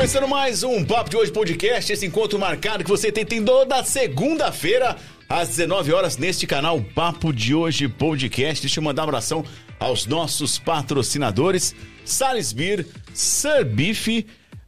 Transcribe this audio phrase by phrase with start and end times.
[0.00, 3.84] Começando mais um Papo de Hoje Podcast, esse encontro marcado que você tem, tem toda
[3.84, 4.96] segunda-feira,
[5.28, 8.62] às 19 horas, neste canal Papo de Hoje Podcast.
[8.62, 9.44] Deixa eu mandar um abração
[9.78, 14.24] aos nossos patrocinadores, Salisbury, Sir Beef,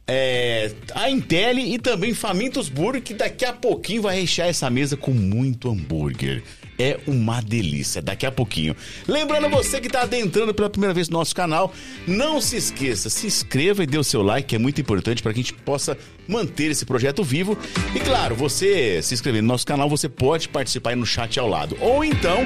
[0.07, 4.95] é, a Intel e também Famintos Burger, que daqui a pouquinho vai rechear essa mesa
[4.95, 6.43] com muito hambúrguer
[6.77, 8.01] é uma delícia.
[8.01, 8.75] Daqui a pouquinho.
[9.07, 11.73] Lembrando você que está adentrando pela primeira vez no nosso canal,
[12.07, 15.39] não se esqueça, se inscreva e dê o seu like, é muito importante para que
[15.39, 17.57] a gente possa manter esse projeto vivo.
[17.95, 21.47] E claro, você se inscrever no nosso canal, você pode participar aí no chat ao
[21.47, 21.77] lado.
[21.79, 22.45] Ou então,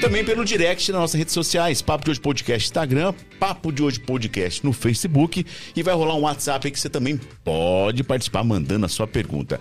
[0.00, 4.00] também pelo direct nas nossas redes sociais, Papo de Hoje Podcast Instagram, Papo de Hoje
[4.00, 5.44] Podcast no Facebook
[5.76, 9.60] e vai rolar um WhatsApp aí que você também pode participar mandando a sua pergunta.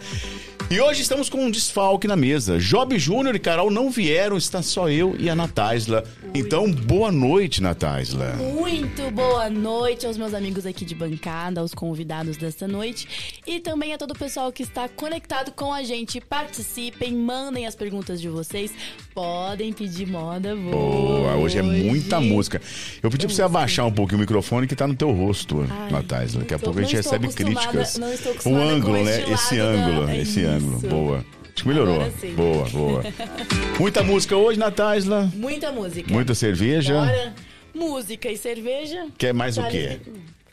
[0.68, 2.60] E hoje estamos com um desfalque na mesa.
[2.60, 6.04] Job Júnior e Carol não vieram, está só eu e a Natasla.
[6.32, 8.34] Então, boa noite, Natasla.
[8.34, 13.96] Muito boa noite aos meus amigos aqui de bancada, aos convidados desta noite e também
[13.96, 16.22] a todo o pessoal que está conectado com a gente.
[16.22, 18.72] Participem, mandem as perguntas de vocês,
[19.16, 20.75] podem pedir moda boa.
[20.75, 22.62] Boa, hoje é muita música.
[23.01, 25.92] Eu pedi para você abaixar um pouquinho o microfone que está no teu rosto, Ai,
[25.92, 26.42] Natasla.
[26.42, 28.00] Daqui a pouco a gente recebe críticas.
[28.46, 29.32] o ângulo, né?
[29.32, 30.79] Esse ângulo, esse ângulo ângulo.
[30.79, 31.25] Boa.
[31.53, 32.12] Acho que melhorou.
[32.36, 33.03] Boa, boa.
[33.79, 35.32] Muita música hoje, Natasla?
[35.36, 36.12] Muita música.
[36.12, 36.94] Muita cerveja.
[36.94, 37.34] Bora.
[37.74, 39.08] Música e cerveja.
[39.18, 40.00] Quer mais o quê?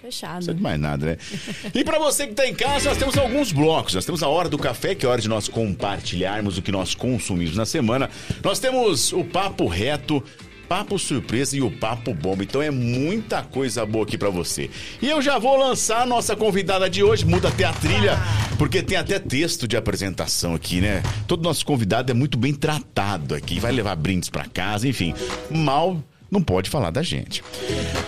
[0.00, 0.30] Fechado.
[0.30, 1.16] Não precisa de mais nada, né?
[1.74, 3.94] e para você que tá em casa, nós temos alguns blocos.
[3.94, 6.70] Nós temos a hora do café, que é a hora de nós compartilharmos o que
[6.70, 8.10] nós consumimos na semana.
[8.44, 10.22] Nós temos o papo reto,
[10.68, 12.42] papo surpresa e o papo bomba.
[12.42, 14.70] Então é muita coisa boa aqui para você.
[15.00, 18.18] E eu já vou lançar a nossa convidada de hoje, muda até a trilha,
[18.58, 21.02] porque tem até texto de apresentação aqui, né?
[21.26, 25.14] Todo nosso convidado é muito bem tratado aqui, vai levar brindes para casa, enfim.
[25.50, 27.42] Mal não pode falar da gente.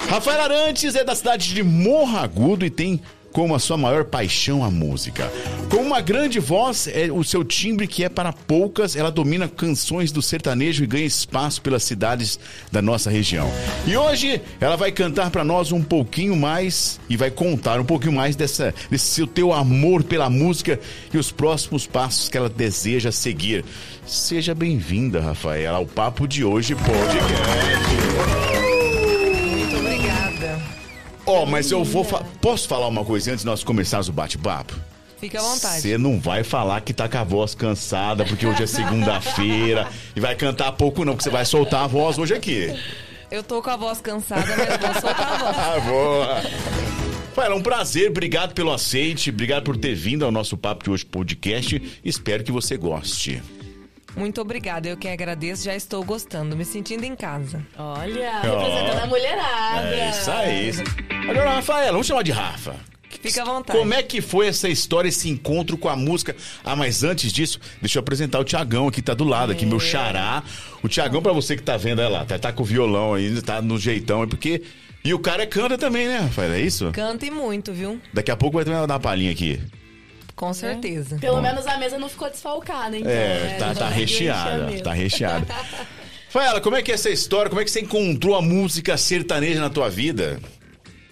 [0.08, 3.00] Rafael Arantes é da cidade de Morro Agudo e tem
[3.38, 5.32] como a sua maior paixão a música.
[5.70, 10.10] Com uma grande voz, é o seu timbre que é para poucas, ela domina canções
[10.10, 12.36] do sertanejo e ganha espaço pelas cidades
[12.72, 13.48] da nossa região.
[13.86, 18.14] E hoje ela vai cantar para nós um pouquinho mais e vai contar um pouquinho
[18.14, 20.80] mais dessa desse seu teu amor pela música
[21.14, 23.64] e os próximos passos que ela deseja seguir.
[24.04, 28.57] Seja bem-vinda, Rafaela, ao papo de hoje podcast.
[31.28, 32.02] Ó, oh, mas eu vou.
[32.02, 34.74] Fa Posso falar uma coisa antes de nós começarmos o bate-papo?
[35.20, 35.82] Fica à vontade.
[35.82, 40.20] Você não vai falar que tá com a voz cansada, porque hoje é segunda-feira e
[40.20, 42.74] vai cantar pouco, não, porque você vai soltar a voz hoje aqui.
[43.30, 45.56] Eu tô com a voz cansada, mas vou soltar a voz.
[45.58, 45.80] Ah,
[47.36, 47.46] boa.
[47.46, 51.04] É um prazer, obrigado pelo aceite, obrigado por ter vindo ao nosso Papo de Hoje
[51.04, 52.00] podcast.
[52.02, 53.42] Espero que você goste.
[54.16, 57.64] Muito obrigada, eu que agradeço, já estou gostando, me sentindo em casa.
[57.76, 59.94] Olha, representando a mulherada.
[59.94, 60.70] É isso aí.
[61.28, 62.74] Agora, Rafaela, vamos chamar de Rafa.
[63.22, 63.78] Fica à vontade.
[63.78, 66.36] Como é que foi essa história, esse encontro com a música?
[66.64, 69.80] Ah, mas antes disso, deixa eu apresentar o Tiagão aqui, tá do lado, aqui, meu
[69.80, 70.42] xará.
[70.82, 73.42] O Tiagão, pra você que tá vendo, olha lá, tá, tá com o violão ainda,
[73.42, 74.62] tá no jeitão, é porque.
[75.04, 76.52] E o cara canta também, né, Rafael?
[76.52, 76.90] É isso?
[76.92, 78.00] Canta e muito, viu?
[78.12, 79.60] Daqui a pouco vai dar uma palhinha aqui.
[80.38, 81.16] Com certeza.
[81.16, 81.18] É.
[81.18, 81.42] Pelo Bom.
[81.42, 83.10] menos a mesa não ficou desfalcada, então.
[83.10, 83.56] É, né?
[83.58, 84.80] tá, tá recheada.
[84.80, 85.46] Tá recheada.
[86.30, 87.48] Faela, como é que é essa história?
[87.50, 90.40] Como é que você encontrou a música sertaneja na tua vida?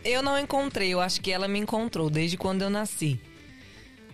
[0.05, 3.19] Eu não encontrei, eu acho que ela me encontrou desde quando eu nasci.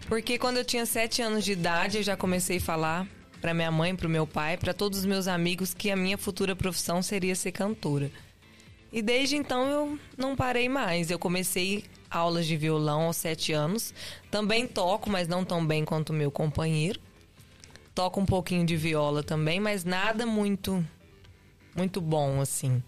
[0.09, 3.07] Porque quando eu tinha sete anos de idade, eu já comecei a falar
[3.39, 6.17] para minha mãe, para o meu pai, para todos os meus amigos que a minha
[6.17, 8.11] futura profissão seria ser cantora.
[8.91, 11.11] E desde então eu não parei mais.
[11.11, 13.95] Eu comecei aulas de violão aos sete anos.
[14.31, 17.01] Também toco, mas não tão bem quanto o meu companheiro.
[17.95, 20.85] Toco um pouquinho de viola também, mas nada muito,
[21.75, 22.83] muito bom assim.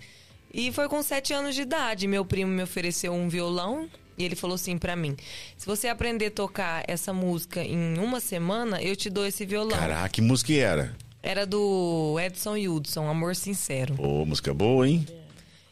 [0.52, 2.07] E foi com sete anos de idade.
[2.07, 5.16] Meu primo me ofereceu um violão e ele falou assim para mim:
[5.57, 9.76] se você aprender a tocar essa música em uma semana, eu te dou esse violão.
[9.76, 10.95] Caraca, que música era?
[11.23, 13.95] Era do Edson Hudson, Amor Sincero.
[13.99, 15.07] Ô, música boa, hein?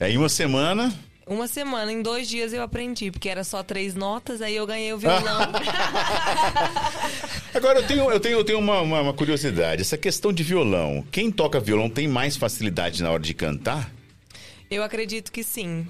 [0.00, 0.92] É em uma semana.
[1.26, 4.92] Uma semana, em dois dias eu aprendi, porque era só três notas, aí eu ganhei
[4.92, 5.40] o violão.
[7.54, 9.82] Agora eu tenho, eu tenho, eu tenho uma, uma, uma, curiosidade.
[9.82, 13.90] Essa questão de violão, quem toca violão tem mais facilidade na hora de cantar?
[14.68, 15.86] Eu acredito que sim.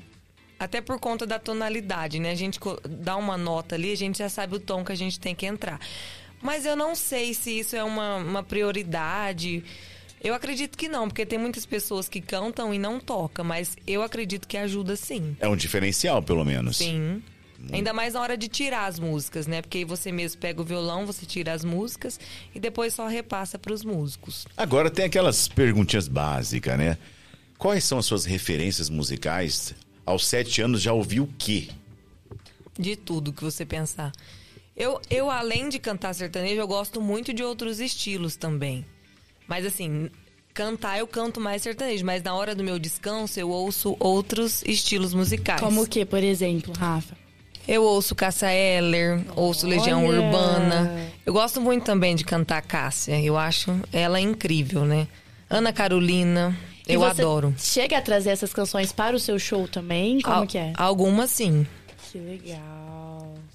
[0.58, 2.30] Até por conta da tonalidade, né?
[2.30, 5.18] A gente dá uma nota ali, a gente já sabe o tom que a gente
[5.18, 5.80] tem que entrar.
[6.42, 9.64] Mas eu não sei se isso é uma, uma prioridade.
[10.22, 14.02] Eu acredito que não, porque tem muitas pessoas que cantam e não tocam, mas eu
[14.02, 15.36] acredito que ajuda sim.
[15.40, 16.78] É um diferencial, pelo menos.
[16.78, 17.22] Sim.
[17.72, 19.62] Ainda mais na hora de tirar as músicas, né?
[19.62, 22.18] Porque aí você mesmo pega o violão, você tira as músicas
[22.54, 24.46] e depois só repassa para os músicos.
[24.56, 26.98] Agora tem aquelas perguntinhas básicas, né?
[27.58, 29.74] Quais são as suas referências musicais?
[30.04, 31.68] Aos sete anos já ouviu o quê?
[32.78, 34.12] de tudo que você pensar.
[34.76, 38.84] Eu, eu, além de cantar sertanejo, eu gosto muito de outros estilos também.
[39.48, 40.08] Mas assim,
[40.54, 45.12] cantar eu canto mais sertanejo, mas na hora do meu descanso eu ouço outros estilos
[45.14, 45.60] musicais.
[45.60, 47.16] Como o que, por exemplo, Rafa?
[47.66, 50.20] Eu ouço Cássia Eller, ouço Legião Olha!
[50.20, 51.10] Urbana.
[51.24, 53.20] Eu gosto muito também de cantar Cássia.
[53.20, 55.06] Eu acho ela incrível, né?
[55.48, 56.56] Ana Carolina,
[56.88, 57.54] E eu adoro.
[57.58, 60.20] Chega a trazer essas canções para o seu show também?
[60.20, 60.72] Como Al- que é?
[60.76, 61.64] Algumas sim.
[62.10, 62.58] Que legal.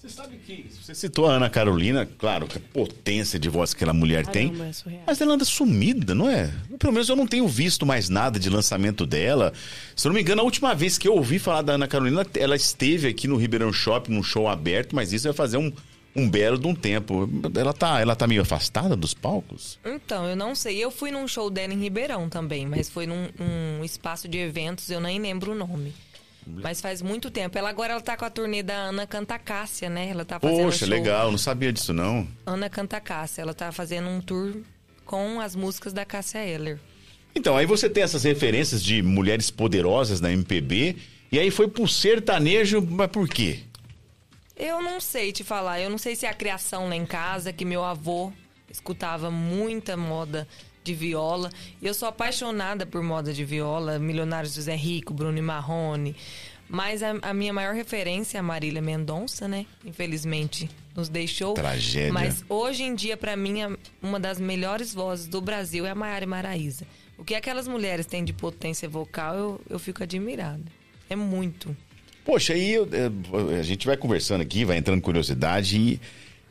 [0.07, 3.79] Você sabe que você citou a Ana Carolina, claro, que a potência de voz que
[3.79, 4.47] aquela mulher tem.
[4.47, 5.03] Caramba, é surreal.
[5.05, 6.49] Mas ela anda sumida, não é?
[6.79, 9.51] Pelo menos eu não tenho visto mais nada de lançamento dela.
[9.97, 12.25] Se eu não me engano, a última vez que eu ouvi falar da Ana Carolina,
[12.35, 15.73] ela esteve aqui no Ribeirão Shopping, num show aberto, mas isso vai fazer um,
[16.15, 17.29] um belo de um tempo.
[17.53, 19.77] Ela tá, ela tá meio afastada dos palcos?
[19.83, 20.77] Então, eu não sei.
[20.81, 24.89] Eu fui num show dela em Ribeirão também, mas foi num, num espaço de eventos,
[24.89, 25.93] eu nem lembro o nome.
[26.47, 27.57] Mas faz muito tempo.
[27.57, 30.09] Ela agora ela tá com a turnê da Ana Canta Cássia, né?
[30.09, 30.87] Ela tá fazendo Poxa, show.
[30.87, 32.27] legal, não sabia disso não.
[32.45, 33.41] Ana Canta Cássia.
[33.41, 34.55] Ela tá fazendo um tour
[35.05, 36.79] com as músicas da Cássia Eller.
[37.35, 40.95] Então, aí você tem essas referências de mulheres poderosas na MPB,
[41.31, 43.59] e aí foi pro sertanejo, mas por quê?
[44.55, 45.79] Eu não sei te falar.
[45.79, 48.33] Eu não sei se é a criação lá em casa, que meu avô
[48.69, 50.47] escutava muita moda
[50.87, 51.49] de viola.
[51.81, 53.99] Eu sou apaixonada por moda de viola.
[53.99, 56.15] Milionários José Rico, Bruno e Marrone.
[56.69, 59.65] Mas a, a minha maior referência é a Marília Mendonça, né?
[59.85, 61.53] Infelizmente nos deixou.
[61.53, 62.11] Tragédia.
[62.11, 63.59] Mas hoje em dia, pra mim,
[64.01, 66.85] uma das melhores vozes do Brasil é a Maiara Maraíza.
[67.17, 70.63] O que aquelas mulheres têm de potência vocal, eu, eu fico admirada.
[71.09, 71.75] É muito.
[72.25, 76.01] Poxa, aí eu- é, a gente vai conversando aqui, vai entrando curiosidade e.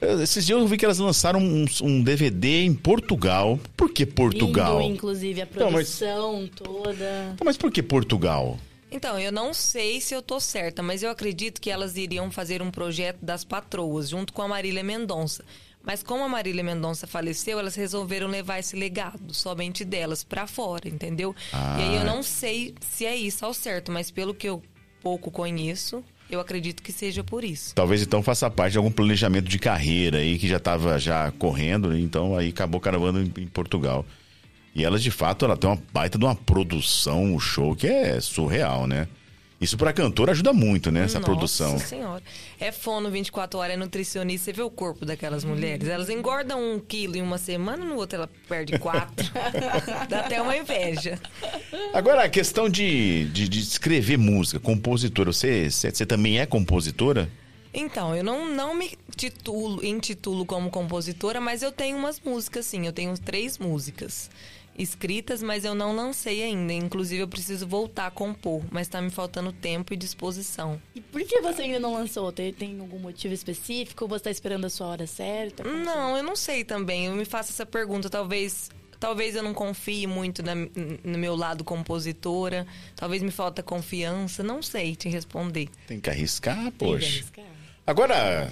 [0.01, 3.59] Esses dias eu vi que elas lançaram um, um DVD em Portugal.
[3.77, 4.81] Por que Portugal?
[4.81, 7.35] Lindo, inclusive, a Então, mas- produção toda.
[7.37, 8.59] Tá, Mas por que Portugal?
[8.91, 12.61] Então, eu não sei se eu tô certa, mas eu acredito que elas iriam fazer
[12.63, 15.45] um projeto das patroas, junto com a Marília Mendonça.
[15.83, 20.89] Mas como a Marília Mendonça faleceu, elas resolveram levar esse legado, somente delas, pra fora,
[20.89, 21.35] entendeu?
[21.53, 21.77] Ah.
[21.79, 24.63] E aí eu não sei se é isso ao certo, mas pelo que eu
[25.03, 27.75] pouco conheço, eu acredito que seja por isso.
[27.75, 31.89] Talvez então faça parte de algum planejamento de carreira aí que já estava já correndo,
[31.89, 32.01] né?
[32.01, 34.05] então aí acabou caravando em, em Portugal.
[34.75, 38.21] E elas, de fato, ela tem uma baita de uma produção, um show que é
[38.21, 39.09] surreal, né?
[39.59, 41.05] Isso pra cantora ajuda muito, né?
[41.05, 41.79] Essa Nossa produção.
[41.79, 42.23] senhora.
[42.61, 44.45] É fono 24 horas, é nutricionista.
[44.45, 45.89] Você vê o corpo daquelas mulheres.
[45.89, 49.27] Elas engordam um quilo em uma semana, no outro ela perde quatro.
[50.11, 51.19] Dá até uma inveja.
[51.95, 55.33] Agora, a questão de, de, de escrever música, compositora.
[55.33, 57.31] Você, você, você também é compositora?
[57.73, 62.87] Então, eu não, não me titulo, intitulo como compositora, mas eu tenho umas músicas, sim.
[62.87, 64.31] Eu tenho três músicas
[64.79, 66.73] escritas, mas eu não lancei ainda.
[66.73, 70.81] Inclusive, eu preciso voltar a compor, mas tá me faltando tempo e disposição.
[70.95, 72.31] E por que você ainda não lançou?
[72.33, 74.07] Tem, tem algum motivo específico?
[74.09, 75.63] Você tá esperando a sua hora certa?
[75.63, 77.07] Como Não, eu não sei também.
[77.07, 78.09] Eu me faço essa pergunta.
[78.11, 82.67] Talvez, talvez eu não confie muito na- no meu lado compositora.
[82.95, 84.43] Talvez me falta confiança.
[84.43, 85.69] Não sei te responder.
[85.87, 87.07] Tem que arriscar, Tem que poxa.
[87.07, 87.45] arriscar?
[87.87, 88.51] Agora,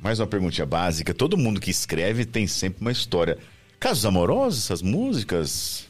[0.00, 1.14] mais uma perguntinha básica.
[1.14, 3.38] Todo mundo que escreve tem sempre uma história.
[3.84, 5.86] Casos amorosos, essas músicas?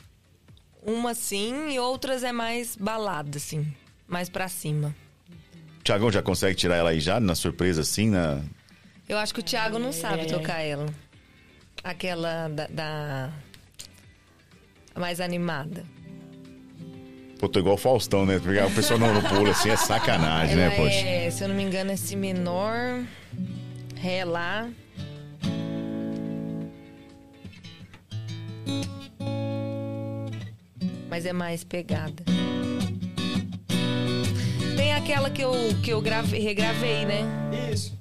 [0.85, 3.73] Uma sim e outras é mais balada, assim.
[4.09, 4.93] Mais pra cima.
[5.85, 8.41] Tiagão já consegue tirar ela aí já, na surpresa assim, na...
[9.09, 10.25] Eu acho que o Thiago não sabe É.
[10.25, 10.87] tocar ela.
[11.85, 13.33] Aquela da, da-
[14.97, 15.85] mais animada.
[17.39, 18.41] Pô, tô igual o Faustão, né?
[18.41, 20.97] Pegar o pessoal no pulo assim é sacanagem, Ela né, poxa?
[20.99, 23.05] é, se eu não me engano, é si menor,
[23.95, 24.69] ré lá.
[31.09, 32.25] Mas é mais pegada.
[34.77, 37.23] Tem aquela que eu, que eu gravei, regravei, né?
[37.73, 37.97] Isso.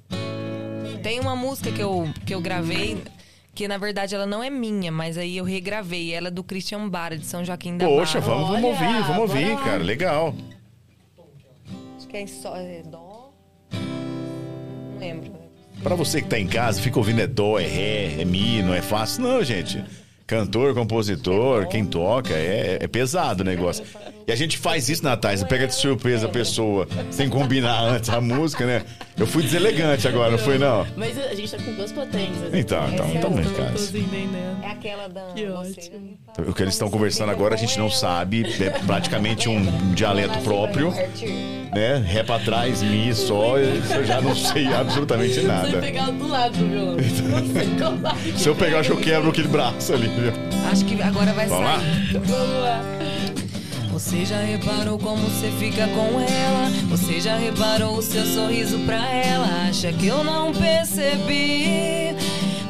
[1.02, 3.02] Tem uma música que eu, que eu gravei,
[3.54, 6.12] que na verdade ela não é minha, mas aí eu regravei.
[6.12, 8.32] Ela é do Christian Bara, de São Joaquim da Poxa, Barra.
[8.34, 9.82] vamos, vamos Olha, ouvir, vamos ouvir, cara.
[9.82, 10.34] Legal.
[11.96, 13.32] Acho que é só é dó.
[13.72, 15.32] Não lembro.
[15.82, 18.72] Pra você que tá em casa, fica ouvindo é dó, é ré, é mi, não
[18.72, 19.22] é fácil.
[19.22, 19.84] Não, gente.
[20.26, 23.84] Cantor, compositor, quem toca, é, é pesado o negócio.
[24.26, 28.08] E a gente faz isso, Natália, você pega de surpresa a pessoa, sem combinar antes
[28.08, 28.82] a música, né?
[29.18, 30.86] Eu fui deselegante agora, não foi não?
[30.96, 32.54] Mas a gente tá com duas potências.
[32.54, 33.74] Então, então, Essa é eu tô- cara.
[34.62, 35.80] É aquela da Que você.
[35.80, 36.18] ótimo.
[36.48, 40.90] O que eles estão conversando agora a gente não sabe, é praticamente um dialeto próprio,
[41.72, 41.98] né?
[41.98, 45.78] Ré pra trás, mi, sol, isso eu já não sei absolutamente nada.
[45.80, 46.96] pegar do lado do violão.
[48.38, 50.08] Se eu pegar, eu acho que eu quebro aquele braço ali,
[50.70, 51.78] Acho que agora vai Vamos lá?
[51.80, 52.18] sair.
[52.18, 52.80] Vamos lá.
[53.92, 56.68] Você já reparou como você fica com ela?
[56.90, 59.46] Você já reparou o seu sorriso pra ela?
[59.68, 62.14] Acha que eu não percebi?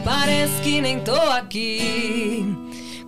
[0.05, 2.45] Parece que nem tô aqui.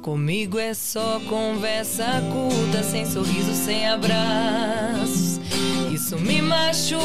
[0.01, 5.40] Comigo é só conversa curta, sem sorriso, sem abraços.
[5.92, 7.03] Isso me machuca,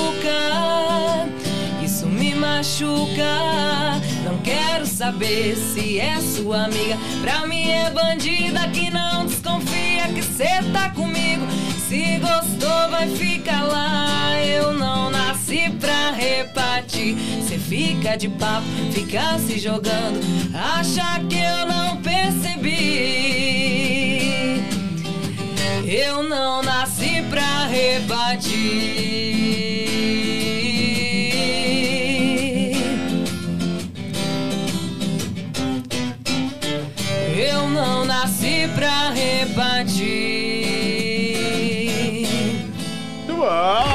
[1.92, 4.00] isso me machuca.
[4.24, 6.98] Não quero saber se é sua amiga.
[7.22, 11.46] Pra mim é bandida que não desconfia que cê tá comigo.
[11.90, 14.40] Se gostou, vai ficar lá.
[14.42, 17.18] Eu não nasci pra repartir.
[17.46, 20.22] Cê fica de papo, fica se jogando.
[20.54, 22.72] Acha que eu não percebi.
[25.86, 29.41] Eu não nasci pra repartir.
[38.82, 40.66] Pra repartir.
[43.16, 43.86] Muito bom,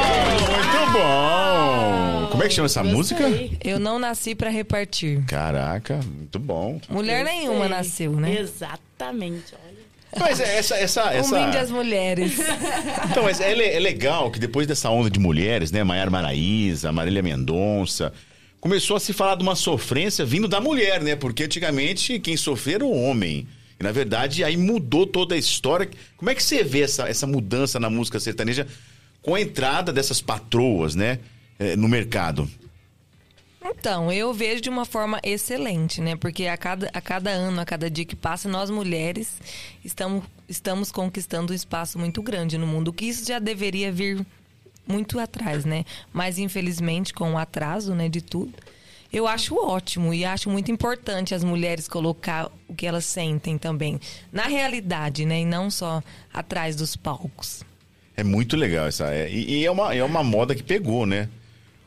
[0.63, 2.29] muito bom.
[2.31, 3.25] Como é que chama essa música?
[3.65, 5.25] Eu não nasci pra repartir.
[5.25, 6.81] Caraca, muito bom.
[6.89, 8.39] Mulher nenhuma nasceu, né?
[8.39, 9.77] Exatamente, olha.
[10.19, 11.73] Mas é essa, essa, Um brinde às essa...
[11.73, 12.37] mulheres.
[13.11, 17.23] Então, mas é, é legal que depois dessa onda de mulheres, né, Maiara Maraíza, Marília
[17.23, 18.13] Mendonça,
[18.61, 21.17] começou a se falar de uma sofrência vindo da mulher, né?
[21.17, 23.49] Porque antigamente quem sofria era o homem.
[23.79, 25.89] E na verdade aí mudou toda a história.
[26.17, 28.67] Como é que você vê essa, essa mudança na música sertaneja
[29.23, 31.19] com a entrada dessas patroas, né,
[31.59, 32.49] eh, no mercado?
[33.69, 36.15] Então, eu vejo de uma forma excelente, né?
[36.15, 39.41] Porque a cada, a cada ano, a cada dia que passa, nós mulheres
[39.85, 44.25] estamos, estamos conquistando um espaço muito grande no mundo, que isso já deveria vir
[44.87, 45.85] muito atrás, né?
[46.13, 48.55] Mas infelizmente, com o atraso, né, de tudo,
[49.13, 53.99] eu acho ótimo e acho muito importante as mulheres colocar o que elas sentem também
[54.33, 55.41] na realidade, né?
[55.41, 57.63] E não só atrás dos palcos.
[58.17, 59.13] É muito legal essa.
[59.13, 61.29] é- e e é uma, é uma moda que pegou, né?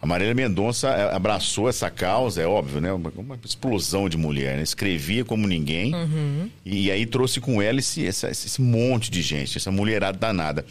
[0.01, 2.93] A Marília Mendonça é, abraçou essa causa, é óbvio, né?
[2.93, 4.63] Uma, uma explosão de mulher, né?
[4.63, 5.91] Escrevia como ninguém.
[6.65, 10.65] E aí trouxe com ela esse, essa- esse monte de gente, essa mulherada danada.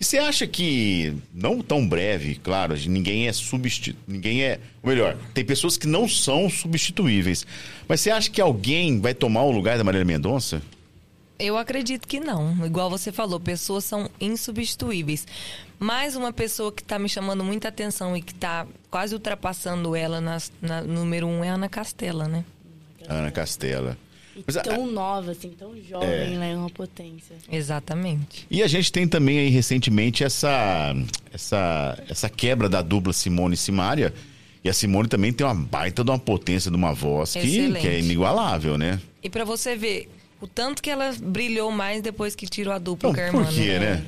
[0.00, 4.00] E você acha que, não tão breve, claro, ninguém é substituível.
[4.06, 4.60] Ninguém é.
[4.82, 7.44] Ou melhor, tem pessoas que não são substituíveis.
[7.88, 10.62] Mas você acha que alguém vai tomar o lugar da Marília Mendonça?
[11.38, 12.64] Eu acredito que não.
[12.66, 15.26] Igual você falou, pessoas são insubstituíveis.
[15.78, 20.20] Mais uma pessoa que está me chamando muita atenção e que está quase ultrapassando ela
[20.20, 22.44] nas- na, número um é a Ana Castela, né?
[23.08, 23.96] Ana Castela.
[24.38, 26.38] E Mas a- tão nova, assim, tão jovem, É.
[26.38, 26.56] né?
[26.56, 27.36] Uma potência.
[27.50, 28.46] Exatamente.
[28.50, 30.94] E a gente tem também aí recentemente essa,
[31.32, 34.14] essa, essa quebra da dupla Simone e Simária.
[34.64, 37.86] E a Simone também tem uma baita de uma potência de uma voz que, que
[37.88, 39.00] é inigualável, né?
[39.22, 43.10] E para você ver o tanto que ela brilhou mais depois que tirou a dupla
[43.10, 43.44] Então, com a irmã.
[43.44, 44.04] por quê, né?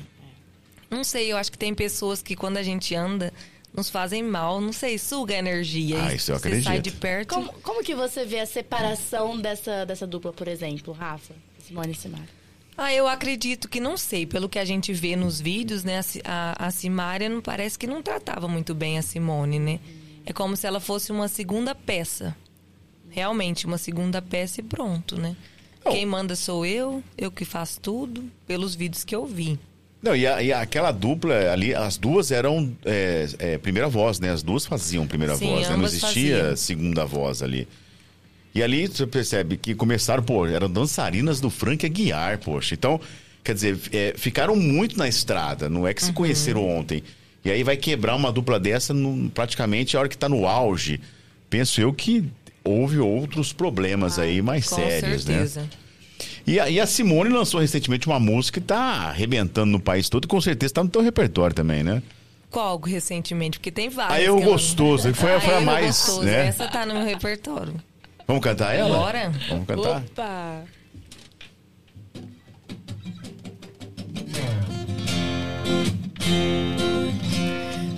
[0.89, 3.31] Não sei, eu acho que tem pessoas que quando a gente anda
[3.73, 6.03] nos fazem mal, não sei, suga a energia.
[6.03, 6.65] Ah, E isso eu você acredito.
[6.67, 7.33] sai de perto.
[7.33, 11.33] Como, como que você vê a separação dessa, dessa dupla, por exemplo, Rafa?
[11.59, 12.41] Simone e Simara.
[12.77, 14.25] Ah, eu acredito que não sei.
[14.25, 15.99] Pelo que a gente vê nos vídeos, né?
[16.25, 19.79] A, a, Simária não parece que não tratava muito bem a Simone, né?
[20.25, 22.35] É como se ela fosse uma segunda peça.
[23.09, 25.35] Realmente, uma segunda peça e pronto, né?
[25.83, 25.91] Não.
[25.91, 29.59] Quem manda sou eu, eu que faço tudo, pelos vídeos que eu vi.
[30.01, 34.31] Não, e, a- e aquela dupla ali, as duas eram é, é, primeira voz, né?
[34.31, 35.77] As duas faziam primeira Sim, voz, né?
[35.77, 36.55] Não existia faziam.
[36.55, 37.67] segunda voz ali.
[38.53, 42.73] E ali você percebe que começaram, pô, eram dançarinas do Frank Aguiar, poxa.
[42.73, 42.99] Então,
[43.43, 46.07] quer dizer, é, ficaram muito na estrada, não é que Uhum.
[46.07, 47.03] se conheceram ontem.
[47.45, 50.99] E aí vai quebrar uma dupla dessa no- praticamente a hora que tá no auge.
[51.49, 52.25] Penso eu que
[52.63, 55.47] houve outros problemas aí mais sérios, né?
[56.45, 58.77] E a, e a Simone lançou recentemente uma música que tá
[59.09, 62.01] arrebentando no país todo e com certeza tá no teu repertório também, né?
[62.49, 63.57] Qual recentemente?
[63.59, 64.17] Porque tem várias.
[64.17, 66.47] A Eu que eu não- Gostoso, que foi, foi a Eu mais, Gostoso, né?
[66.47, 67.75] Essa tá no meu repertório.
[68.27, 68.97] Vamos cantar ela?
[68.97, 69.31] Bora.
[69.49, 69.97] Vamos cantar?
[70.01, 70.63] Opa!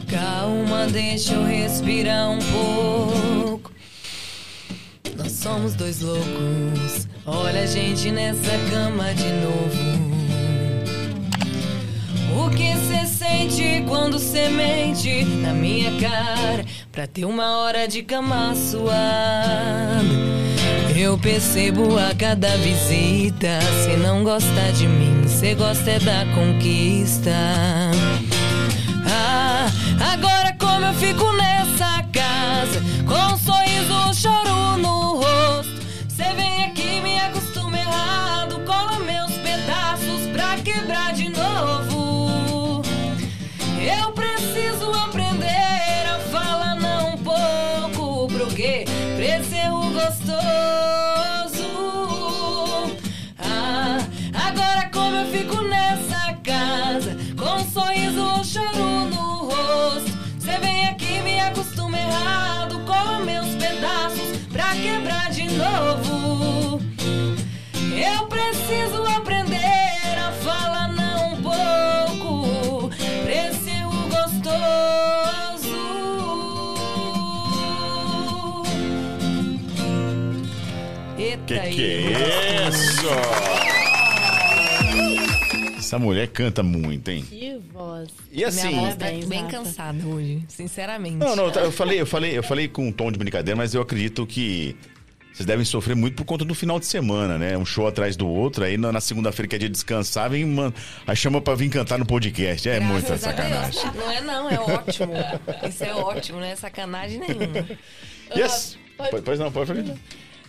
[0.09, 3.72] Calma, deixa eu respirar um pouco.
[5.23, 7.07] Nós somos dois loucos.
[7.25, 10.03] Olha a gente nessa cama de novo.
[12.35, 18.03] O que cê sente quando cê mente na minha cara pra ter uma hora de
[18.03, 20.03] cama suada?
[20.93, 23.61] Eu percebo a cada visita.
[23.85, 27.31] Cê não gosta de mim, cê gosta é da conquista.
[29.07, 29.71] Ah,
[30.13, 34.62] agora como eu fico nessa casa Com um sorriso, choro
[64.75, 66.81] quebrar de novo.
[67.95, 72.89] Eu preciso aprender a falar não um pouco
[73.25, 74.53] desse gostoso.
[81.17, 83.62] Eita, que que é isso?
[85.93, 87.23] Essa mulher canta muito, hein?
[87.29, 88.09] Que voz.
[88.31, 89.51] E assim- Minha voz tá Parabéns, bem Rafa.
[89.57, 91.17] cansada hoje, sinceramente.
[91.17, 93.81] Não, não, eu falei, eu falei, eu falei com um tom de brincadeira, mas eu
[93.81, 94.75] acredito que
[95.31, 97.55] vocês devem sofrer muito por conta do final de semana, né?
[97.57, 100.73] Um show atrás do outro, aí na, segunda-feira que é dia de descansar, vem uma,
[101.05, 102.67] aí chama pra vir cantar no podcast.
[102.67, 103.75] É muita Graças a Deus.
[103.75, 103.91] sacanagem.
[103.95, 105.13] Não é não, é ótimo.
[105.69, 107.67] Isso é ótimo, não é sacanagem nenhuma.
[108.35, 108.77] Yes.
[108.97, 109.95] pode- Pois, pois não, pode falar.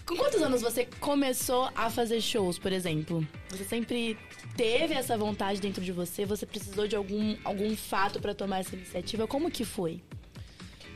[0.07, 3.27] Com quantos anos você começou a fazer shows, por exemplo?
[3.49, 4.19] Você sempre
[4.55, 6.27] teve essa vontade dentro de você?
[6.27, 9.27] Você precisou de algum, algum fato pra tomar essa iniciativa?
[9.27, 10.03] Como que foi?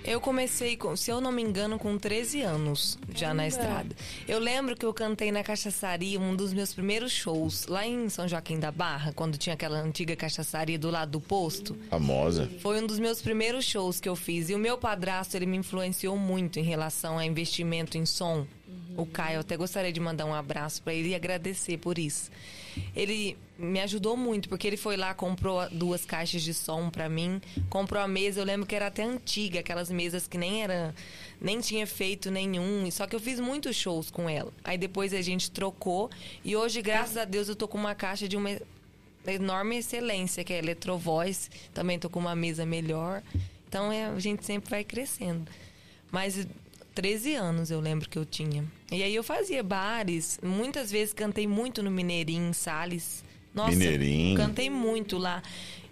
[0.04, 3.94] Eu comecei, com, se eu não me engano, com 13 anos já na estrada.
[4.26, 8.28] Eu lembro que eu cantei na cachaçaria, um dos meus primeiros shows, lá em São
[8.28, 11.76] Joaquim da Barra, quando tinha aquela antiga cachaçaria do lado do posto.
[11.90, 12.48] Famosa.
[12.60, 14.48] Foi um dos meus primeiros shows que eu fiz.
[14.48, 18.46] E o meu padrasto, ele me influenciou muito em relação a investimento em som.
[18.98, 22.32] O Caio, eu até gostaria de mandar um abraço para ele e agradecer por isso.
[22.96, 27.40] Ele me ajudou muito, porque ele foi lá, comprou duas caixas de som para mim,
[27.70, 30.92] comprou a mesa, eu lembro que era até antiga, aquelas mesas que nem era,
[31.40, 34.52] nem tinha feito nenhum, só que eu fiz muitos shows com ela.
[34.64, 36.10] Aí depois a gente trocou
[36.44, 38.50] e hoje, graças a Deus, eu tô com uma caixa de uma
[39.28, 41.50] enorme excelência, que é Electrovoice.
[41.72, 43.22] Também tô com uma mesa melhor.
[43.68, 45.48] Então é, a gente sempre vai crescendo.
[46.10, 46.48] Mas
[46.96, 48.64] 13 anos eu lembro que eu tinha.
[48.90, 50.38] E aí eu fazia bares.
[50.42, 53.22] Muitas vezes cantei muito no Mineirinho, em Salles.
[53.54, 54.36] Nossa, Mineirinho.
[54.36, 55.42] cantei muito lá.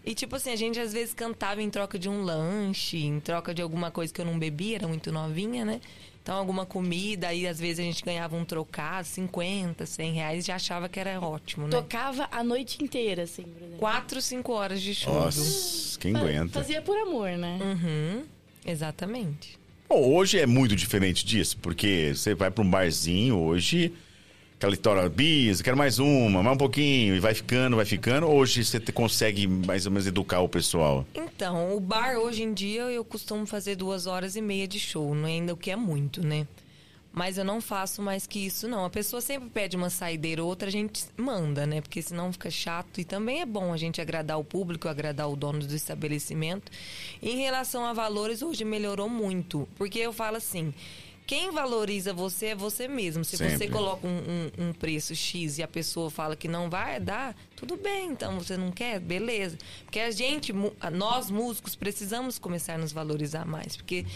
[0.04, 3.52] E tipo assim, a gente às vezes cantava em troca de um lanche, em troca
[3.52, 5.80] de alguma coisa que eu não bebia, era muito novinha, né?
[6.22, 10.56] Então, alguma comida, aí às vezes a gente ganhava um trocado, 50, 100 reais, já
[10.56, 11.70] achava que era ótimo, né?
[11.70, 13.78] Tocava a noite inteira, assim, por exemplo.
[13.78, 15.14] Quatro, cinco horas de show.
[15.14, 16.52] Nossa, quem Fa- aguenta?
[16.60, 17.58] Fazia por amor, né?
[17.62, 18.24] Uhum,
[18.64, 19.56] exatamente.
[19.88, 23.92] Bom, hoje é muito diferente disso, porque você vai pra um barzinho hoje,
[24.56, 28.26] aquela história, bis, quero mais uma, mais um pouquinho, e vai ficando, vai ficando.
[28.26, 31.06] Hoje você consegue mais ou menos educar o pessoal.
[31.14, 35.14] Então, o bar hoje em dia eu costumo fazer duas horas e meia de show,
[35.14, 36.48] não é ainda o que é muito, né?
[37.16, 38.84] Mas eu não faço mais que isso, não.
[38.84, 41.80] A pessoa sempre pede uma saideira ou outra, a gente manda, né?
[41.80, 43.00] Porque senão fica chato.
[43.00, 46.70] E também é bom a gente agradar o público, agradar o dono do estabelecimento.
[47.22, 49.66] Em relação a valores, hoje melhorou muito.
[49.76, 50.74] Porque eu falo assim.
[51.26, 53.24] Quem valoriza você é você mesmo.
[53.24, 53.70] Se você Sempre.
[53.70, 54.10] coloca um,
[54.60, 58.38] um- um preço X e a pessoa fala que não vai dar, tudo bem, então
[58.38, 59.58] você não quer, beleza.
[59.84, 60.52] Porque a gente,
[60.92, 63.74] nós músicos, precisamos começar a nos valorizar mais.
[63.76, 64.06] Porque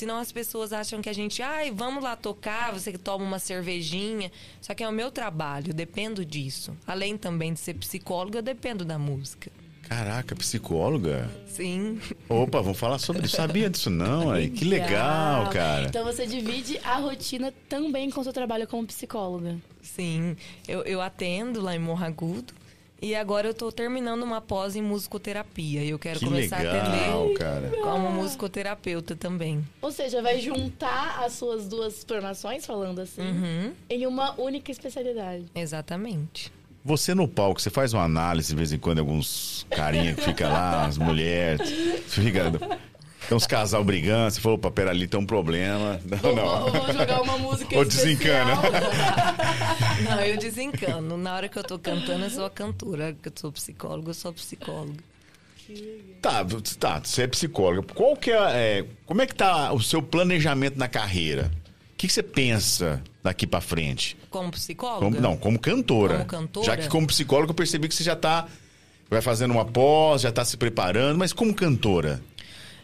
[0.00, 4.32] senão as pessoas acham que a gente, ai, vamos lá tocar, você toma uma cervejinha.
[4.58, 6.74] Só que é o meu trabalho, eu dependo disso.
[6.86, 9.52] Além também de ser psicóloga, eu dependo da música.
[9.82, 11.30] Caraca, psicóloga?
[11.46, 12.00] Sim.
[12.28, 13.36] Opa, vamos falar sobre isso.
[13.36, 14.48] Sabia disso não, aí.
[14.48, 15.88] Que legal, cara.
[15.88, 19.58] Então você divide a rotina também com o seu trabalho como psicóloga.
[19.82, 20.34] Sim,
[20.66, 22.54] eu, eu atendo lá em Morro Agudo
[23.02, 26.60] e agora eu tô terminando uma pós em musicoterapia e eu quero Que começar a
[26.60, 27.70] legal, atender cara.
[27.82, 29.64] como musicoterapeuta também.
[29.80, 35.46] Ou seja, vai juntar as suas duas formações, falando assim, Uhum, em uma única especialidade.
[35.54, 36.52] exatamente.
[36.82, 40.48] Você no palco, você faz uma análise de vez em quando, alguns carinha que fica
[40.48, 41.68] lá, as mulheres,
[42.06, 42.44] fica...
[43.30, 46.00] Tem uns casal brigando, você falou, opa, pera ali, tem um problema.
[46.04, 46.64] Não, não.
[46.64, 48.54] ou vou jogar uma música Ou desencana.
[50.02, 51.16] Não, eu desencano.
[51.16, 53.16] Na hora que eu tô cantando, eu sou a cantora.
[53.22, 54.98] Que eu sou psicóloga, eu sou psicóloga.
[56.20, 56.44] Tá,
[56.76, 57.86] tá, você é psicóloga.
[57.94, 61.52] Qual que é, é, como é que tá o seu planejamento na carreira?
[61.92, 64.16] O que, que você pensa daqui pra frente?
[64.28, 65.04] Como psicóloga?
[65.04, 66.14] Como- não, como cantora.
[66.14, 66.66] Como cantora?
[66.66, 68.48] Já que como psicóloga eu percebi que você já tá
[69.08, 72.20] vai fazendo uma pós, já tá se preparando, mas como cantora?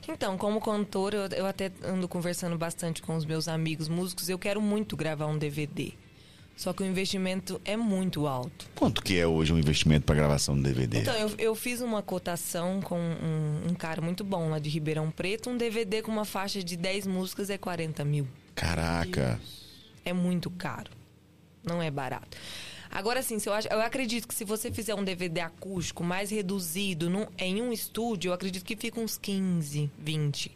[0.08, 4.28] Então, como cantora, eu, eu até ando conversando bastante com os meus amigos músicos.
[4.28, 5.92] Eu quero muito gravar um DVD.
[6.56, 8.66] Só que o investimento é muito alto.
[8.74, 11.00] Quanto que é hoje um investimento pra gravação do DVD?
[11.00, 15.10] Então, eu, eu fiz uma cotação com um, um cara muito bom lá de Ribeirão
[15.10, 15.50] Preto.
[15.50, 18.26] Um DVD com uma faixa de 10 músicas é 40 mil.
[18.54, 19.38] Caraca.
[20.02, 20.90] É muito caro.
[21.62, 22.38] Não é barato.
[22.90, 27.26] Agora, sim, eu, eu acredito que se você fizer um DVD acústico mais reduzido num-
[27.38, 30.50] em um estúdio, eu acredito que fica uns 15, 20.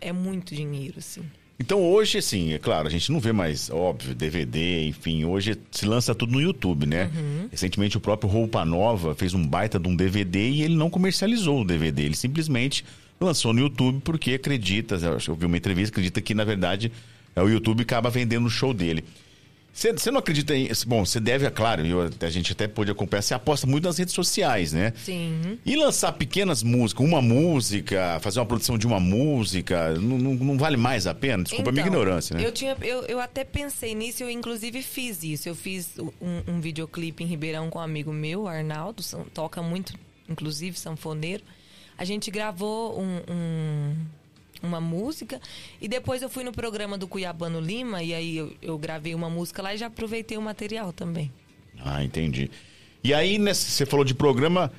[0.00, 1.22] É muito dinheiro, assim.
[1.60, 5.86] Então hoje, assim, é claro, a gente não vê mais, óbvio, DVD, enfim, hoje se
[5.86, 7.08] lança tudo no YouTube, né?
[7.52, 11.60] Recentemente o próprio Roupa Nova fez um baita de um DVD e ele não comercializou
[11.60, 12.84] o DVD, ele simplesmente
[13.20, 14.96] lançou no YouTube porque acredita,
[15.28, 16.90] eu vi uma entrevista, acredita que na verdade
[17.36, 19.04] é o YouTube acaba vendendo o show dele.
[19.72, 20.68] Você não acredita em.
[20.86, 23.96] Bom, você deve, é claro, eu, a gente até pôde acompanhar, você aposta muito nas
[23.96, 24.92] redes sociais, né?
[25.02, 25.58] Sim.
[25.64, 30.58] E lançar pequenas músicas, uma música, fazer uma produção de uma música, não, não, não
[30.58, 31.42] vale mais a pena?
[31.42, 32.44] Desculpa a minha Então, ignorância, né?
[32.46, 35.48] Eu, tinha, eu, eu até pensei nisso, eu inclusive fiz isso.
[35.48, 39.94] Eu fiz um, um videoclipe em Ribeirão com um amigo meu, Arnaldo, toca muito,
[40.28, 41.42] inclusive, sanfoneiro.
[41.96, 43.94] A gente gravou um- um-
[44.62, 45.40] uma música
[45.80, 49.28] e depois eu fui no programa do Cuiabano Lima e aí eu, eu gravei uma
[49.28, 51.32] música lá e já aproveitei o material também.
[51.84, 52.50] Ah, entendi.
[53.04, 54.72] E aí, você falou de programa.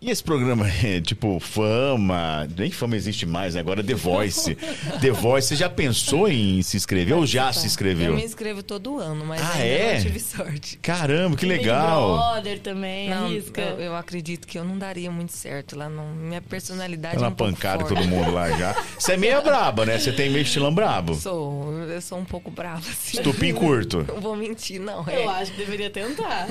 [0.00, 2.48] E esse programa é tipo Fama?
[2.56, 3.60] Nem Fama existe mais, né?
[3.60, 4.54] Agora The Voice.
[5.00, 8.10] The Voice, você já pensou em se inscrever ou já se inscreveu?
[8.10, 9.94] Eu me inscrevo todo ano, mas Ah, ainda é?
[9.96, 10.78] não tive sorte.
[10.78, 12.16] Caramba, que Big legal.
[12.16, 13.60] Brother também, Não, arrisca.
[13.60, 15.88] eu, eu acredito que eu não daria muito certo lá.
[15.88, 17.96] Não, minha personalidade é Ela um pouco pancada forte.
[17.96, 18.76] todo mundo lá já.
[18.96, 19.98] Você é meia braba, né?
[19.98, 21.16] Você tem meio estilão brabo.
[21.16, 23.16] Sou, eu sou um pouco brava, assim.
[23.16, 24.04] Estupim curto.
[24.06, 25.04] Não vou mentir, não.
[25.08, 26.46] É Eu acho que deveria tentar.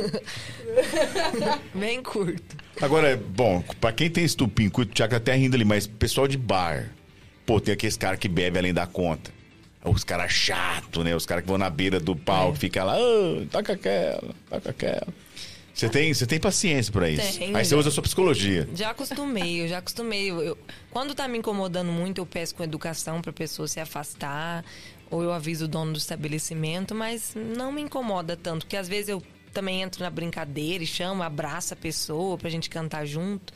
[1.74, 2.67] bem curto.
[2.82, 6.90] Agora, bom, pra quem tem estupim o Thiago até rindo ali, mas pessoal de bar.
[7.46, 9.32] Pô, tem aqueles caras que bebem além da conta.
[9.84, 11.16] Os caras chato, né?
[11.16, 12.60] Os caras que vão na beira do palco, É.
[12.60, 15.08] fica lá, "Ah, toca aquela, toca aquela.
[15.74, 17.38] Você tem, você tem paciência pra isso.
[17.40, 17.78] Tenho, Aí você já.
[17.78, 18.68] usa a sua psicologia.
[18.76, 20.30] Já acostumei, eu já acostumei.
[20.30, 20.58] Eu-
[20.92, 24.66] quando tá me incomodando muito, eu peço com educação pra pessoa se afastar,
[25.10, 29.10] ou eu aviso o dono do estabelecimento, mas não me incomoda tanto, porque às vezes
[29.10, 29.22] eu
[29.58, 33.52] também entro na brincadeira e chamo, abraço a pessoa pra gente cantar junto.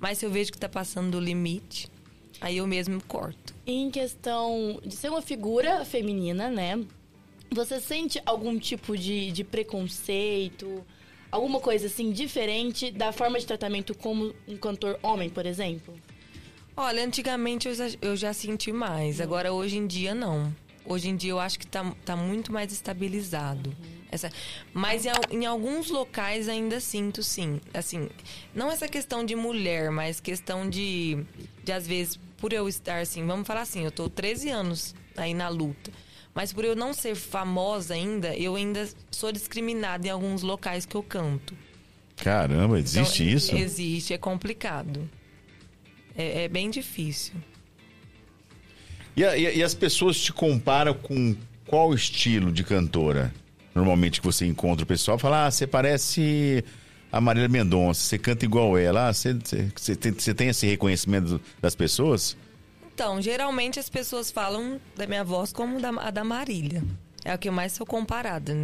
[0.00, 1.88] Mas se eu vejo que tá passando do limite,
[2.40, 3.54] aí eu mesmo corto.
[3.64, 6.84] em questão de ser uma figura feminina, né?
[7.52, 10.84] Você sente algum tipo de, de preconceito?
[11.30, 15.94] Alguma coisa assim diferente da forma de tratamento como um cantor homem, por exemplo?
[16.76, 20.52] Olha, antigamente eu já, eu já senti mais, agora hoje em dia não.
[20.84, 23.72] Hoje em dia eu acho que tá, tá muito mais estabilizado.
[24.14, 24.30] Essa,
[24.72, 27.60] mas em, em alguns locais ainda sinto, sim.
[27.74, 28.08] Assim,
[28.54, 31.18] não essa questão de mulher, mas questão de,
[31.64, 35.34] de às vezes, por eu estar assim, vamos falar assim, eu tô 13 anos aí
[35.34, 35.90] na luta.
[36.32, 40.94] Mas por eu não ser famosa ainda, eu ainda sou discriminada em alguns locais que
[40.94, 41.56] eu canto.
[42.16, 43.56] Caramba, existe Então, isso?
[43.56, 45.10] Existe, é complicado.
[46.16, 47.34] É, é bem difícil.
[49.16, 53.32] E, e- e as pessoas te comparam com qual estilo de cantora?
[53.74, 56.64] Normalmente que você encontra o pessoal, fala, ah, você parece
[57.10, 59.08] a Marília Mendonça, você canta igual ela.
[59.08, 62.36] Ah, você, você- você tem, você tem esse reconhecimento das pessoas?
[62.94, 66.82] Então, geralmente as pessoas falam da minha voz como da, a da Marília.
[67.24, 68.54] É o que eu mais sou comparada.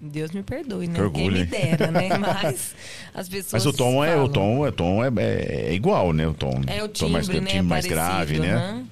[0.00, 0.94] Deus me perdoe, né?
[0.94, 1.46] Que orgulho, Quem me
[1.76, 2.10] dera, né?
[2.18, 2.74] Mas
[3.14, 3.52] as pessoas.
[3.64, 4.28] Mas o tom é o falam.
[4.32, 6.28] tom, é, tom é, é- é igual, né?
[6.28, 6.60] O tom.
[6.66, 7.34] É o tom timbre, mais, né?
[7.40, 8.54] timbre mais Parecido, grave, né?
[8.54, 8.84] aham.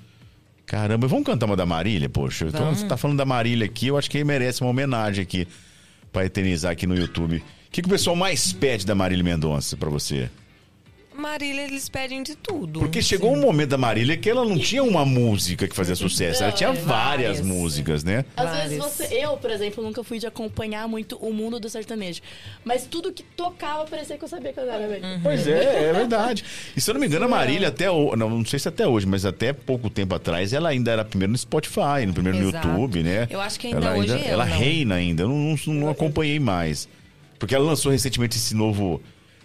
[0.67, 2.47] Caramba, vamos cantar uma da Marília, poxa.
[2.47, 5.47] Então, você tá falando da Marília aqui, eu acho que merece uma homenagem aqui
[6.13, 7.37] pra eternizar aqui no YouTube.
[7.37, 10.29] O que, que o pessoal mais pede da Marília Mendonça pra você?
[11.17, 12.81] Marília, eles pedem de tudo.
[12.81, 16.43] Porque chegou um momento da Marília que ela não tinha uma música que fazia sucesso,
[16.43, 17.41] ela Não, tinha é várias várias.
[17.41, 18.25] músicas, né?
[18.37, 18.71] Às Várias.
[18.71, 19.05] vezes você.
[19.15, 22.21] Eu, por exemplo, nunca fui de acompanhar muito o mundo do sertanejo.
[22.65, 25.21] Mas tudo que tocava parecia que eu sabia cantar, né, velho?
[25.23, 26.45] Pois é, é verdade.
[26.77, 29.07] E se eu não me engano, a Marília até não, não sei se até hoje,
[29.07, 32.69] mas até pouco tempo atrás, ela ainda era primeiro no Spotify, no primeiro no Exato.
[32.69, 33.27] YouTube, né?
[33.31, 34.57] Eu acho que ainda ela hoje ainda, é, ela não?
[34.57, 35.23] reina ainda.
[35.23, 36.89] Eu não, não, não acompanhei mais.
[37.39, 39.01] Porque ela lançou recentemente esse novo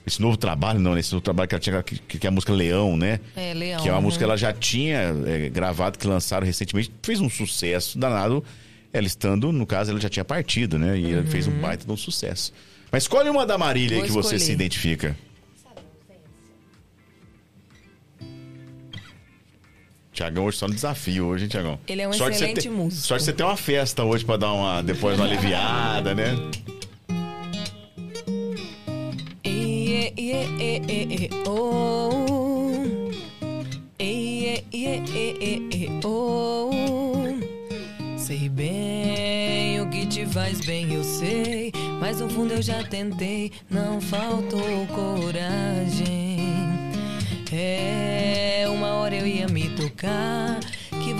[0.05, 0.99] esse novo trabalho, não, né?
[0.99, 3.19] esse novo trabalho que ela tinha, que, que é a música Leão, né?
[3.35, 3.81] É, Leão.
[3.81, 4.03] Que é uma uhum.
[4.05, 6.91] música que ela já tinha é, gravado, que lançaram recentemente.
[7.03, 8.43] Fez um sucesso danado.
[8.91, 10.97] Ela estando, no caso, ela já tinha partido, né?
[10.97, 12.51] E ela fez um baita de um sucesso.
[12.91, 14.39] Mas escolhe uma da Marília aí que você escolher.
[14.39, 15.15] se identifica.
[20.11, 21.79] Tiagão hoje só no desafio hoje, hein, Tiagão?
[21.87, 23.01] Ele é um Sorte você excelente músico.
[23.01, 26.35] Sorte você ter uma festa hoje pra dar uma, depois uma aliviada, né?
[30.17, 32.11] Iê, iê, iê, iê, oh.
[33.99, 36.69] Iê, iê, iê, iê, oh.
[38.17, 41.71] Sei bem o que te faz bem, eu sei.
[41.99, 46.39] Mas no fundo eu já tentei, não faltou coragem.
[47.53, 50.59] É, uma hora eu ia me tocar.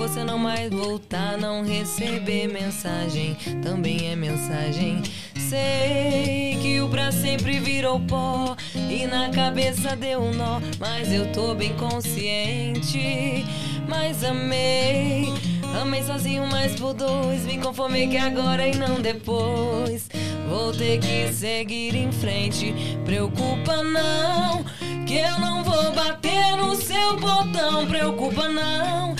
[0.02, 3.36] Você não mais voltar, não receber mensagem.
[3.62, 5.00] Também é mensagem.
[5.48, 8.56] Sei que o pra sempre virou pó.
[8.74, 10.60] E na cabeça deu um nó.
[10.80, 13.46] Mas eu tô bem consciente.
[13.88, 15.32] Mas amei.
[15.80, 17.44] Amei sozinho, mas por dois.
[17.44, 20.08] Me conformei que agora e não depois.
[20.48, 22.74] Vou ter que seguir em frente.
[23.04, 24.64] Preocupa não,
[25.06, 27.86] que eu não vou bater no seu botão.
[27.86, 29.14] Preocupa não,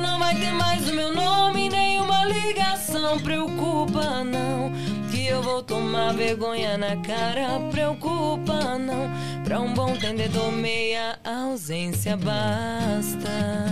[0.00, 3.18] não vai ter mais o meu nome, nenhuma ligação.
[3.20, 4.72] preocupa não,
[5.10, 7.60] que eu vou tomar vergonha na cara.
[7.70, 9.10] Preocupa não,
[9.44, 13.66] pra um bom entendedor meia ausência basta.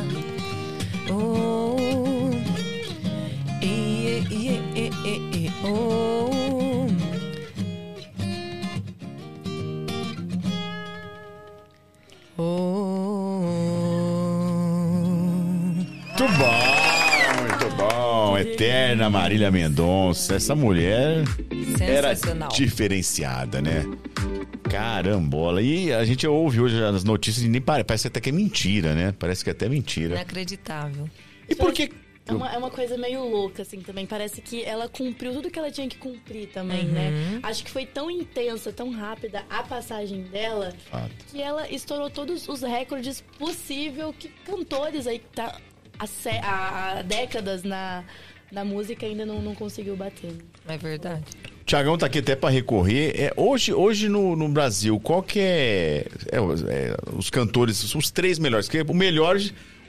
[1.10, 1.76] Oh,
[3.62, 6.08] e, e, e, e, e, oh.
[18.40, 20.34] Eterna Marília Mendonça.
[20.34, 21.24] Essa mulher
[21.80, 22.14] era
[22.54, 23.84] diferenciada, né?
[24.70, 25.62] Carambola.
[25.62, 28.94] E a gente ouve hoje as notícias e nem pare- parece até que é mentira,
[28.94, 29.14] né?
[29.18, 30.14] Parece que é até mentira.
[30.14, 31.08] Inacreditável.
[31.48, 31.90] E por que.
[32.26, 34.04] É uma, é uma coisa meio louca, assim, também.
[34.04, 37.40] Parece que ela cumpriu tudo que ela tinha que cumprir também, né?
[37.42, 41.10] Acho que foi tão intensa, tão rápida a passagem dela, Fato.
[41.30, 45.58] que ela estourou todos os recordes possível que cantores aí que tá
[45.98, 48.04] há, há- décadas na,
[48.52, 50.32] na música ainda não, não conseguiu bater.
[50.68, 51.24] É verdade.
[51.66, 53.12] Tiagão tá aqui até pra recorrer.
[53.14, 58.10] É, hoje hoje no, no Brasil, qual que é, é, os- é, os cantores, os
[58.10, 58.66] três melhores?
[58.68, 59.36] Porque o melhor,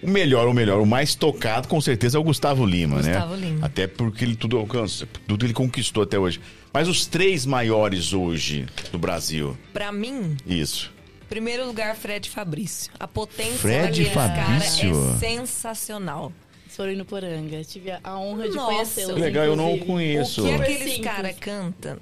[0.04, 3.14] o melhor, o melhor, o mais tocado com certeza é o Gustavo Lima, né?
[3.14, 3.66] Gustavo Lima.
[3.66, 6.42] Até porque ele tudo alcança, tudo ele conquistou até hoje.
[6.74, 10.92] Mas os três maiores hoje do Brasil, Pra mim, isso.
[11.30, 12.92] Primeiro lugar, Fred Fabrício.
[13.00, 14.92] A potência Fred cara Fabrício.
[15.16, 16.34] é sensacional.
[16.66, 17.64] Eles foram no Poranga.
[17.64, 19.14] Tive a honra de conhecê-los.
[19.16, 20.42] que legal, eu não conheço.
[20.42, 21.12] O que Super aqueles simples.
[21.14, 21.98] caras cantam?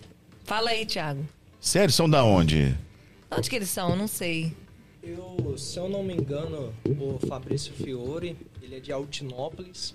[0.45, 1.25] Fala aí, Thiago.
[1.59, 2.75] Sério, são da onde?
[3.29, 3.89] Onde que eles são?
[3.91, 4.53] Eu não sei.
[5.03, 9.93] Eu, se eu não me engano, o Fabrício Fiore, ele é de Altinópolis.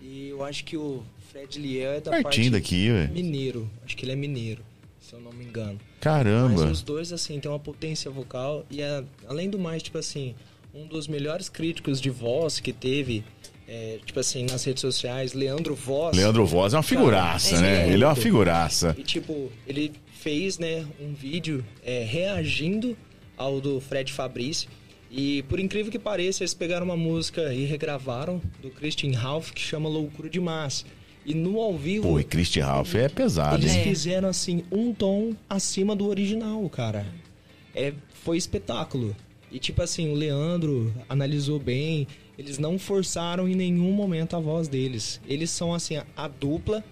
[0.00, 3.06] E eu acho que o Fred Liel é da Pertinho parte daqui, ué.
[3.08, 3.68] mineiro.
[3.84, 4.62] Acho que ele é mineiro,
[5.08, 5.78] se eu não me engano.
[6.00, 6.64] Caramba.
[6.66, 8.66] Mas os dois, assim, tem uma potência vocal.
[8.70, 10.34] E é, além do mais, tipo assim,
[10.74, 13.24] um dos melhores críticos de voz que teve,
[13.66, 16.14] é, tipo assim, nas redes sociais, Leandro Voz.
[16.14, 17.88] Leandro Voz é uma figuraça, Cara, né?
[17.88, 18.94] é Ele é uma figuraça.
[18.98, 22.94] E tipo, ele fez, né, um vídeo é, reagindo
[23.34, 24.68] ao do Fred Fabrício.
[25.10, 29.60] E por incrível que pareça, eles pegaram uma música e regravaram do Christian Ralph que
[29.60, 30.84] chama Loucura Demais.
[31.28, 33.80] E no ao vivo, Pô, e Christy Ralph é pesado, eles hein?
[33.80, 33.84] É.
[33.84, 37.04] fizeram assim um tom acima do original, cara.
[37.74, 37.92] É,
[38.24, 39.14] foi espetáculo.
[39.52, 42.08] E tipo assim, o Leandro analisou bem,
[42.38, 45.20] eles não forçaram em nenhum momento a voz deles.
[45.28, 46.82] Eles são assim a, dupla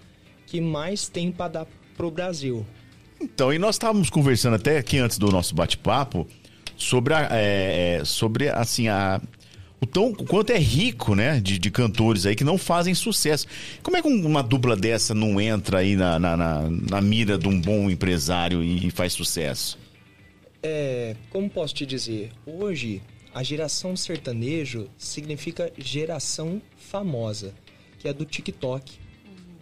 [0.45, 2.63] que mais tem pra dar pro Brasil.
[3.19, 6.27] Então, e nós estávamos conversando até aqui antes do nosso bate-papo
[6.75, 9.19] sobre, a, é, é, sobre assim, a,
[9.81, 13.45] o, tão, o quanto é rico, né, de, de cantores aí que não fazem sucesso.
[13.83, 17.37] Como é que um- uma dupla dessa não entra aí na, na, na, na mira
[17.37, 19.77] de um bom empresário e, e faz sucesso?
[20.63, 22.31] É, como posso te dizer?
[22.45, 23.01] Hoje,
[23.33, 27.53] a geração sertanejo significa geração famosa,
[27.99, 28.93] que é do TikTok.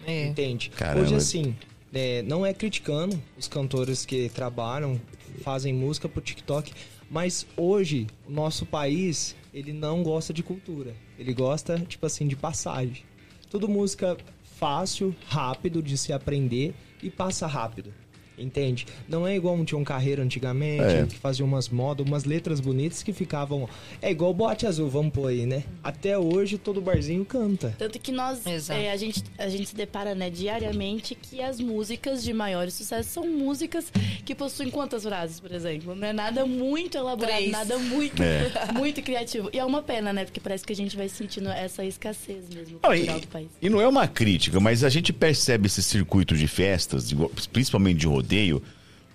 [0.07, 0.27] É.
[0.27, 0.69] Entende?
[0.69, 1.01] Caramba.
[1.01, 1.55] Hoje, assim,
[1.93, 5.01] é, não é criticando os cantores que trabalham,
[5.43, 6.71] fazem música pro TikTok,
[7.09, 10.93] mas hoje o nosso país, ele não gosta de cultura.
[11.17, 13.05] Ele gosta, tipo assim, de passagem.
[13.49, 17.93] Tudo música fácil, rápido de se aprender e passa rápido.
[18.37, 18.85] Entende?
[19.07, 21.05] Não é igual um tinha um carreiro antigamente, É.
[21.05, 23.67] que fazia umas modas, umas letras bonitas que ficavam.
[24.01, 25.63] É igual bote azul, vamos pôr aí, né?
[25.83, 27.73] Até hoje todo barzinho canta.
[27.77, 32.23] Tanto que nós, é, a, gente, a gente se depara né, diariamente que as músicas
[32.23, 33.85] de maiores sucessos são músicas
[34.25, 35.95] que possuem quantas frases, por exemplo?
[35.95, 37.51] Não é nada muito elaborado, Três.
[37.51, 38.51] nada muito, É.
[38.73, 39.49] muito criativo.
[39.53, 40.25] E é uma pena, né?
[40.25, 43.47] Porque parece que a gente vai sentindo essa escassez mesmo Não, e, do país.
[43.61, 47.13] e não é uma crítica, mas a gente percebe esse circuito de festas,
[47.53, 48.24] principalmente de rodeio.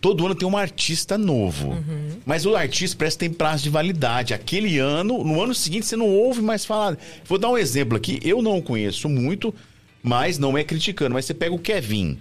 [0.00, 1.76] Todo ano tem um artista novo.
[2.24, 4.32] Mas o artista parece que tem prazo de validade.
[4.32, 6.96] Aquele ano, no ano seguinte, você não ouve mais falar.
[7.24, 8.18] Vou dar um exemplo aqui.
[8.22, 9.54] Eu não conheço muito,
[10.02, 11.14] mas não é criticando.
[11.14, 12.18] Mas você pega o Kevin.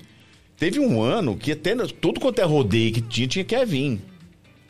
[0.57, 4.01] Teve um ano que até tudo quanto é rodeio que tinha, tinha Kevin.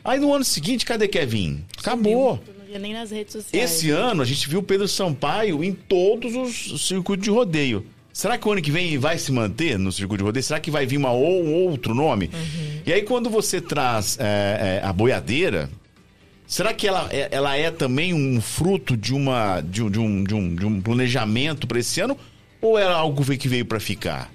[0.04, 1.64] Aí no ano seguinte, cadê Kevin?
[1.76, 2.40] Acabou.
[2.80, 3.72] Nem nas redes sociais.
[3.72, 7.84] Esse ano a gente viu o Pedro Sampaio em todos os circuitos de rodeio.
[8.12, 10.42] Será que o ano que vem vai se manter no circuito de rodeio?
[10.42, 12.30] Será que vai vir uma, ou um outro nome?
[12.84, 15.70] E aí, quando você traz é, é, a boiadeira,
[16.46, 20.24] será que ela é, ela é também um fruto de, uma, de, um, de, um,
[20.24, 22.18] de, um, de um planejamento para esse ano?
[22.60, 24.30] Ou era algo que veio para ficar?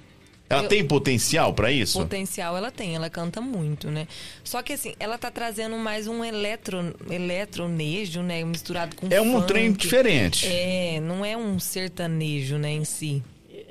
[0.48, 1.98] Ela Eu- tem potencial para isso?
[1.98, 4.06] Potencial ela tem, ela canta muito, né?
[4.44, 8.42] Só que assim, ela tá trazendo mais um eletro, eletronejo, né?
[8.44, 9.46] Misturado com É um funk.
[9.48, 10.46] trem diferente.
[10.46, 13.22] É, não é um sertanejo, né, em si.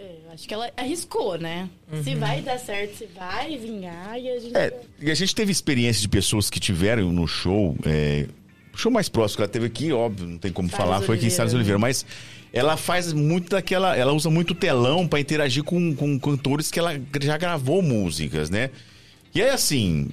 [0.05, 1.67] É, acho que ela arriscou, né?
[2.03, 4.55] Se vai dar certo, se vai vingar, e a gente...
[4.57, 8.27] É, e a gente teve experiência de pessoas que tiveram no show, é,
[8.73, 11.15] O show mais próximo que ela teve aqui, óbvio, não tem como Salles falar, foi
[11.15, 11.57] aqui em Oliveira, Salles né?
[11.57, 12.05] Oliveira, mas
[12.53, 13.95] ela faz muito daquela.
[13.97, 18.69] Ela usa muito telão pra interagir com, com cantores que ela já gravou músicas, né?
[19.33, 20.09] E aí, assim,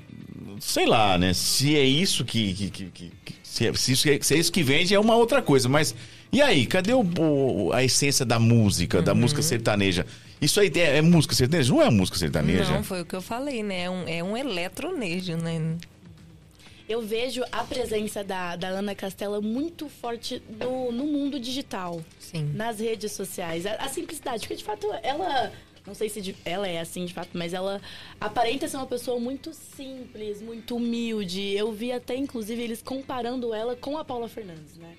[0.60, 1.32] sei lá, né?
[1.34, 3.12] Se é isso que- que- que-
[3.52, 5.68] se, é, se isso é- se é isso que vende, é uma outra coisa.
[5.68, 5.94] Mas.
[6.32, 9.18] E aí, cadê o- o- a essência da música, da Uhum.
[9.20, 10.06] música sertaneja?
[10.40, 11.70] Isso aí é, é música sertaneja?
[11.72, 12.72] Não é música sertaneja?
[12.72, 13.82] Não, foi o que eu falei, né?
[13.82, 15.76] É um, é um eletronejo, né?
[16.88, 22.02] Eu vejo a presença da, da Ana Castela muito forte no, no mundo digital.
[22.18, 22.50] Sim.
[22.54, 23.64] Nas redes sociais.
[23.66, 25.52] A, a simplicidade, porque de fato ela.
[25.84, 27.80] Não sei se de- ela é assim de fato, mas ela
[28.20, 31.52] aparenta ser uma pessoa muito simples, muito humilde.
[31.54, 34.92] Eu vi até, inclusive, eles comparando ela com a Paula Fernandes, né?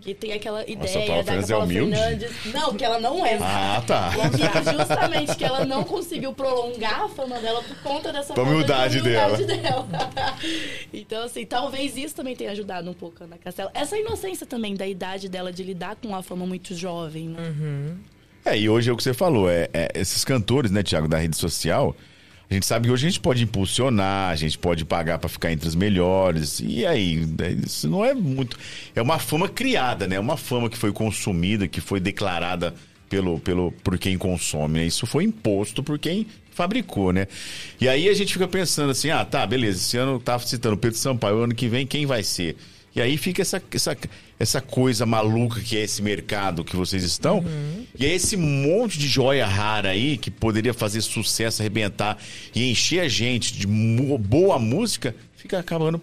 [0.00, 1.96] Que tem aquela ideia Paula da Fernandes Paula é humilde?
[1.96, 2.30] Fernandes.
[2.52, 3.38] Não, que ela não é.
[3.40, 4.10] Ah, tá.
[4.10, 8.98] Que justamente que ela não conseguiu prolongar a fama dela por conta dessa de humildade
[8.98, 9.88] humildade dela.
[10.92, 13.70] então, assim, talvez isso também tenha ajudado um pouco a Ana Castela.
[13.72, 17.96] Essa inocência também da idade dela de lidar com a fama muito jovem, né?
[18.44, 21.16] É, e hoje é o que você falou, é, é esses cantores, né, Tiago, da
[21.16, 21.96] rede social,
[22.50, 25.50] a gente sabe que hoje a gente pode impulsionar, a gente pode pagar pra ficar
[25.50, 28.58] entre os melhores, e aí, né, isso não é muito...
[28.94, 32.74] É uma fama criada, né, uma fama que foi consumida, que foi declarada
[33.08, 37.26] pelo, pelo, por quem consome, né, isso foi imposto por quem fabricou, né.
[37.80, 40.98] E aí a gente fica pensando assim, ah, tá, beleza, esse ano tava citando Pedro
[40.98, 42.56] Sampaio, ano que vem quem vai ser?
[42.94, 43.96] E aí fica essa, essa,
[44.38, 47.44] essa coisa maluca que é esse mercado que vocês estão.
[47.98, 52.16] E é esse monte de joia rara aí que poderia fazer sucesso, arrebentar
[52.54, 56.00] e encher a gente de boa música, fica acabando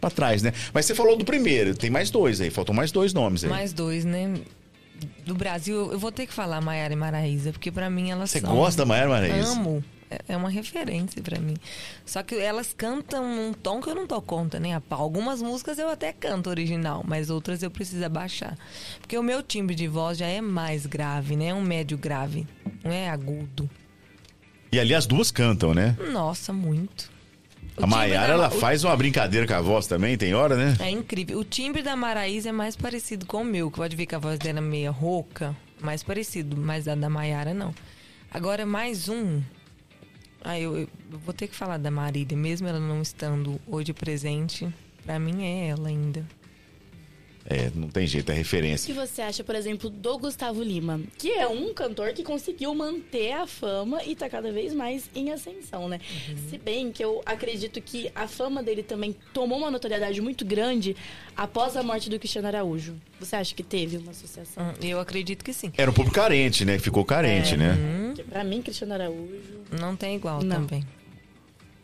[0.00, 0.52] pra trás, né?
[0.74, 3.50] Mas você falou do primeiro, tem mais dois aí, faltam mais dois nomes aí.
[3.50, 4.34] Mais dois, né?
[5.24, 8.40] Do Brasil, eu vou ter que falar Maiara e Maraísa, porque pra mim elas Você
[8.40, 8.54] são...
[8.54, 9.52] gosta da Maiara Maraíza?
[9.52, 9.84] Amo.
[10.28, 11.56] É- É uma referência pra mim.
[12.04, 15.00] Só que elas cantam num tom que eu não dou conta, nem a pau.
[15.00, 18.56] Algumas músicas eu até canto original, mas outras eu preciso abaixar.
[19.00, 21.46] Porque o meu timbre de voz já é mais grave, né?
[21.48, 22.46] É um médio grave,
[22.84, 23.68] não é agudo.
[24.70, 25.96] E ali as duas cantam, né?
[26.12, 27.10] Nossa, muito.
[27.76, 30.76] O A Maiara, ela o- faz uma brincadeira com a voz também, tem hora, né?
[30.80, 31.38] É incrível.
[31.38, 34.18] O timbre da Maraísa é mais parecido com o meu, que pode ver que a
[34.18, 37.74] voz dela é meia rouca, mais parecido, mas a da Maiara não.
[38.30, 39.42] Agora, mais um.
[40.44, 40.88] Ah, eu, eu
[41.24, 44.72] vou ter que falar da Marília, mesmo ela não estando hoje presente.
[45.04, 46.26] Pra mim é ela ainda.
[47.44, 48.94] É, não tem jeito, é O que referência.
[48.94, 51.00] você acha, por exemplo, do Gustavo Lima?
[51.18, 55.30] Que é um cantor que conseguiu manter a fama e tá cada vez mais em
[55.32, 56.00] ascensão, né?
[56.48, 60.96] Se bem que eu acredito que a fama dele também tomou uma notoriedade muito grande
[61.36, 62.94] após a morte do Cristiano Araújo.
[63.18, 64.62] Você acha que teve uma associação?
[64.64, 65.72] Hum, Eu acredito que sim.
[65.76, 66.78] Era um pouco carente, né?
[66.78, 67.76] Ficou carente, né?
[68.08, 69.62] Porque pra mim, Cristiano Araújo...
[69.80, 70.56] Não tem igual Não.
[70.66, 70.84] também.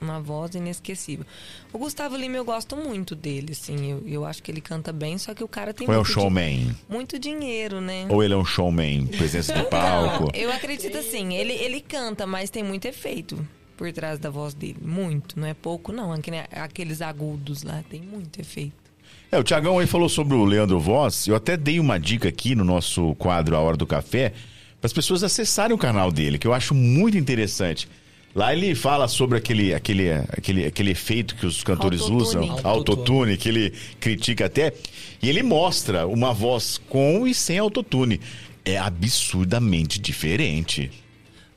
[0.01, 1.27] Uma voz inesquecível.
[1.73, 3.91] O Gustavo Lima, eu gosto muito dele, assim.
[3.91, 6.01] Eu, eu acho que ele canta bem, só que o cara tem Ou é um
[6.01, 6.77] muito, di- showman?
[6.89, 8.07] muito dinheiro, né?
[8.09, 10.25] Ou ele é um showman, presença de palco?
[10.25, 13.45] Não, eu acredito assim, ele, ele canta, mas tem muito efeito
[13.77, 14.77] por trás da voz dele.
[14.81, 16.13] Muito, não é pouco, não.
[16.13, 18.73] Aquele- Aqueles agudos lá, tem muito efeito.
[19.33, 21.27] É, o Tiagão aí falou sobre o Leandro Voz.
[21.27, 24.31] Eu até dei uma dica aqui no nosso quadro A Hora do Café
[24.81, 27.89] para as pessoas acessarem o canal dele, que eu acho muito interessante.
[28.39, 32.23] Lá ele fala sobre aquele, aquele, aquele, aquele efeito que os cantores Autotune.
[32.23, 32.69] usam, Autotune.
[32.69, 34.73] autotune, que ele critica até.
[35.21, 38.21] E ele mostra uma voz com e sem autotune.
[38.65, 40.89] É absurdamente diferente.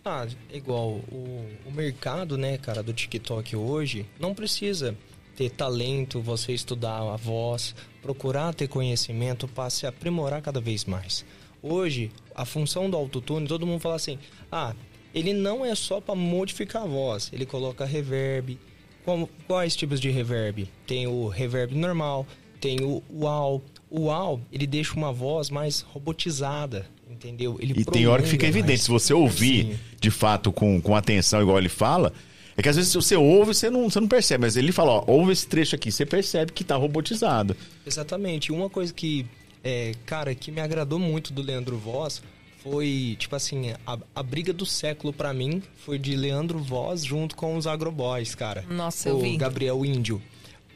[0.04, 4.98] Ah, igual o, o mercado, né, cara, do TikTok hoje não precisa
[5.36, 11.24] ter talento, você estudar a voz, procurar ter conhecimento para se aprimorar cada vez mais.
[11.62, 14.18] Hoje, a função do autotune, todo mundo fala assim:
[14.52, 14.74] "Ah,
[15.14, 18.58] ele não é só para modificar a voz, ele coloca reverb.
[19.04, 20.70] Como, quais tipos de reverb?
[20.86, 22.26] Tem o reverb normal,
[22.60, 23.62] tem o wow.
[23.90, 27.58] O wow, ele deixa uma voz mais robotizada, entendeu?
[27.60, 28.68] Ele E tem hora que fica evidente.
[28.70, 28.82] mais.
[28.84, 29.80] Se você ouvir Sim.
[30.00, 32.14] de fato com, com atenção, igual ele fala,
[32.56, 34.44] é que às vezes você ouve você não, você não percebe.
[34.44, 37.58] Mas ele fala, ó, ouve esse trecho aqui, você percebe que tá robotizado.
[37.86, 38.52] Exatamente.
[38.52, 39.26] Uma coisa que,
[39.64, 42.22] é, cara, que me agradou muito do Leandro Voz
[42.64, 47.36] foi, tipo assim, a, a briga do século pra mim foi de Leandro Voz junto
[47.36, 48.64] com os Agroboys, cara.
[48.70, 49.38] Nossa, eu o vi.
[49.38, 50.22] Gabriel Índio.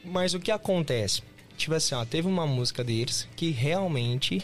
[0.04, 1.22] Mas o que acontece?
[1.56, 4.42] Tipo assim, ó, teve uma música deles que realmente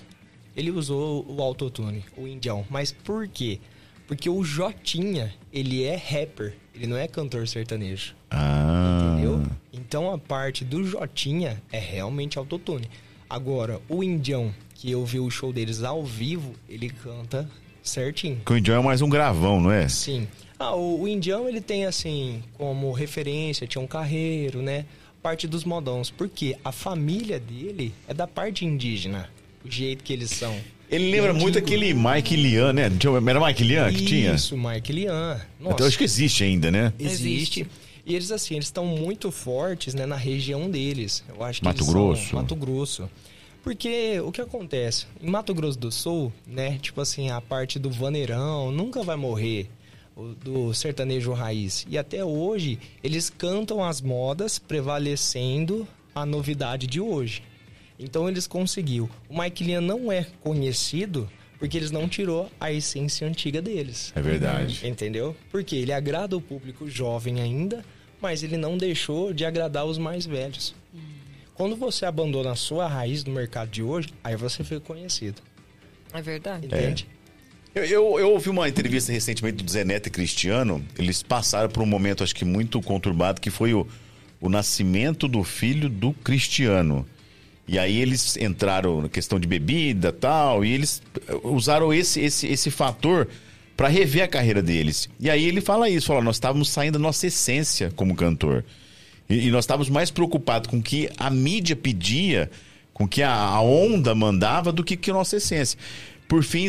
[0.56, 2.66] ele usou o autotune, o Indião.
[2.70, 3.60] Mas por quê?
[4.08, 8.16] Porque o Jotinha, ele é rapper, ele não é cantor sertanejo.
[8.30, 9.14] Ah.
[9.14, 9.44] Entendeu?
[9.74, 12.90] Então a parte do Jotinha é realmente autotune.
[13.32, 17.50] Agora, o Indião, que eu vi o show deles ao vivo, ele canta
[17.82, 18.36] certinho.
[18.36, 19.88] Porque o Indião é mais um gravão, não é?
[19.88, 20.28] Sim.
[20.60, 24.84] Ah, o, o Indião ele tem assim como referência, tinha um carreiro, né?
[25.22, 29.30] parte dos modões, porque a família dele é da parte indígena,
[29.64, 30.54] o jeito que eles são.
[30.90, 32.92] Ele lembra muito aquele Mike Lian, né?
[33.30, 34.34] Era Mike Lian que tinha?
[34.34, 35.40] Isso, Mike Lian.
[35.58, 36.92] Nossa, Então acho que existe ainda, né?
[37.00, 37.66] existe.
[38.12, 41.24] E eles, assim, eles estão muito fortes, né, na região deles.
[41.30, 42.36] Eu acho que Mato eles são- Grosso.
[42.36, 43.10] Mato Grosso.
[43.64, 45.06] Porque o que acontece?
[45.22, 49.70] Em Mato Grosso do Sul, né, tipo assim, a parte do vaneirão nunca vai morrer.
[50.44, 51.86] Do sertanejo raiz.
[51.90, 57.42] E até hoje, eles cantam as modas prevalecendo a novidade de hoje.
[57.98, 59.10] Então eles conseguiu.
[59.30, 64.12] O Mike Lian não é conhecido porque eles não tirou a essência antiga deles.
[64.16, 64.86] É verdade.
[64.86, 65.36] Entendeu?
[65.50, 67.86] Porque ele agrada o público jovem ainda,
[68.22, 70.76] mas ele não deixou de agradar os mais velhos.
[71.56, 75.42] Quando você abandona a sua raiz no mercado de hoje, aí você fica conhecido.
[76.14, 76.68] É verdade.
[76.68, 77.08] Entende?
[77.74, 80.84] Eu, eu, eu ouvi uma entrevista recentemente do Zé Neto e Cristiano.
[80.98, 83.88] Eles passaram por um momento, acho que muito conturbado, que foi o,
[84.40, 87.06] o nascimento do filho do Cristiano.
[87.68, 91.02] E aí eles entraram na questão de bebida e tal, e eles
[91.44, 93.30] usaram esse, esse, esse fator
[93.82, 95.10] para rever a carreira deles.
[95.20, 98.64] E aí ele fala isso, fala, nós estávamos saindo da nossa essência como cantor.
[99.28, 102.52] E, e nós estávamos mais preocupados com o que a mídia pedia,
[102.94, 105.80] com o que a, a onda mandava, do que, que a nossa essência.
[106.28, 106.68] Por fim,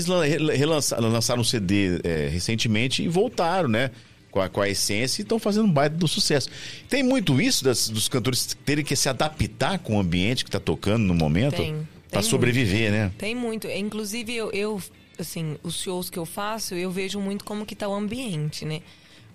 [0.56, 3.90] relançaram, lançaram um CD é, recentemente e voltaram, né?
[4.30, 6.48] Com a, com a essência e estão fazendo um baita do sucesso.
[6.88, 10.58] Tem muito isso das- dos cantores terem que se adaptar com o ambiente que está
[10.58, 13.12] tocando no momento Tem, para sobreviver, né?
[13.18, 13.68] Tem muito.
[13.68, 14.80] Inclusive, eu, eu,
[15.22, 18.80] assim, os shows que eu faço, eu vejo muito como que tá o ambiente, né?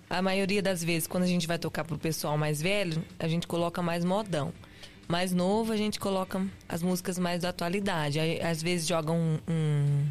[0.08, 3.46] A maioria das vezes, quando a gente vai tocar pro pessoal mais velho, a gente
[3.46, 4.52] coloca mais modão.
[5.06, 8.18] Mais novo, a gente coloca as músicas mais da atualidade.
[8.20, 10.06] Aí, às vezes jogam um, um,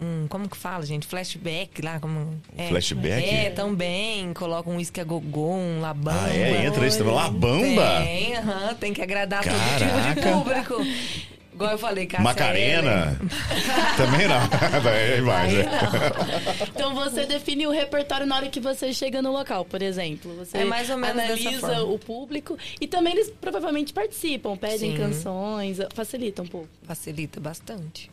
[0.00, 1.06] um- Como que fala, gente?
[1.06, 2.40] Flashback lá, como...
[2.56, 3.28] É, Flashback?
[3.28, 4.32] É, também.
[4.34, 6.24] Coloca um uísque a gogô, um labamba.
[6.24, 6.66] Ah, é?
[6.66, 7.14] Entra isso também.
[7.14, 8.00] Labamba?
[8.04, 10.14] Tem, aham, tem que agradar todo Caraca.
[10.14, 11.37] tipo de público.
[11.58, 13.20] Igual eu falei, Cássia Macarena?
[13.98, 14.38] Também não.
[14.80, 15.70] Vai mais, Aí né?
[16.68, 20.32] Então você define o repertório na hora que você chega no local, por exemplo.
[20.36, 24.92] Você É mais ou menos dessa analisa o público e também eles provavelmente participam, pedem
[24.92, 24.96] Sim.
[24.96, 26.68] canções, facilita um pouco.
[26.84, 28.08] Facilita bastante.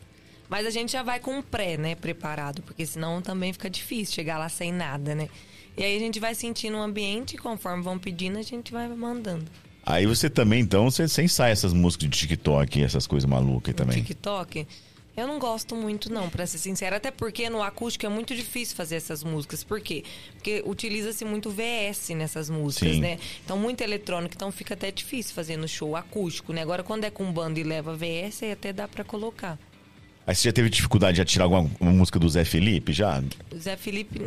[0.48, 4.12] Mas a gente já vai com um pré, né, preparado, porque senão também fica difícil
[4.12, 5.28] chegar lá sem nada, né?
[5.76, 8.88] E aí a gente vai sentindo o ambiente e conforme vão pedindo, a gente vai
[8.88, 9.44] mandando.
[9.86, 14.02] Aí você também, então, você, você ensaia essas músicas de TikTok, essas coisas malucas também.
[14.02, 14.66] TikTok,
[15.16, 18.74] eu não gosto muito não, pra ser sincera, até porque no acústico é muito difícil
[18.76, 19.62] fazer essas músicas.
[19.62, 20.02] Por quê?
[20.34, 23.00] Porque utiliza-se muito VS nessas músicas, Sim.
[23.00, 23.18] né?
[23.44, 26.62] Então muito eletrônico, então fica até difícil fazer no show acústico, né?
[26.62, 29.56] Agora quando é com banda e leva VS, aí até dá pra colocar.
[30.26, 32.92] Aí você já teve dificuldade de atirar alguma uma música do Zé Felipe?
[32.92, 33.22] Já?
[33.56, 34.20] Zé Felipe,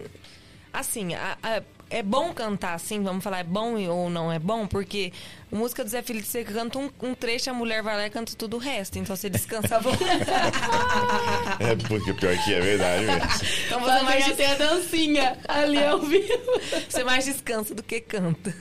[0.71, 4.67] assim, a- a- é bom cantar assim, vamos falar, é bom ou não é bom,
[4.67, 5.11] porque
[5.51, 8.09] a música do Zé Felipe, você canta um, um trecho, a mulher vai lá e
[8.09, 9.97] canta tudo o resto, então você descansa a voz.
[11.59, 13.21] É, porque pior que é verdade mesmo.
[13.65, 16.61] então você mais, Vai ter a dancinha ali ao vivo.
[16.87, 18.53] você mais descansa do que canta.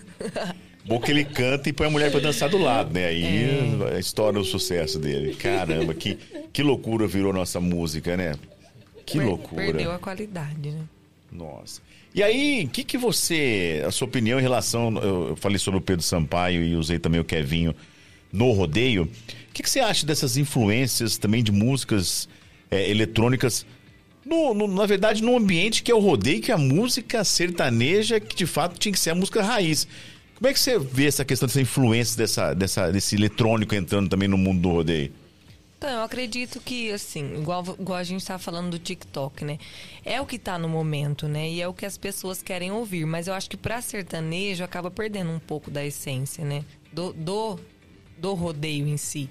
[0.84, 3.06] Bom que ele canta e põe a mulher pra dançar do lado, né?
[3.06, 5.34] Aí estoura o sucesso dele.
[5.36, 6.16] Caramba, que,
[6.52, 8.34] que loucura virou nossa música, né?
[9.06, 9.64] Que loucura.
[9.66, 10.80] Perdeu a qualidade, né?
[11.30, 11.80] Nossa.
[12.14, 15.80] E aí, o que, que você, a sua opinião em relação, eu falei sobre o
[15.80, 17.74] Pedro Sampaio e usei também o Kevinho
[18.32, 19.04] no rodeio.
[19.04, 22.28] O que, que você acha dessas influências também de músicas
[22.70, 23.66] é, eletrônicas,
[24.24, 28.18] no, no- na verdade, no ambiente que é o rodeio, que é a música sertaneja,
[28.20, 29.86] que de fato tinha que ser a música raiz.
[30.34, 34.28] Como é que você vê essa questão dessa influência dessa, dessa, desse eletrônico entrando também
[34.28, 35.12] no mundo do rodeio?
[35.78, 39.58] Então, eu acredito que, assim, igual, igual a gente tá falando do TikTok, né?
[40.04, 41.48] É o que tá no momento, né?
[41.48, 43.06] E é o que as pessoas querem ouvir.
[43.06, 46.64] Mas eu acho que pra sertanejo acaba perdendo um pouco da essência, né?
[46.92, 47.60] Do, do,
[48.16, 49.30] do rodeio em si.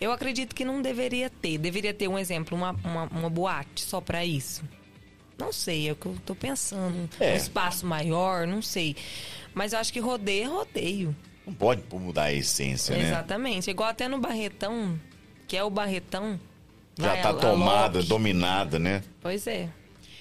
[0.00, 1.58] Eu acredito que não deveria ter.
[1.58, 4.62] Deveria ter um exemplo, uma, uma, uma boate só pra isso.
[5.36, 7.10] Não sei, é o que eu tô pensando.
[7.18, 7.32] É.
[7.32, 8.94] Um espaço maior, não sei.
[9.52, 11.16] Mas eu acho que rodeio é rodeio.
[11.44, 13.08] Não pode mudar a essência, né?
[13.08, 13.68] Exatamente.
[13.68, 15.00] Igual até no Barretão,
[15.50, 16.38] que é o Barretão.
[16.96, 18.08] Já vai tá a- a tomada, Loki.
[18.08, 19.02] dominada, né?
[19.20, 19.68] Pois é.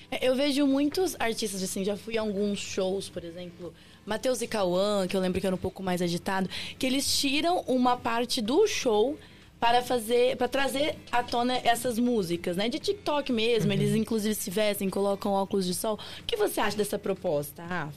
[0.10, 3.72] É, Eu vejo muitos artistas, assim, já fui a alguns shows, por exemplo,
[4.08, 6.50] Matheus e Cauã, que eu lembro que era um pouco mais agitado,
[6.80, 9.20] que eles tiram uma parte do show
[9.60, 12.68] para fazer, para trazer à tona essas músicas, né?
[12.68, 16.00] De TikTok mesmo, eles inclusive se vestem, colocam óculos de sol.
[16.22, 17.94] O que você acha dessa proposta, Rafa?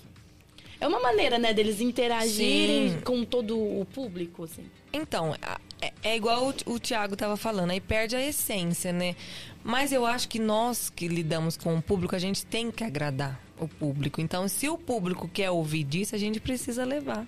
[0.79, 3.01] É uma maneira, né, deles interagirem Sim.
[3.01, 4.67] com todo o público, assim.
[4.93, 5.35] Então,
[5.81, 9.17] é, é igual o, o Thiago tava falando, aí perde a essência, né?
[9.65, 13.41] Mas eu acho que nós que lidamos com o público, a gente tem que agradar
[13.59, 14.21] o público.
[14.21, 17.27] Então, se o público quer ouvir disso, a gente precisa levar.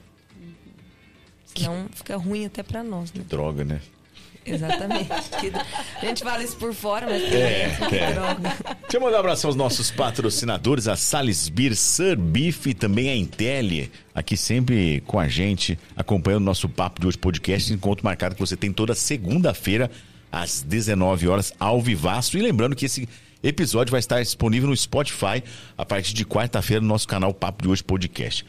[1.47, 3.25] Senão fica ruim até pra nós, né?
[3.29, 3.81] Droga, né?
[4.47, 5.09] Exatamente.
[6.03, 8.13] A gente fala isso por fora, mas É, que é.
[8.13, 8.57] droga.
[8.83, 13.17] Deixa eu mandar um abraço aos nossos patrocinadores, a Salisbury, Sir Beef e também a
[13.17, 18.35] Intelli, aqui sempre com a gente, acompanhando o nosso Papo de Hoje podcast, encontro marcado
[18.35, 19.91] que você tem toda segunda-feira,
[20.31, 22.37] às 19 horas, ao vivaço.
[22.37, 23.09] E lembrando que esse
[23.43, 25.43] episódio vai estar disponível no Spotify
[25.77, 28.45] a partir de quarta-feira no nosso canal Papo de Hoje podcast.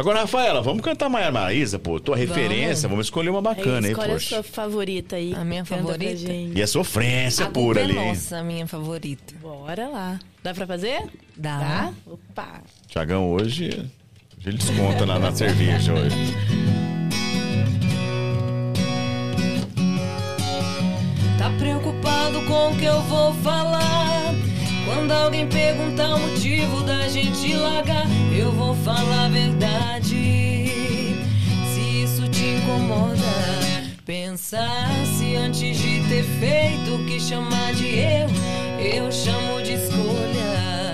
[0.00, 4.10] Agora, Rafaela, vamos cantar Maia Maraísa, pô, tua referência, vamos escolher uma bacana aí, Escolhe
[4.10, 4.28] a poxa.
[4.28, 5.34] sua favorita aí.
[5.34, 6.16] A minha Canta pra favorita?
[6.16, 6.56] gente.
[6.56, 8.06] E a sofrência A pura culpa ali.
[8.06, 9.34] é nossa, a minha favorita.
[9.42, 10.20] Bora lá.
[10.40, 11.02] Dá pra fazer?
[11.36, 11.58] Dá.
[11.58, 11.92] Dá?
[12.06, 12.62] Opa.
[12.86, 16.14] Tiagão, hoje, hoje ele desconta na, na cerveja hoje.
[21.38, 24.17] Tá preocupado com o que eu vou falar?
[24.88, 30.70] Quando alguém perguntar o motivo da gente largar, eu vou falar a verdade.
[31.74, 33.20] Se isso te incomoda,
[34.06, 38.32] pensasse antes de ter feito o que chamar de erro,
[38.80, 40.92] eu chamo de escolha.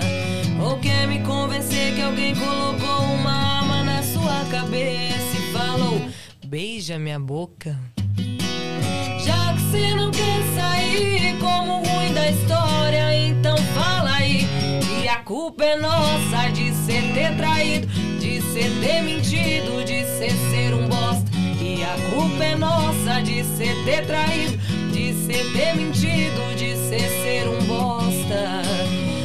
[0.61, 6.01] Ou quer me convencer que alguém colocou uma arma na sua cabeça e falou:
[6.45, 7.79] beija minha boca.
[9.25, 14.47] Já que você não quer sair como ruim da história, então fala aí.
[15.01, 17.87] E a culpa é nossa de ser ter traído,
[18.19, 21.25] de ser ter mentido, de ser ser um bosta.
[21.59, 24.57] E a culpa é nossa de ser ter traído,
[24.93, 28.61] de ser ter mentido, de ser ser um bosta.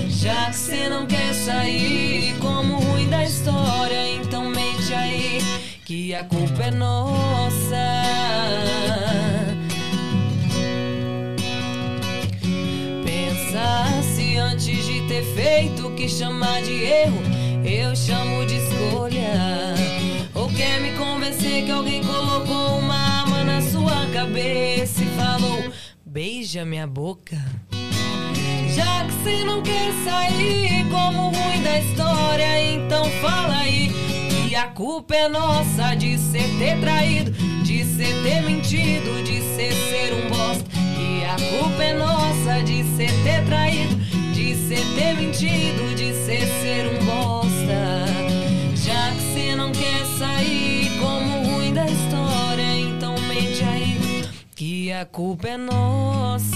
[0.09, 5.43] Já que você não quer sair como ruim da história, então mente aí
[5.85, 7.40] que a culpa é nossa.
[16.01, 17.21] Que chamar de erro,
[17.63, 19.75] eu chamo de escolha.
[20.35, 25.71] Ou quer me convencer que alguém colocou uma arma na sua cabeça e falou:
[26.07, 27.37] beija minha boca.
[28.75, 33.93] Já que você não quer sair como ruim da história, então fala aí.
[34.49, 37.31] E a culpa é nossa de ser ter traído,
[37.63, 40.65] de ser ter mentido, de ser ser um bosta.
[40.99, 44.00] E a culpa é nossa de ser ter traído,
[44.71, 48.07] de ser ter mentido, de ser ser um bosta.
[48.77, 53.99] Já que você não quer sair como ruim da história, então mente aí
[54.55, 56.51] que a culpa é nossa.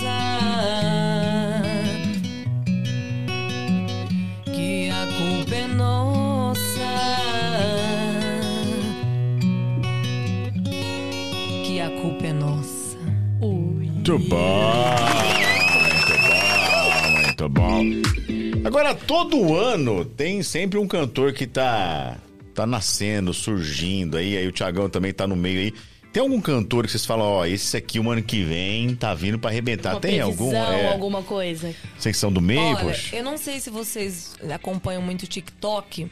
[4.44, 6.54] Que a culpa é nossa.
[11.64, 12.96] Que a culpa é nossa.
[13.40, 15.23] Bom, muito bom,
[17.34, 17.82] muito bom.
[18.64, 22.16] Agora, todo ano tem sempre um cantor que tá,
[22.54, 25.74] tá nascendo, surgindo aí, aí o Thiagão também tá no meio aí.
[26.12, 29.36] Tem algum cantor que vocês falam, ó, esse aqui o ano que vem tá vindo
[29.36, 29.94] pra arrebentar?
[29.94, 30.48] Uma tem algum?
[30.50, 31.74] previsão, É, alguma coisa.
[31.98, 33.16] Vocês são do meio, Olha, poxa?
[33.16, 36.06] eu não sei se vocês acompanham muito o TikTok,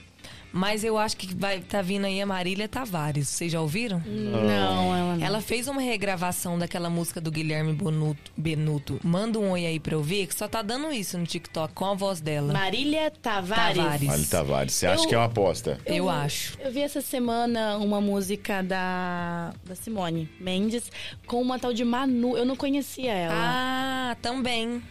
[0.53, 3.29] mas eu acho que vai tá vindo aí a Marília Tavares.
[3.29, 4.03] Vocês já ouviram?
[4.07, 5.25] Não, ela não.
[5.27, 9.01] Ela fez uma regravação daquela música do Guilherme Bonuto, Benuto.
[9.03, 11.85] Manda um oi aí pra eu ver, que só tá dando isso no TikTok com
[11.87, 12.53] a voz dela.
[12.53, 13.77] Marília Tavares.
[13.77, 14.09] Tavares.
[14.09, 15.79] Ali Tavares, você acha Eu- que é uma aposta?
[15.87, 16.59] Eu acho.
[16.61, 20.91] Eu vi essa semana uma música da, da Simone Mendes
[21.27, 22.37] com uma tal de Manu.
[22.37, 23.35] Eu não conhecia ela.
[23.35, 24.83] Ah, também.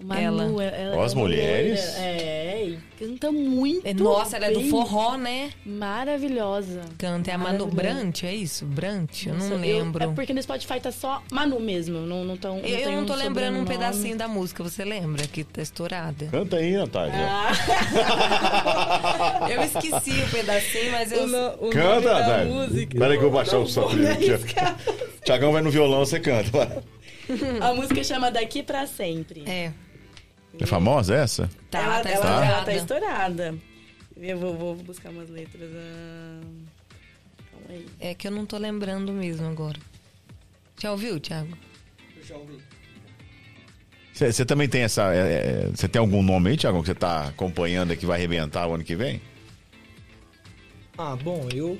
[0.00, 0.76] Manu, ela.
[0.76, 1.80] ela, Ó, as é mulheres.
[1.96, 3.84] É, e canta muito.
[3.84, 5.50] É, Nossa, ela é do forró, né?
[5.66, 6.82] Maravilhosa.
[6.96, 7.32] Canta.
[7.32, 7.66] É a Manu.
[7.66, 8.64] Brant, é isso?
[8.64, 9.26] Brant?
[9.26, 10.04] Eu não lembro.
[10.04, 11.98] é porque no Spotify tá só Manu mesmo.
[12.00, 15.26] Não, não tão, Eu, não tô um lembrando um pedacinho da música, você lembra?
[15.26, 16.26] Que tá estourada.
[16.26, 17.14] Canta aí, Natália.
[19.50, 21.28] Eu esqueci o pedacinho, mas eu.
[21.70, 22.68] Canta, Natália.
[22.98, 23.88] Peraí que eu vou baixar o som.
[25.24, 26.50] Thiagão vai no violão, você canta.
[26.50, 26.68] vai.
[27.60, 29.44] A música chama Daqui Pra Sempre.
[29.46, 29.72] É.
[30.60, 31.48] É famosa essa?
[31.70, 32.46] Tá, ela, tá ela- estourada.
[32.46, 33.58] ela tá estourada.
[34.16, 35.70] Eu vou, vou buscar umas letras.
[35.74, 36.40] ah,
[37.50, 37.86] Calma aí.
[38.00, 39.78] É que eu não tô lembrando mesmo agora.
[40.80, 41.56] Já ouviu, Thiago?
[42.16, 42.58] Eu já ouvi.
[44.12, 45.12] Você você também tem essa.
[45.74, 48.74] Você tem algum nome aí, Thiago, que você tá acompanhando e que vai arrebentar o
[48.74, 49.20] ano que vem?
[50.96, 51.78] Ah, bom, eu.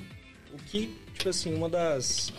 [0.53, 2.33] O que, tipo assim, uma das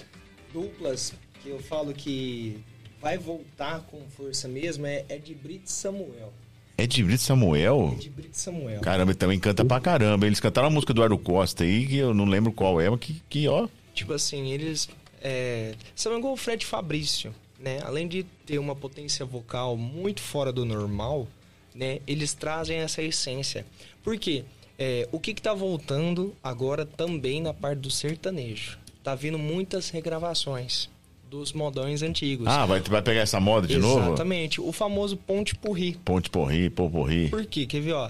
[0.54, 1.14] duplas
[1.44, 2.64] que eu falo que
[3.02, 6.34] vai voltar com força mesmo é, é de Brit Samuel.
[6.78, 7.94] É de Brito Samuel?
[7.98, 8.80] É de Brit Samuel.
[8.80, 10.26] Caramba, ele também canta pra caramba.
[10.26, 13.00] Eles cantaram a música do Eduardo Costa aí, que eu não lembro qual é, mas
[13.02, 13.68] que, que ó.
[13.94, 14.88] Tipo assim, eles
[15.22, 17.82] é, são igual o Fred Fabrício, né?
[17.84, 21.28] Além de ter uma potência vocal muito fora do normal,
[21.76, 22.00] né?
[22.08, 23.66] Eles trazem essa essência.
[24.02, 24.46] Por quê?
[24.78, 28.80] É, o que que tá voltando agora também na parte do sertanejo?
[29.04, 30.90] tá vindo muitas regravações
[31.30, 32.48] dos modões antigos.
[32.48, 34.08] Ah, vai, vai pegar essa moda de novo?
[34.08, 34.60] Exatamente.
[34.60, 35.96] O famoso ponte porri.
[36.04, 37.28] Ponte porri, porri.
[37.30, 37.66] Por quê?
[37.66, 38.10] Quer ver, ó?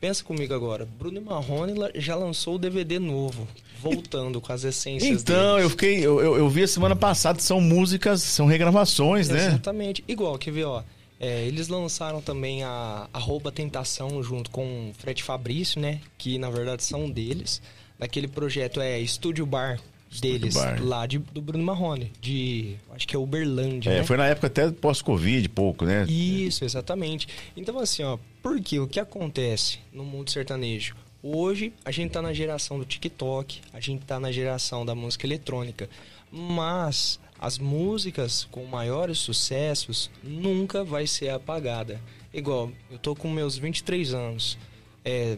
[0.00, 0.86] Pensa comigo agora.
[0.98, 3.46] Bruno Marrone já lançou o DVD novo,
[3.82, 5.64] voltando com as essências Então, deles.
[5.64, 5.98] eu fiquei.
[5.98, 9.48] Eu, eu, eu vi a semana passada, são músicas, são regravações, né?
[9.48, 10.02] Exatamente.
[10.08, 10.82] Igual, quer ver, ó.
[11.18, 16.00] é, eles lançaram também a Arroba Tentação junto com o Fred Fabrício, né?
[16.16, 17.60] Que na verdade são deles.
[17.98, 19.78] Naquele projeto é Estúdio Bar
[20.18, 22.76] deles, lá de, do Bruno Marrone, de.
[22.90, 23.90] Acho que é Uberlândia.
[23.90, 24.04] É, né?
[24.04, 26.04] foi na época até pós-Covid, pouco, né?
[26.08, 27.28] Isso, exatamente.
[27.56, 30.96] Então, assim, ó, porque o que acontece no mundo sertanejo?
[31.22, 35.26] Hoje, a gente tá na geração do TikTok, a gente tá na geração da música
[35.26, 35.88] eletrônica,
[36.32, 42.00] mas as músicas com maiores sucessos nunca vai ser apagada.
[42.32, 44.58] Igual, eu tô com meus 23 anos.
[45.04, 45.36] É,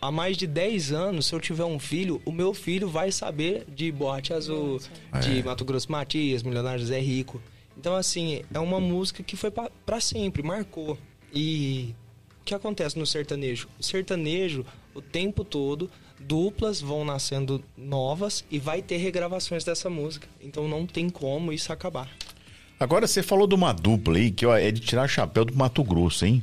[0.00, 3.64] há mais de 10 anos, se eu tiver um filho, o meu filho vai saber
[3.68, 4.80] de Boate Azul,
[5.20, 7.40] de Mato Grosso Matias, Milionários é Rico.
[7.78, 10.96] Então, assim, é uma música que foi pa- pra sempre, marcou.
[11.32, 11.94] E
[12.40, 13.68] o que acontece no sertanejo?
[13.78, 20.26] O sertanejo, o tempo todo, duplas vão nascendo novas e vai ter regravações dessa música.
[20.40, 22.08] Então não tem como isso acabar.
[22.80, 25.82] Agora você falou de uma dupla aí que ó, é de tirar chapéu do Mato
[25.84, 26.42] Grosso, hein?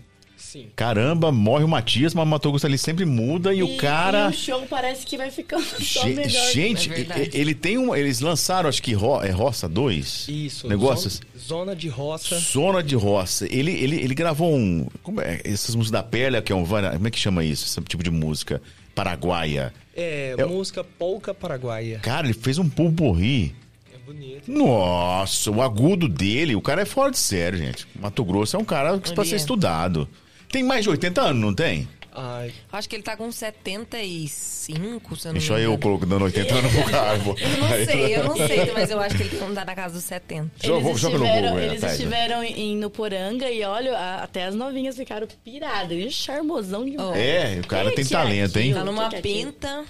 [0.54, 0.68] Sim.
[0.76, 4.28] Caramba, morre o Matias, mas o Mato Grosso ali sempre muda e, o cara.
[4.28, 6.52] E o show parece que vai ficando só Ge- melhor.
[6.52, 7.96] Gente, É e- ele tem um.
[7.96, 10.28] Eles lançaram, acho que ro, é Roça 2?
[10.30, 10.68] Isso.
[10.68, 11.22] Negócios.
[11.40, 12.38] Zona, de roça.
[12.38, 13.48] Zona de Roça.
[13.52, 14.86] Ele, ele, ele gravou um.
[15.02, 15.42] Como é?
[15.44, 16.64] Essas músicas da Perla, que é um.
[16.64, 17.66] Como é que chama isso?
[17.66, 18.62] Esse tipo de música?
[18.94, 19.74] Paraguaia.
[19.96, 21.98] É, É- música polca paraguaia.
[21.98, 23.56] Cara, ele fez um pulporri.
[23.92, 24.52] É bonito.
[24.52, 27.88] Nossa, o agudo dele, o cara é fora de sério, gente.
[28.00, 29.38] Mato Grosso é um cara que precisa ser é.
[29.38, 30.08] estudado.
[30.54, 31.88] Tem mais de 80 anos, não tem?
[32.16, 36.54] Ai, Acho que ele tá com 75, se eu não Deixa me eu colocando 80
[36.54, 37.18] anos pro cara.
[37.20, 37.36] pô.
[37.40, 39.96] Eu não sei, eu não sei, mas eu acho que ele não tá na casa
[39.96, 40.52] dos 70.
[40.64, 44.54] Joga- Eles no estiveram, Google aí, eles estiveram em Nuporanga e olha, a- até as
[44.54, 45.92] novinhas ficaram piradas.
[45.92, 47.18] Ele é charmosão demais.
[47.18, 48.72] É, o cara Que tem que é talento, hein?
[48.74, 48.80] aquilo?
[48.80, 49.84] Tá numa Que é pinta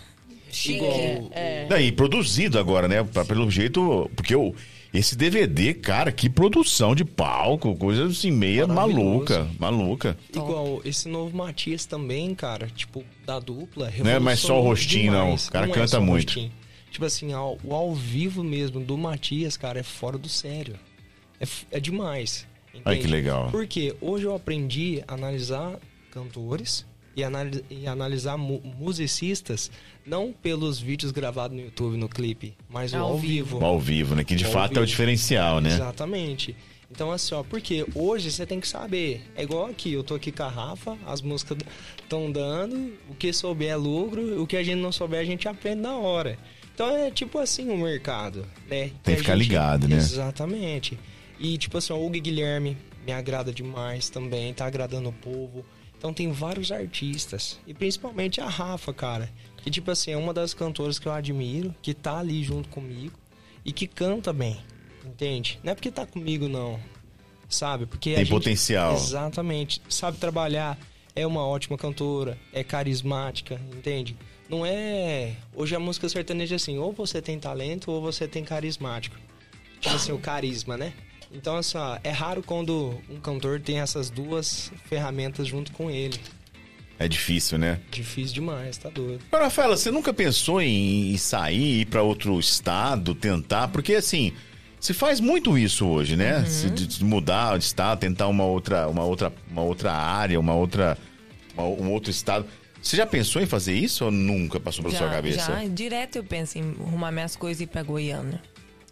[0.49, 0.75] chique.
[0.77, 1.29] igual.
[1.67, 3.03] Daí, produzido agora, né?
[3.03, 4.55] Pra- Pelo jeito, porque o,
[4.93, 10.15] esse DVD, cara, que produção de palco, coisa assim, meia maluca, maluca.
[10.33, 13.91] Igual esse novo Matias também, cara, tipo, da dupla.
[13.97, 15.23] Não é mais só o rostinho, não.
[15.25, 15.47] demais.
[15.47, 16.25] O cara é canta o muito.
[16.27, 16.51] rostinho.
[16.91, 20.75] Tipo assim, ao- o ao vivo mesmo do Matias, cara, é fora do sério.
[21.39, 22.45] É, é demais.
[22.85, 22.99] Ai, entende?
[22.99, 23.49] que legal.
[23.49, 25.79] Porque hoje eu aprendi a analisar
[26.11, 26.85] cantores
[27.15, 29.69] e, anali- e analisar mu- musicistas
[30.05, 33.55] não pelos vídeos gravados no YouTube, no clipe, mas o Ao ao vivo.
[33.57, 33.65] vivo.
[33.65, 34.23] Ao vivo, né?
[34.23, 34.87] Que de Ao fato é o vivo.
[34.87, 35.69] diferencial, né?
[35.73, 36.55] Exatamente.
[36.91, 39.23] Então, assim, ó, porque hoje você tem que saber.
[39.35, 41.57] É igual aqui, eu tô aqui com a Rafa, as músicas
[42.01, 45.47] estão dando, o que souber é lucro, o que a gente não souber a gente
[45.47, 46.37] aprende na hora.
[46.73, 48.91] Então é tipo assim o mercado, né?
[49.03, 49.95] Tem que ficar ligado, né?
[49.95, 50.99] Exatamente.
[51.39, 55.65] E tipo assim, ó, o Hugo Guilherme me agrada demais também, tá agradando o povo.
[56.03, 57.57] Então tem vários artistas.
[57.65, 59.31] E principalmente a Rafa, cara.
[59.63, 63.17] Que tipo assim, é uma das cantoras que eu admiro, que tá ali junto comigo
[63.63, 64.59] e que canta bem.
[65.05, 65.57] Entende?
[65.63, 66.77] Não é porque tá comigo, não.
[67.47, 67.85] Sabe?
[67.85, 68.93] Porque Tem gente- potencial.
[68.95, 69.81] Exatamente.
[69.87, 70.77] Sabe trabalhar,
[71.15, 74.17] é uma ótima cantora, é carismática, entende?
[74.49, 75.37] Não é.
[75.55, 79.15] Hoje a música sertaneja é assim, ou você tem talento ou você tem carismático.
[79.79, 80.91] Tipo assim, o carisma, né?
[81.33, 86.19] Então, assim, ó, é raro quando um cantor tem essas duas ferramentas junto com ele.
[86.99, 87.79] É difícil, né?
[87.91, 89.19] Difícil demais, tá doido.
[89.29, 93.67] Agora, Rafaela, você nunca pensou em sair, ir pra outro estado, tentar?
[93.69, 94.31] Porque, assim,
[94.79, 96.45] se faz muito isso hoje, né?
[96.45, 100.53] Se de- de mudar de estado, tentar uma outra, uma outra, uma outra área, uma
[100.53, 100.95] outra,
[101.57, 102.45] uma- um outro estado.
[102.81, 105.39] Você já pensou em fazer isso ou nunca passou pela sua cabeça?
[105.61, 108.41] Já, direto eu penso em arrumar minhas coisas e ir pra Goiânia.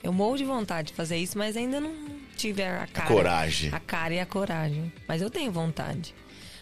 [0.01, 1.93] Eu morro de vontade de fazer isso, mas ainda não
[2.41, 3.07] tive a cara.
[3.07, 3.69] coragem.
[3.73, 4.91] A cara e a coragem.
[5.07, 6.13] Mas eu tenho vontade.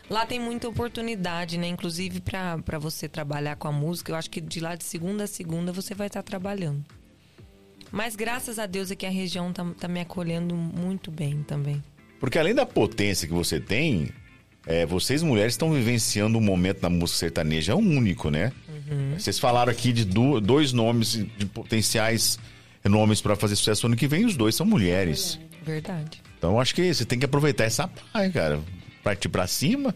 [0.10, 1.68] Lá tem muita oportunidade, né?
[1.68, 4.12] Inclusive pra você trabalhar com a música.
[4.12, 6.84] Eu acho que de lá de segunda a segunda você vai estar trabalhando.
[7.92, 11.84] Mas graças a Deus aqui a região tá, tá me acolhendo muito bem também.
[12.20, 14.10] Porque além da potência que você tem,
[14.66, 18.52] é, vocês mulheres estão vivenciando um momento na música sertaneja único, né?
[19.18, 22.40] Vocês falaram aqui de du- dois nomes de potenciais
[22.84, 25.40] nomes para fazer sucesso ano que vem, os dois são mulheres.
[25.64, 26.22] Verdade.
[26.38, 28.60] Então acho que você tem que aproveitar essa praia, cara.
[29.04, 29.94] Partir pra cima.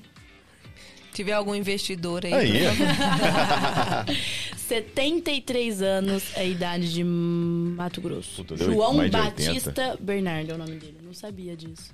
[1.10, 2.60] Se tiver algum investidor aí, Aí.
[2.76, 4.18] por favor.
[4.68, 8.44] 73 anos é a idade de Mato Grosso.
[8.44, 9.32] Puta, João mais de 80.
[9.52, 10.98] Batista Bernardo é o nome dele.
[11.04, 11.92] Não sabia disso.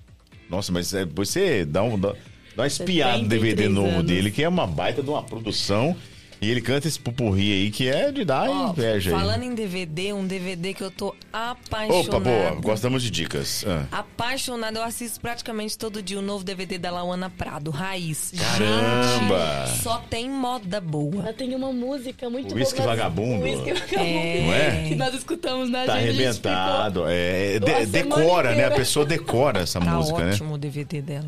[0.49, 2.13] Nossa, mas é, você dá, um, dá,
[2.55, 4.05] dá uma espiada no 73 DVD novo anos.
[4.05, 5.95] dele, que é uma baita de uma produção.
[6.41, 9.19] E ele canta esse pupurri aí que é de dar Ó, inveja aí.
[9.19, 11.99] falando em DVD, um DVD que eu tô apaixonada.
[12.17, 13.65] Opa, boa, gostamos de dicas.
[13.67, 13.85] Ah.
[13.99, 18.31] Apaixonada, eu assisto praticamente todo dia o novo DVD da Lauana Prado, Raiz.
[18.37, 19.65] Caramba!
[19.67, 21.23] Gente, só tem moda boa.
[21.23, 22.87] Ela tem uma música muito Whisky boa.
[22.95, 23.43] Vagabundo.
[23.43, 24.09] Whisky Vagabundo.
[24.09, 24.41] É.
[24.45, 24.87] Não é?
[24.89, 26.13] Que nós escutamos na Tá gente.
[26.13, 27.03] gente arrebentado.
[27.07, 28.65] É, de- a semana decora, né?
[28.65, 30.31] A pessoa decora essa Tá música, né?
[30.31, 31.27] ótimo o DVD dela.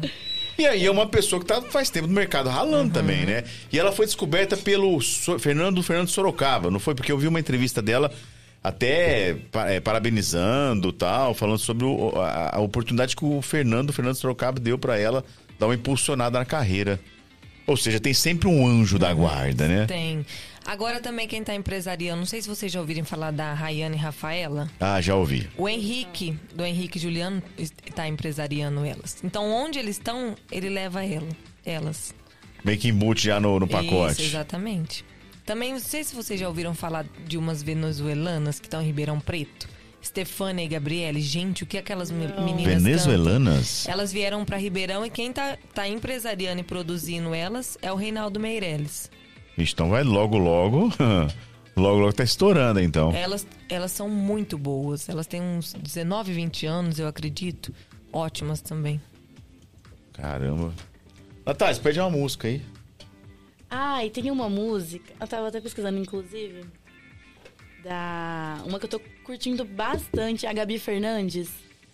[0.58, 3.44] E aí é uma pessoa que tá faz tempo no mercado ralando também, né?
[3.72, 6.94] E ela foi descoberta pelo So- Fernando Fernando Sorocaba, não foi?
[6.94, 8.12] Porque eu vi uma entrevista dela
[8.64, 9.36] até
[9.68, 14.78] é, parabenizando tal, falando sobre o- a, a oportunidade que o Fernando Fernando Sorocaba deu
[14.78, 15.24] pra ela
[15.60, 17.00] dar uma impulsionada na carreira.
[17.66, 19.86] Ou seja, tem sempre um anjo da guarda, né?
[19.86, 20.26] Tem.
[20.66, 24.70] Agora também quem tá empresariando, não sei se vocês já ouviram falar da Rayane Rafaela.
[24.80, 25.50] Ah, já ouvi.
[25.58, 29.18] O Henrique, do Henrique Juliano, está empresariando elas.
[29.24, 31.28] Então, onde eles estão, ele leva ela,
[31.66, 32.14] elas.
[32.64, 34.22] Meio que embute já no, no Isso, pacote.
[34.24, 35.04] exatamente.
[35.46, 39.20] Também, não sei se vocês já ouviram falar de umas venezuelanas que estão em Ribeirão
[39.20, 39.68] Preto.
[40.04, 41.22] Stefania e Gabriele.
[41.22, 43.80] Gente, o que aquelas me- meninas Venezuelanas?
[43.82, 43.94] cantam?
[43.94, 48.40] Elas vieram para Ribeirão e quem tá, tá empresariando e produzindo elas é o Reinaldo
[48.40, 49.10] Meirelles.
[49.64, 50.90] Então vai logo, logo.
[51.76, 53.12] logo, logo tá estourando, então.
[53.14, 55.08] Elas, elas são muito boas.
[55.08, 57.74] Elas têm uns 19, 20 anos, eu acredito.
[58.12, 59.00] Ótimas também.
[60.14, 60.74] Caramba.
[61.46, 62.62] Natália, você pede uma música aí.
[63.70, 66.66] Ah, e tem uma música, eu tava até pesquisando, inclusive,
[67.84, 68.62] da.
[68.66, 71.50] Uma que eu tô curtindo bastante, a Gabi Fernandes.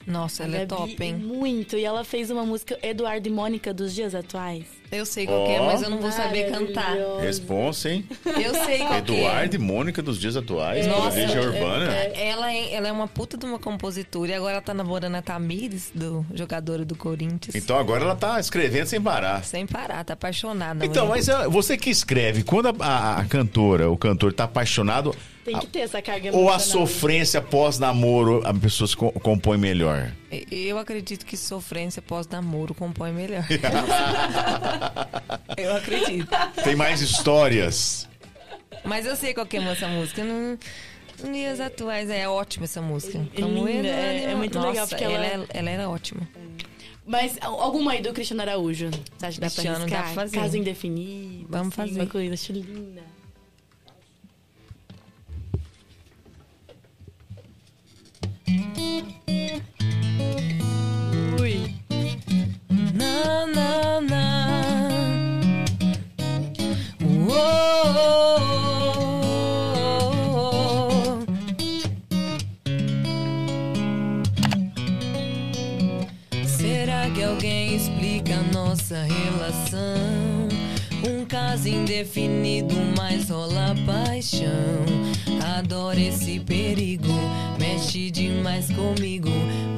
[0.08, 1.16] Nossa, A ela é Gabi, top, hein?
[1.18, 1.78] Muito.
[1.78, 4.66] E ela fez uma música Eduardo e Mônica dos dias atuais.
[4.92, 6.96] Eu sei qual que é, mas eu não vou saber cantar.
[7.22, 8.06] Responsa, hein?
[8.26, 8.98] Eu sei qual que é.
[9.20, 10.88] Eduardo e Mônica dos dias atuais.
[10.88, 11.94] Nossa, Legião é- Urbana.
[11.94, 15.22] Ela é, ela é uma puta de uma compositora e agora ela tá namorando a
[15.22, 17.54] Tamires, do jogadora do Corinthians.
[17.56, 19.44] Então agora ela tá escrevendo sem parar.
[19.44, 20.86] Sem parar, tá apaixonada.
[20.86, 25.14] Então, mas você que escreve, quando a, a- a cantora, o cantor tá apaixonado,
[25.44, 26.60] Tem que ter essa carga ou a emocional.
[26.88, 30.12] sofrência pós-namoro, a pessoa se co- compõe melhor?
[30.52, 33.46] Eu acredito que sofrência pós-namoro compõe melhor.
[35.58, 36.28] eu acredito.
[36.64, 38.08] Tem mais histórias.
[38.84, 40.24] Mas eu sei qual que é essa música.
[40.24, 40.58] Não...
[41.32, 43.20] Dias atuais, é ótima essa música.
[43.36, 46.28] Como linda, ele- é- é muito Nossa, legal, porque ela- é- ela era ótima.
[47.06, 48.90] Mas al- alguma aí do Cristiano Araújo?
[49.18, 50.38] Você acha que dá pra Cristiano, dá pra fazer.
[50.38, 51.48] Caso indefinido.
[51.50, 52.02] Vamos assim, fazer.
[52.02, 53.02] Uma coisa, linda.
[78.88, 80.48] Nossa relação?
[81.06, 84.48] Um caso indefinido, mas rola paixão.
[85.58, 87.12] Adoro esse perigo,
[87.60, 89.30] mexe demais comigo,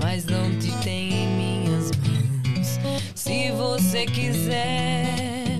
[0.01, 2.79] mas não te tem em minhas mãos.
[3.15, 5.59] Se você quiser,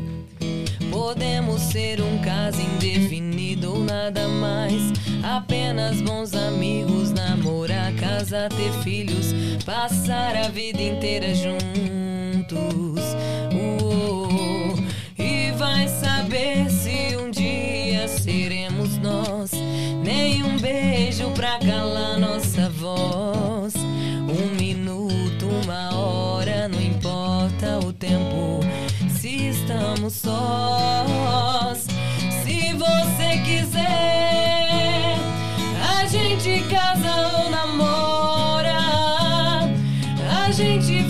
[0.91, 4.93] podemos ser um caso indefinido ou nada mais.
[5.23, 9.33] Apenas bons amigos, namorar, casar, ter filhos,
[9.65, 12.99] passar a vida inteira juntos.
[15.59, 19.51] Vai saber se um dia seremos nós.
[20.01, 23.73] Nem um beijo pra calar nossa voz.
[23.75, 28.61] Um minuto, uma hora, não importa o tempo.
[29.09, 31.87] Se estamos sós,
[32.41, 35.17] se você quiser,
[35.93, 38.79] a gente casa ou namora.
[40.41, 41.03] A gente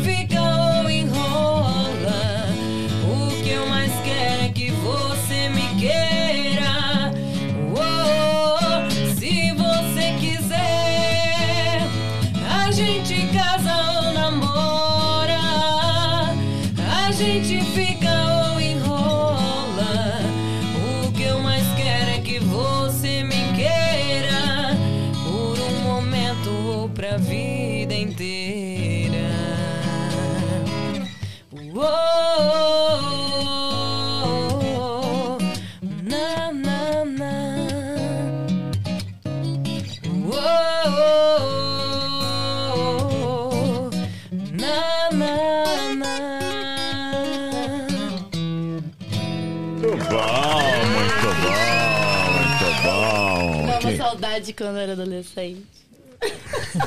[54.50, 55.66] Saudade quando eu era adolescente.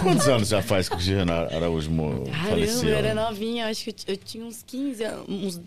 [0.02, 2.88] Quantos anos já faz que o Cristiano Araújo Caramba, faleceu?
[2.88, 5.28] eu era novinha, eu acho que eu, eu tinha uns 15 anos.
[5.28, 5.60] Uns...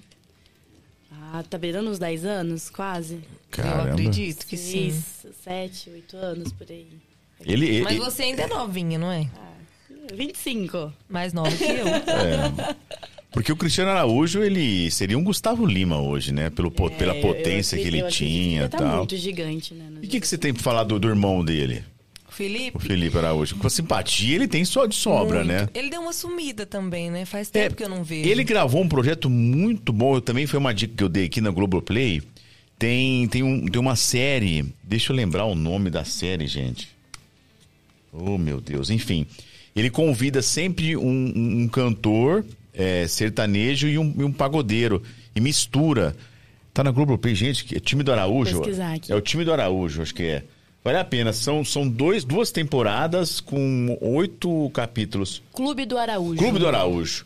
[1.12, 3.16] Ah, tá beirando uns 10 anos, quase?
[3.16, 3.94] Eu Caramba.
[3.94, 4.92] acredito que sim.
[4.92, 6.88] Seis, sete, oito anos por aí.
[7.42, 9.28] Ele, ele, Mas você ainda é novinha, não é?
[10.14, 10.94] 25.
[11.10, 11.86] Mais nova que eu.
[13.36, 16.50] Porque o Cristiano Araújo, ele seria um Gustavo Lima hoje, né?
[16.50, 18.98] Pelo, po- pela É, eu- potência eu- que ele eu tinha e tá tal.
[18.98, 19.86] muito gigante, né?
[20.02, 21.84] E o que, que você tem pra falar do, do irmão dele,
[22.28, 22.80] o Felipe.
[22.80, 23.56] Felipe Araújo?
[23.58, 25.48] Com a simpatia ele tem só de sobra, muito.
[25.50, 25.70] né?
[25.76, 27.26] Ele deu uma sumida também, né?
[27.26, 28.28] Faz tempo que eu não vejo.
[28.28, 30.16] Ele gravou um projeto muito bom.
[30.16, 32.24] Eu também foi uma dica que eu dei aqui na Globoplay.
[32.80, 34.66] Tem, tem, um, tem uma série.
[34.84, 36.90] Deixa eu lembrar o nome da série, gente.
[38.12, 38.90] Oh, meu Deus.
[38.90, 39.26] Enfim.
[39.76, 41.04] Ele convida sempre um,
[41.36, 42.46] um- um cantor
[42.76, 45.02] é, sertanejo e um, e um pagodeiro.
[45.36, 46.16] E mistura.
[46.74, 47.64] Tá na Globoplay, gente.
[47.66, 48.62] que É time do Araújo.
[49.10, 50.44] É o time do Araújo, acho que é.
[50.84, 51.34] Vale a pena.
[51.34, 55.42] São, são dois, duas temporadas com oito capítulos.
[55.54, 56.38] Clube do Araújo.
[56.38, 57.26] Clube do Araújo.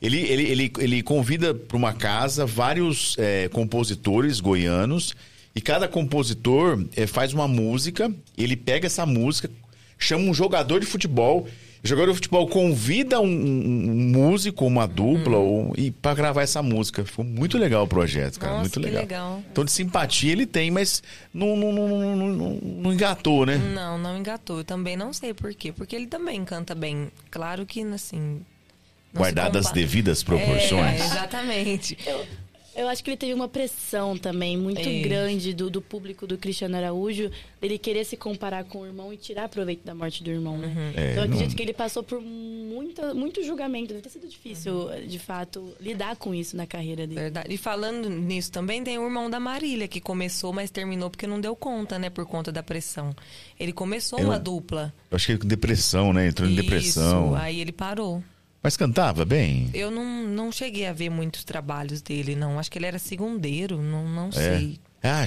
[0.00, 5.14] Ele, ele, ele, ele convida para uma casa vários é, compositores goianos
[5.54, 8.10] e cada compositor é, faz uma música.
[8.38, 9.50] Ele pega essa música,
[10.04, 11.46] chama um jogador de futebol.
[11.82, 16.42] O jogador de futebol convida um, um- um músico, uma dupla, ou, e para gravar
[16.42, 17.02] essa música.
[17.06, 18.52] Ficou muito legal o projeto, cara.
[18.52, 19.00] Nossa, muito que legal.
[19.02, 19.42] legal.
[19.50, 22.26] Então, de simpatia ele tem, mas não, não, não, não,
[22.60, 23.56] não- engatou, né?
[23.56, 24.58] Não, não engatou.
[24.58, 25.72] Eu também não sei por quê.
[25.72, 27.08] Porque ele também canta bem.
[27.30, 28.42] Claro que, assim...
[29.14, 31.00] não Guardadas as devidas proporções.
[31.00, 31.96] É, exatamente.
[32.06, 32.26] Eu
[32.88, 35.00] acho que ele teve uma pressão também muito É.
[35.00, 39.16] grande do, do público do Cristiano Araújo, dele querer se comparar com o irmão e
[39.16, 40.68] tirar proveito da morte do irmão, né?
[40.68, 40.82] Uhum.
[41.00, 43.88] É, então eu acredito não- que ele passou por muita, muito julgamento.
[43.88, 45.06] Deve ter sido difícil, Uhum.
[45.06, 47.20] de fato, lidar com isso na carreira dele.
[47.20, 47.52] Verdade.
[47.52, 51.40] E falando nisso também, tem o irmão da Marília, que começou, mas terminou porque não
[51.40, 52.08] deu conta, né?
[52.10, 53.14] Por conta da pressão.
[53.58, 54.92] Ele começou Eu- uma dupla.
[55.10, 56.28] Eu acho que ele com depressão, né?
[56.28, 57.34] Entrou em Isso, depressão.
[57.34, 58.22] aí ele parou.
[58.62, 59.70] Mas cantava bem?
[59.72, 62.58] Eu não, não cheguei a ver muitos trabalhos dele, não.
[62.58, 64.32] Acho que ele era segundeiro, não, não É.
[64.32, 64.78] sei.
[65.02, 65.24] Ah,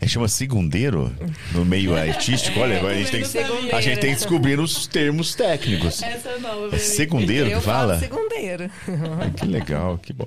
[0.00, 1.14] é, chama segundeiro
[1.52, 2.58] no meio artístico.
[2.58, 3.22] Olha, agora a gente, tem
[3.72, 6.02] a gente tem que descobrir os termos técnicos.
[6.02, 6.74] Essa é nova.
[6.74, 8.00] É segundeiro que fala?
[8.00, 8.68] segundeiro.
[9.24, 10.26] Ah, que legal, que bom.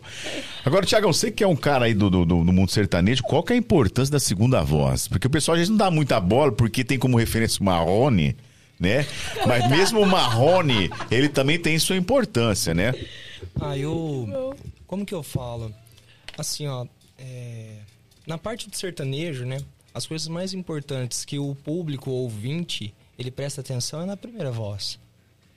[0.64, 3.44] Agora, Tiagão, você que é um cara aí do, do, do- do mundo sertanejo, qual
[3.44, 5.10] que é a importância da segunda voz?
[5.10, 8.38] Porque o pessoal às vezes não dá muita bola porque tem como referência o Marrone,
[8.80, 9.06] né?
[9.46, 12.94] Mas mesmo o Marrone, ele também tem sua importância, né?
[13.60, 14.56] Ah, eu.
[14.88, 15.74] Como que eu falo?
[16.38, 16.86] Assim, ó.
[17.18, 17.80] é,
[18.26, 19.60] na parte do sertanejo, né?
[19.94, 24.98] As coisas mais importantes que o público ouvinte ele presta atenção é na primeira voz.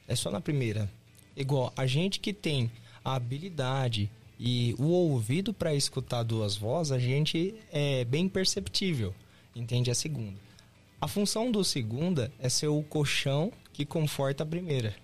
[0.08, 0.90] É só na primeira.
[1.36, 2.70] Igual a gente que tem
[3.04, 9.14] a habilidade e o ouvido para escutar duas vozes, a gente é bem perceptível.
[9.54, 10.36] Entende a segunda.
[11.02, 14.94] A função do segunda é ser o colchão que conforta a primeira.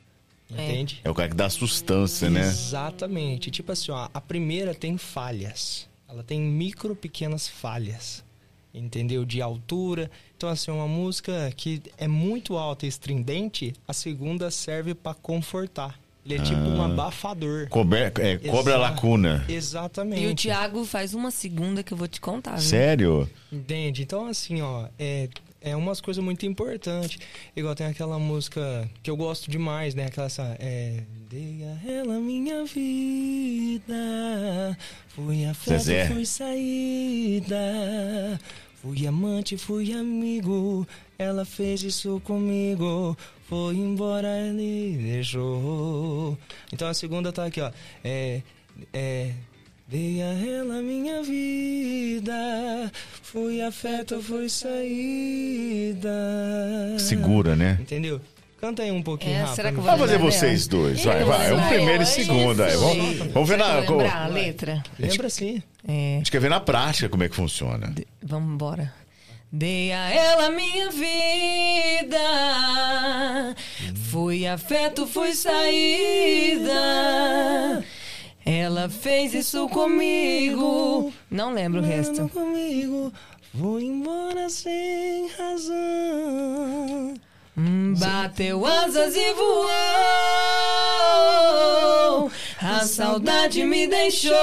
[0.48, 1.00] Entende?
[1.02, 2.42] É o cara que dá sustância, né?
[2.42, 3.50] Exatamente.
[3.50, 5.88] Tipo assim, ó, a primeira tem falhas.
[6.08, 8.22] Ela tem micro pequenas falhas.
[8.72, 9.24] Entendeu?
[9.24, 10.08] De altura.
[10.36, 15.98] Então, assim, uma música que é muito alta e estridente, a segunda serve pra confortar.
[16.24, 17.68] Ele é tipo um abafador.
[17.70, 18.78] Cober, é, cobre a Exato.
[18.78, 19.44] lacuna.
[19.48, 20.22] Exatamente.
[20.22, 22.52] E o Thiago faz uma segunda que eu vou te contar.
[22.52, 22.60] viu?
[22.68, 23.30] Sério?
[23.50, 24.02] Entende?
[24.02, 25.28] Então, assim, ó, é,
[25.60, 27.18] é umas coisas muito importantes.
[27.54, 30.06] Igual tem aquela música que eu gosto demais, né?
[30.06, 31.02] Aquela essa, é.
[31.30, 33.94] Dei a ela minha vida,
[35.08, 36.06] fui afeto, Zezé.
[36.06, 37.60] fui saída,
[38.76, 40.88] fui amante, fui amigo,
[41.18, 43.14] ela fez isso comigo,
[43.46, 46.38] foi embora e me deixou.
[46.72, 47.70] Então a segunda tá aqui, ó.
[48.02, 48.40] É.
[48.92, 49.34] É.
[49.88, 56.10] Dei a ela minha vida, fui afeto, fui saída.
[56.98, 57.78] Segura, né?
[57.80, 58.20] Entendeu?
[58.60, 59.54] Canta aí um pouquinho É, rápido.
[59.56, 60.82] será que eu vou Vamos fazer vocês dela?
[60.82, 61.02] dois.
[61.04, 61.52] Vai, vai.
[61.54, 61.68] Um vou.
[61.68, 62.12] primeiro e Isso.
[62.16, 62.62] segundo.
[62.62, 62.76] aí.
[62.76, 63.80] Vamos, vamos ver na.
[63.80, 64.82] vou lembrar a letra?
[64.98, 65.62] Lembra sim.
[65.86, 66.16] É.
[66.16, 67.94] A gente quer ver na prática como é que funciona.
[68.22, 68.92] Vamos embora.
[69.50, 72.18] Dei a ela minha vida,
[74.10, 76.74] fui afeto, fui saída.
[78.50, 81.12] Ela fez isso comigo.
[81.30, 82.26] Não lembro o resto.
[82.30, 83.12] comigo,
[83.52, 87.12] vou embora sem razão.
[87.58, 89.68] Hum, Bateu asas e voou.
[92.62, 94.34] A saudade me deixou.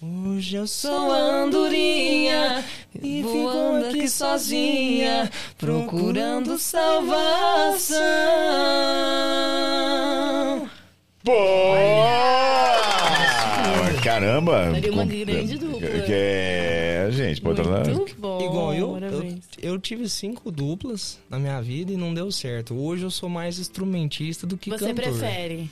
[0.00, 2.64] Hoje eu Sou a andorinha
[3.02, 7.98] e voando aqui sozinha, procurando salvação.
[11.24, 11.32] Pô!
[14.20, 14.70] Caramba!
[14.72, 15.80] Daria uma Com- grande dupla.
[15.80, 17.84] Que é, gente, pode lá.
[17.84, 18.40] Muito bom.
[18.44, 22.74] Igual eu, eu, eu tive cinco duplas na minha vida e não deu certo.
[22.74, 24.94] Hoje eu sou mais instrumentista do que Você cantor.
[25.04, 25.70] prefere?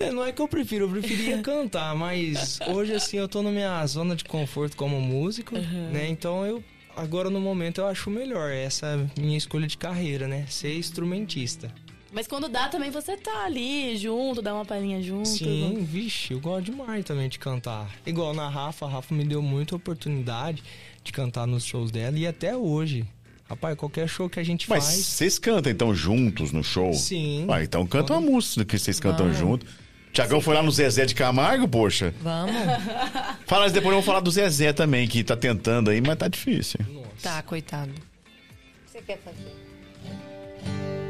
[0.00, 3.50] É, não é que eu prefiro, eu preferia cantar, mas hoje assim eu tô na
[3.52, 6.08] minha zona de conforto como músico, né?
[6.08, 6.62] Então eu
[6.96, 10.44] agora no momento eu acho melhor essa minha escolha de carreira, né?
[10.48, 11.72] Ser instrumentista.
[12.12, 15.26] Mas quando dá também você tá ali junto, dá uma palhinha junto.
[15.26, 17.90] Sim, vixe, eu gosto demais também de cantar.
[18.04, 20.62] Igual na Rafa, a Rafa me deu muita oportunidade
[21.02, 23.06] de cantar nos shows dela e até hoje.
[23.48, 24.96] Rapaz, qualquer show que a gente Mas faz.
[24.98, 26.92] vocês cantam então juntos no show?
[26.92, 27.46] Sim.
[27.50, 29.66] Ah, então canta uma música que vocês cantam junto.
[30.12, 32.14] Tiagão foi lá no Zezé de Camargo, poxa.
[32.20, 32.54] Vamos?
[33.46, 36.28] Fala, mas depois eu vou falar do Zezé também, que tá tentando aí, mas tá
[36.28, 36.78] difícil.
[37.22, 37.90] Tá, coitado.
[37.90, 41.01] O que você quer fazer?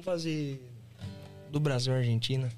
[0.00, 0.58] Vamos fazer
[1.50, 2.48] do Brasil Argentina.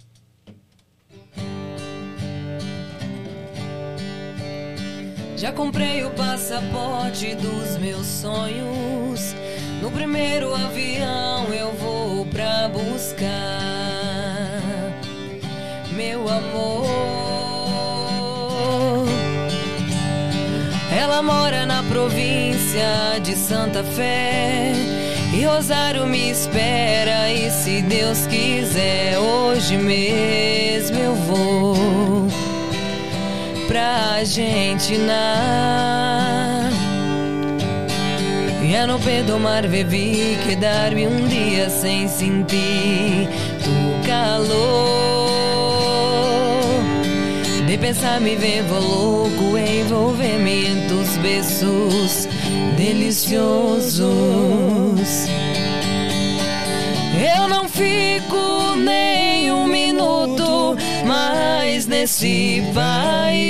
[5.36, 9.34] Já comprei o passaporte dos meus sonhos.
[9.80, 13.26] No primeiro avião eu vou pra buscar
[15.96, 16.86] meu amor.
[20.96, 25.01] Ela mora na província de Santa Fé.
[25.32, 27.30] E Rosário me espera.
[27.32, 32.28] E se Deus quiser, hoje mesmo eu vou
[33.66, 35.12] pra Argentina.
[38.62, 43.28] E a no pé do mar bebi quedar-me um dia sem sentir
[43.62, 45.11] tu calor.
[47.72, 50.86] De pensar me vevo louco, envolver-me em
[51.22, 52.28] beijos
[52.76, 54.02] deliciosos.
[57.34, 60.76] Eu não fico nem um minuto
[61.06, 63.40] mais nesse país.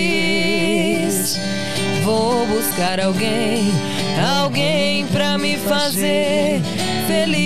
[2.05, 3.73] Vou buscar alguém,
[4.41, 6.63] alguém pra me fazer
[7.09, 7.43] feliz.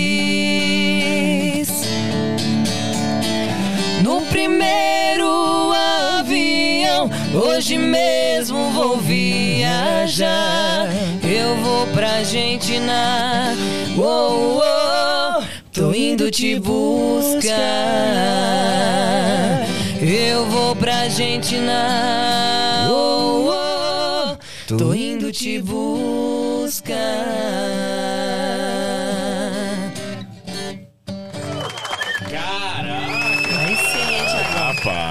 [4.02, 5.05] No primeiro
[7.36, 10.88] hoje mesmo vou viajar.
[11.22, 13.54] Eu vou pra Argentina.
[13.98, 15.42] Oh, oh,
[15.72, 17.56] tô indo te buscar.
[20.00, 22.88] Eu vou pra Argentina.
[22.90, 24.36] Oh, oh,
[24.76, 26.96] tô indo te buscar.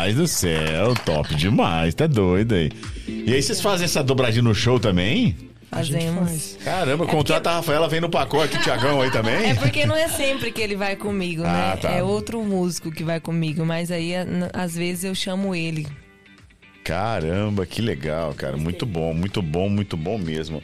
[0.05, 2.71] Rapaz do céu, top demais, tá doido aí.
[3.07, 5.35] E aí vocês fazem essa dobradinha no show também?
[5.71, 6.59] Fazemos.
[6.63, 9.49] Caramba, contrata a Rafaela, vem no pacote, o Tiagão aí também?
[9.49, 11.49] É porque não é sempre que ele vai comigo, né?
[11.73, 11.89] Ah, tá.
[11.89, 15.87] É outro músico que vai comigo, mas aí n- às vezes eu chamo ele.
[16.83, 18.55] Caramba, que legal, cara.
[18.57, 20.61] Muito bom, muito bom, muito bom mesmo.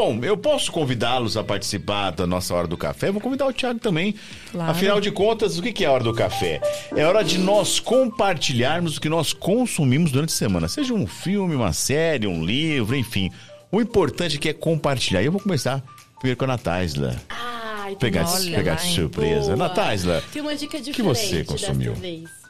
[0.00, 3.10] Bom, eu posso convidá-los a participar da nossa Hora do Café?
[3.10, 4.14] Vou convidar o Thiago também.
[4.52, 4.70] Claro.
[4.70, 6.60] Afinal de contas, o que é a Hora do Café?
[6.94, 10.68] É hora de nós compartilharmos o que nós consumimos durante a semana.
[10.68, 13.28] Seja um filme, uma série, um livro, enfim.
[13.72, 15.20] O importante é que é compartilhar.
[15.20, 15.82] E eu vou começar
[16.20, 17.20] primeiro com a Natália.
[17.28, 19.56] Ai, Pegar, Olha pegar de surpresa.
[19.56, 21.94] Natália, Tem uma dica o que diferente você consumiu?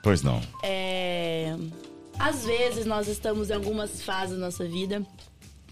[0.03, 0.43] Pois não.
[0.63, 1.57] É,
[2.19, 5.03] às vezes nós estamos em algumas fases da nossa vida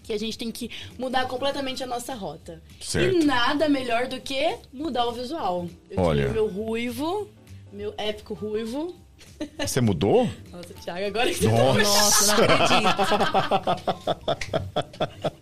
[0.07, 2.61] que a gente tem que mudar completamente a nossa rota.
[2.79, 3.17] Certo.
[3.17, 5.67] E nada melhor do que mudar o visual.
[5.89, 6.21] Eu Olha.
[6.21, 7.29] tive meu ruivo,
[7.73, 8.95] meu épico ruivo.
[9.59, 10.29] Você mudou?
[10.49, 11.81] Nossa, Thiago, agora que você Nossa.
[11.81, 12.87] Nossa, não acredito.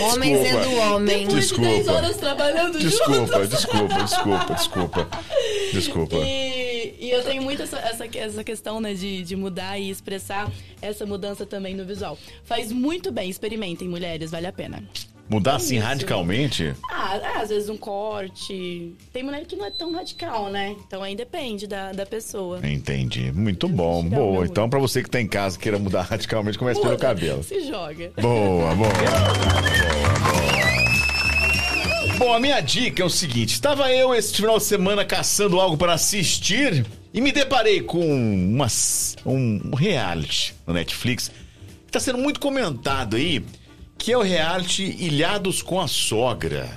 [0.01, 1.25] Homens é do homem.
[1.27, 1.91] Depois de 10 Desculpa.
[1.97, 3.49] horas trabalhando Desculpa, juntos.
[3.49, 5.09] desculpa, desculpa, desculpa.
[5.73, 6.15] Desculpa.
[6.17, 10.51] E, e eu tenho muito essa, essa, essa questão, né, de, de mudar e expressar
[10.81, 12.17] essa mudança também no visual.
[12.43, 14.83] Faz muito bem, experimentem, mulheres, vale a pena.
[15.29, 15.85] Mudar assim Isso.
[15.85, 16.73] radicalmente?
[16.89, 18.93] Ah, é, às vezes um corte.
[19.11, 20.75] Tem mulher que não é tão radical, né?
[20.85, 22.65] Então aí depende da, da pessoa.
[22.65, 23.31] Entendi.
[23.33, 24.03] Muito bom.
[24.03, 24.45] Boa.
[24.45, 27.43] Então, pra você que tá em casa e queira mudar radicalmente, comece pelo cabelo.
[27.43, 28.11] Se joga.
[28.21, 28.75] Boa, boa.
[28.75, 28.91] Boa,
[32.17, 35.77] Bom, a minha dica é o seguinte: estava eu esse final de semana caçando algo
[35.77, 38.67] para assistir e me deparei com uma,
[39.25, 43.45] um reality no Netflix que está sendo muito comentado aí,
[43.97, 46.69] que é o reality Ilhados com a Sogra.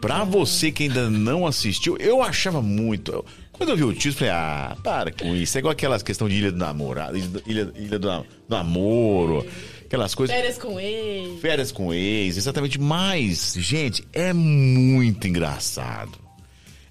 [0.00, 3.24] Pra você que ainda não assistiu, eu achava muito.
[3.52, 5.56] Quando eu vi o título, falei, ah, para com isso.
[5.56, 9.46] É igual aquelas questão de Ilha do Namorado, Ilha, ilha, do, Namoro,
[9.84, 10.34] aquelas coisas.
[10.34, 11.38] Férias com ele.
[11.40, 12.80] Férias com ex, exatamente.
[12.80, 16.18] Mas, gente, é muito engraçado.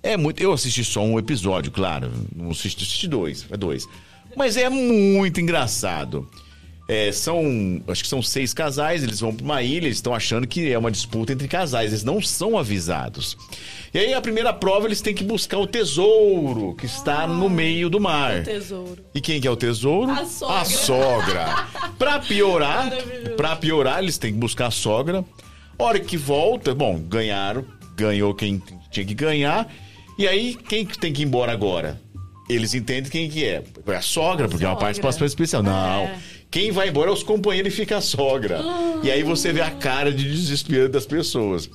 [0.03, 0.41] É muito.
[0.41, 2.11] Eu assisti só um episódio, claro.
[2.35, 3.47] Não assisti, assisti dois.
[3.49, 3.87] É dois.
[4.35, 6.29] Mas é muito engraçado.
[6.89, 10.47] É, são, acho que são seis casais, eles vão para uma ilha, eles estão achando
[10.47, 13.37] que é uma disputa entre casais, eles não são avisados.
[13.93, 17.91] E aí a primeira prova eles têm que buscar o tesouro que está no meio
[17.91, 18.43] do mar.
[18.43, 19.05] Tesouro.
[19.13, 20.09] E quem que é o tesouro?
[20.09, 20.65] A sogra.
[20.65, 21.67] sogra.
[21.99, 22.91] Pra piorar,
[23.37, 25.23] pra piorar, eles têm que buscar a sogra.
[25.77, 28.59] Hora que volta, bom, ganharam, ganhou quem
[28.89, 29.71] tinha que ganhar.
[30.17, 32.01] E aí, quem que tem que ir embora agora?
[32.49, 33.63] Eles entendem quem que é.
[33.85, 34.87] É a sogra, porque é uma sogra.
[34.87, 35.61] participação especial.
[35.61, 36.01] Não.
[36.05, 36.17] É.
[36.51, 38.61] Quem vai embora é os companheiros e fica a sogra.
[39.03, 41.69] E aí você vê a cara de desespero das pessoas.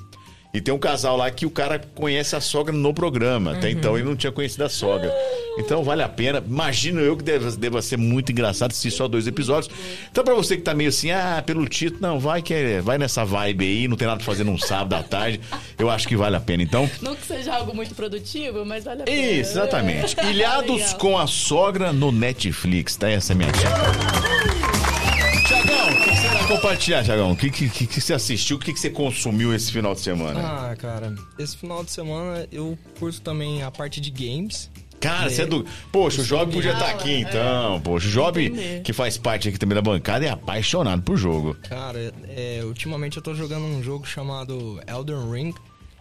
[0.54, 3.52] E tem um casal lá que o cara conhece a sogra no programa.
[3.56, 5.12] Até então ele não tinha conhecido a sogra.
[5.58, 6.40] Então vale a pena.
[6.46, 9.68] Imagino eu que deva, deva ser muito engraçado assistir só dois episódios.
[10.12, 12.96] Então pra você que tá meio assim, ah, pelo título, não, vai que é- vai
[12.98, 15.40] nessa vibe aí, não tem nada pra fazer num sábado à tarde.
[15.76, 16.62] Eu acho que vale a pena.
[16.62, 19.20] Então, Não que seja algo muito produtivo, mas vale a pena.
[19.32, 20.14] isso, exatamente.
[20.30, 23.10] Ilhados com a sogra no Netflix, tá?
[23.10, 24.83] Essa é a minha dica.
[25.46, 27.32] Tiagão, o que você vai compartilhar, Tiagão?
[27.32, 28.56] O que, que, que, que você assistiu?
[28.56, 30.40] O que, que você consumiu esse final de semana?
[30.40, 34.70] Ah, cara, esse final de semana eu curto também a parte de games.
[35.00, 35.28] Cara, É.
[35.30, 35.66] você é do.
[35.92, 37.78] Poxa, o Job podia estar aqui então.
[37.82, 41.54] Poxa, o Job, que faz parte aqui também da bancada, é apaixonado por jogo.
[41.68, 45.54] Cara, é, ultimamente eu tô jogando um jogo chamado Elden Ring,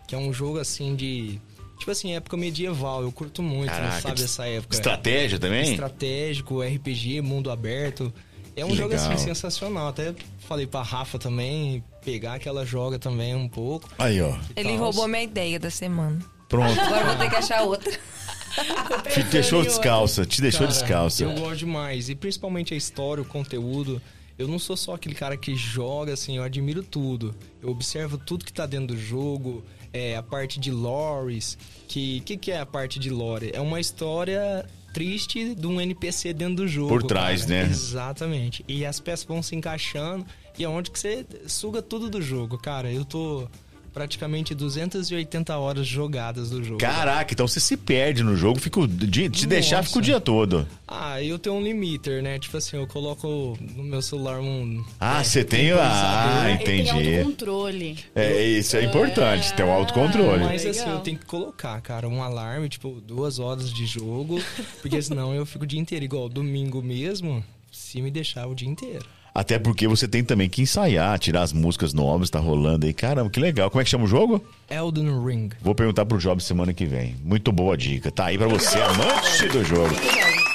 [0.07, 1.39] que é um jogo assim de.
[1.79, 3.01] Tipo assim, época medieval.
[3.01, 4.73] Eu curto muito, Caraca, sabe, essa época.
[4.73, 5.71] Estratégia também?
[5.71, 8.13] Estratégico, RPG, mundo aberto.
[8.55, 9.11] É um Que jogo legal.
[9.11, 9.87] assim sensacional.
[9.87, 10.13] Até
[10.47, 13.89] falei pra Rafa também pegar que ela joga também um pouco.
[13.97, 14.35] Aí, ó.
[14.55, 14.79] Ele Tals.
[14.79, 16.19] roubou minha ideia da semana.
[16.49, 16.79] Pronto.
[16.79, 17.91] Agora vou ter que achar outra.
[19.11, 21.23] Te deixou descalça, te deixou Cara, descalça.
[21.23, 22.09] Eu gosto demais.
[22.09, 23.99] E principalmente a história, o conteúdo.
[24.37, 27.35] Eu não sou só aquele cara que joga, assim, eu admiro tudo.
[27.61, 31.57] Eu observo tudo que tá dentro do jogo, é, a parte de lores.
[31.87, 33.51] Que que, que é a parte de lore?
[33.53, 36.89] É uma história triste de um NPC dentro do jogo.
[36.89, 37.63] Por trás, cara.
[37.65, 37.69] né?
[37.69, 38.63] Exatamente.
[38.67, 40.25] E as peças vão se encaixando
[40.57, 42.57] e é onde que você suga tudo do jogo.
[42.57, 43.47] Cara, eu tô
[43.93, 46.79] praticamente 280 horas jogadas do jogo.
[46.79, 49.87] Caraca, então você se perde no jogo, fica o dia, te deixar Nossa.
[49.89, 50.67] fica o dia todo.
[50.87, 52.39] Ah, eu tenho um limiter, né?
[52.39, 54.83] Tipo assim, eu coloco no meu celular um.
[54.99, 55.71] Ah, é, você tem.
[55.71, 57.15] Ah, tem entendi.
[57.15, 57.97] autocontrole.
[58.15, 60.43] É, isso é importante, ter um autocontrole.
[60.43, 60.95] Mas assim, Legal.
[60.95, 64.41] eu tenho que colocar, cara, um alarme, tipo, duas horas de jogo,
[64.81, 66.03] porque senão eu fico o dia inteiro.
[66.03, 69.05] Igual domingo mesmo, se me deixar o dia inteiro.
[69.35, 72.93] Até porque você tem também que ensaiar, tirar as músicas novas, tá rolando aí.
[72.93, 73.69] Caramba, que legal.
[73.71, 74.43] Como é que chama o jogo?
[74.69, 75.49] Elden Ring.
[75.61, 77.15] Vou perguntar pro Job semana que vem.
[77.23, 78.11] Muito boa dica.
[78.11, 79.95] Tá aí pra você, amante do jogo.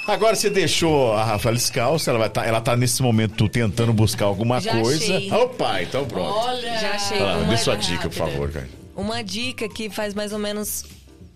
[0.06, 4.24] Agora você deixou a Rafaela descalça, ela, vai tá, ela tá nesse momento tentando buscar
[4.26, 5.16] alguma Já coisa.
[5.16, 5.30] achei.
[5.32, 6.30] Opa, então pronto.
[6.34, 6.78] Olha!
[6.78, 7.18] Já achei.
[7.18, 8.30] Uma dê sua dica, por rápida.
[8.30, 8.68] favor, cara.
[8.96, 10.84] Uma dica que faz mais ou menos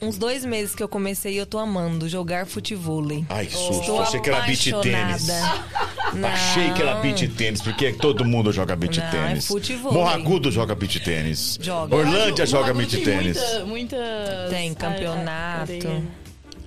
[0.02, 3.24] uns dois meses que eu comecei e eu tô amando jogar futevôlei.
[3.28, 3.80] Ai, que susto.
[3.80, 5.28] Estou Achei que era beat tênis.
[6.24, 9.46] Achei que era beat tênis, porque todo mundo joga beat é tênis.
[9.46, 9.98] futevôlei.
[9.98, 11.58] Morragudo joga beat tênis.
[11.60, 11.94] Joga.
[11.96, 13.38] Orlândia joga beat tem tênis.
[13.38, 15.72] Muita, muitas- Tem campeonato.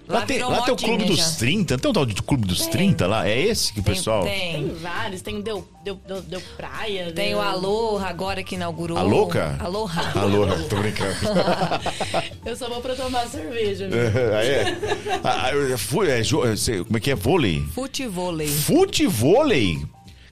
[0.08, 0.16] Tem.
[0.16, 1.32] Lá, tem, lá tem o Clube dos já.
[1.40, 1.78] 30.
[1.78, 3.28] Tem um tal de Clube dos 30 lá?
[3.28, 4.24] É esse que o Tem- pessoal.
[4.24, 4.74] Tem Tem.
[4.76, 7.12] vários, tem o Deu, deu, deu, deu Praia.
[7.12, 7.38] Tem deu...
[7.40, 8.98] o Aloha agora que inaugurou.
[8.98, 9.58] A louca?
[9.60, 10.12] Aloha.
[10.20, 11.16] Alô, tô brincando.
[12.46, 13.90] Eu só vou pra tomar cerveja.
[13.92, 14.78] ah, é?
[15.24, 16.54] Ah, ah, fu- é, jo- é,
[16.84, 17.16] como é que é?
[17.16, 17.64] Vôlei?
[17.74, 18.48] Futevôlei.
[18.48, 19.84] Futevôlei?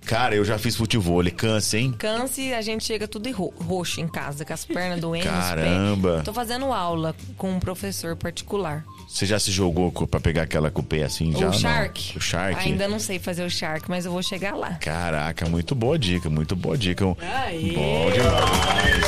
[0.06, 1.32] Cara, eu já fiz futevôlei.
[1.32, 1.94] Cansa, hein?
[1.98, 5.24] Canse, a gente chega tudo ro- roxo em casa, com as pernas doendo.
[5.24, 5.34] pés.
[5.36, 6.22] Caramba.
[6.26, 8.84] Tô fazendo aula com um professor particular.
[9.14, 11.32] Você já se jogou pra pegar aquela o pé assim?
[11.34, 11.54] já, o não?
[11.54, 12.18] Shark.
[12.18, 12.60] O Shark?
[12.68, 14.72] Ainda não sei fazer o Shark, mas eu vou chegar lá.
[14.82, 17.06] Caraca, muito boa dica, muito boa dica.
[17.22, 17.74] Aê.
[17.74, 19.06] Bom demais.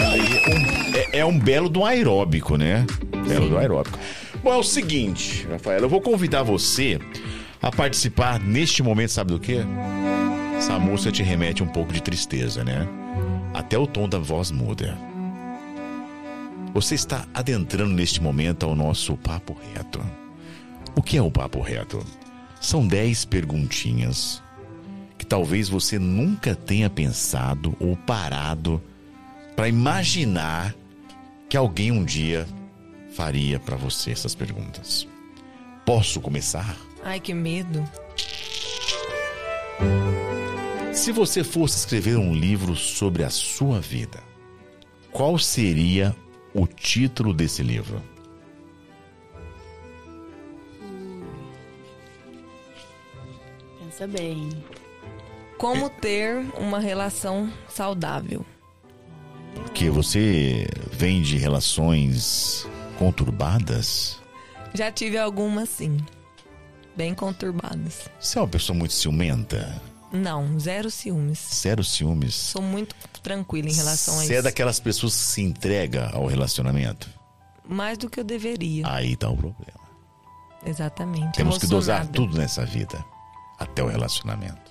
[0.00, 0.20] Aí,
[0.52, 2.84] um- é, é um belo do aeróbico, né?
[3.28, 3.96] Belo do aeróbico.
[4.42, 6.98] Bom, é o seguinte, Rafaela, eu vou convidar você
[7.62, 9.58] a participar neste momento, sabe do quê?
[10.58, 12.88] Essa música te remete um pouco de tristeza, né?
[13.54, 14.98] Até o tom da voz muda.
[16.72, 20.00] Você está adentrando neste momento ao nosso Papo Reto.
[20.94, 22.04] O que é o Papo Reto?
[22.60, 24.40] São 10 perguntinhas
[25.18, 28.80] que talvez você nunca tenha pensado ou parado
[29.56, 30.74] para imaginar
[31.48, 32.46] que alguém um dia
[33.14, 35.08] faria para você essas perguntas.
[35.84, 36.76] Posso começar?
[37.02, 37.82] Ai, que medo.
[40.92, 44.22] Se você fosse escrever um livro sobre a sua vida,
[45.10, 46.14] qual seria
[46.54, 48.02] o título desse livro?
[53.78, 54.50] Pensa bem.
[55.58, 58.44] Como ter uma relação saudável?
[59.54, 62.66] Porque você vem de relações
[62.98, 64.18] conturbadas?
[64.72, 65.98] Já tive alguma sim.
[66.96, 68.08] bem conturbadas.
[68.18, 69.89] Você é uma pessoa muito ciumenta?
[70.12, 71.38] Não, zero ciúmes.
[71.38, 72.34] Zero ciúmes?
[72.34, 74.32] Sou muito tranquila em relação a Você isso.
[74.34, 77.08] é daquelas pessoas que se entrega ao relacionamento?
[77.68, 78.84] Mais do que eu deveria.
[78.90, 79.80] Aí tá o problema.
[80.66, 81.36] Exatamente.
[81.36, 83.02] Temos que dosar tudo nessa vida,
[83.58, 84.70] até o relacionamento.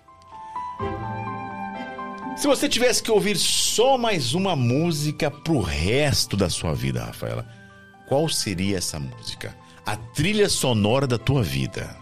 [2.35, 7.45] Se você tivesse que ouvir só mais uma música pro resto da sua vida, Rafaela,
[8.07, 9.55] qual seria essa música?
[9.85, 11.95] A trilha sonora da tua vida.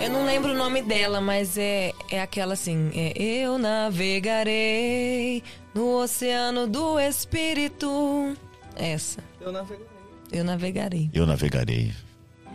[0.00, 5.42] Eu não lembro o nome dela, mas é, é aquela assim: é, Eu navegarei
[5.74, 8.36] no oceano do Espírito.
[8.76, 9.22] Essa.
[9.40, 9.86] Eu navegarei.
[10.30, 11.10] Eu navegarei.
[11.12, 11.92] Eu navegarei.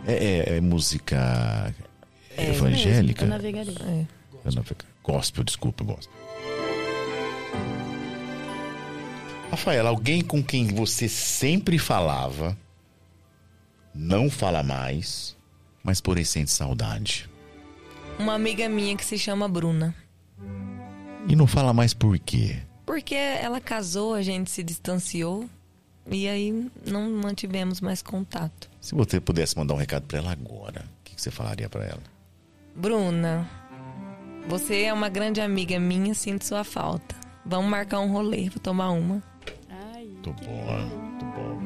[0.06, 1.74] É, é- é música
[2.36, 3.24] É, evangélica?
[3.24, 3.74] Eu navegarei.
[3.82, 4.06] É.
[4.44, 6.12] Eu navega- Gospel, desculpa, gospel.
[9.50, 12.56] Rafaela, alguém com quem você sempre falava,
[13.94, 15.36] não fala mais,
[15.82, 17.28] mas porém sente saudade.
[18.18, 19.94] Uma amiga minha que se chama Bruna.
[21.28, 22.56] E não fala mais por quê?
[22.86, 25.48] Porque ela casou, a gente se distanciou.
[26.10, 28.68] E aí não mantivemos mais contato.
[28.80, 32.02] Se você pudesse mandar um recado pra ela agora, o que você falaria pra ela?
[32.76, 33.48] Bruna,
[34.46, 37.14] você é uma grande amiga minha, sinto sua falta.
[37.46, 39.22] Vamos marcar um rolê, vou tomar uma.
[39.94, 40.08] Ai.
[40.22, 41.62] Tô bom, tô bom.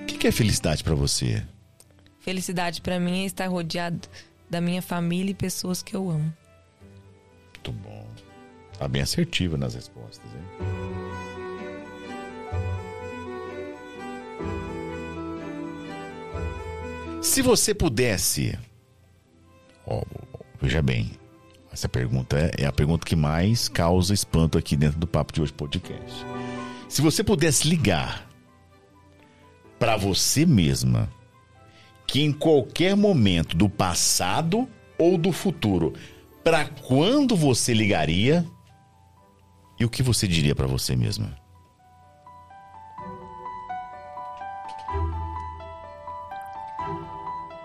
[0.00, 1.44] O que que é felicidade pra você?
[2.22, 4.08] Felicidade pra mim é estar rodeado
[4.48, 6.32] da minha família e pessoas que eu amo.
[7.52, 8.06] Muito bom.
[8.78, 10.92] Tá bem assertiva nas respostas, hein?
[17.20, 18.56] Se você pudesse.
[19.84, 20.02] Ó,
[20.60, 21.12] veja bem.
[21.72, 25.42] Essa pergunta é, é a pergunta que mais causa espanto aqui dentro do Papo de
[25.42, 26.24] Hoje Podcast.
[26.88, 28.28] Se você pudesse ligar
[29.78, 31.08] para você mesma
[32.12, 34.68] que em qualquer momento do passado
[34.98, 35.94] ou do futuro,
[36.44, 38.46] para quando você ligaria
[39.80, 41.34] e o que você diria para você mesma?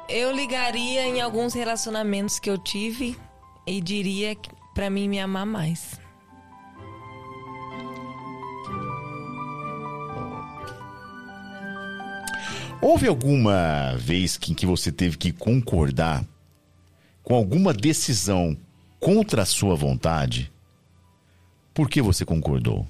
[0.07, 3.19] Eu ligaria em alguns relacionamentos que eu tive
[3.65, 4.33] e diria
[4.73, 5.99] pra mim me amar mais.
[12.79, 16.23] Houve alguma vez que, em que você teve que concordar
[17.23, 18.55] com alguma decisão
[18.99, 20.51] contra a sua vontade?
[21.73, 22.87] Por que você concordou?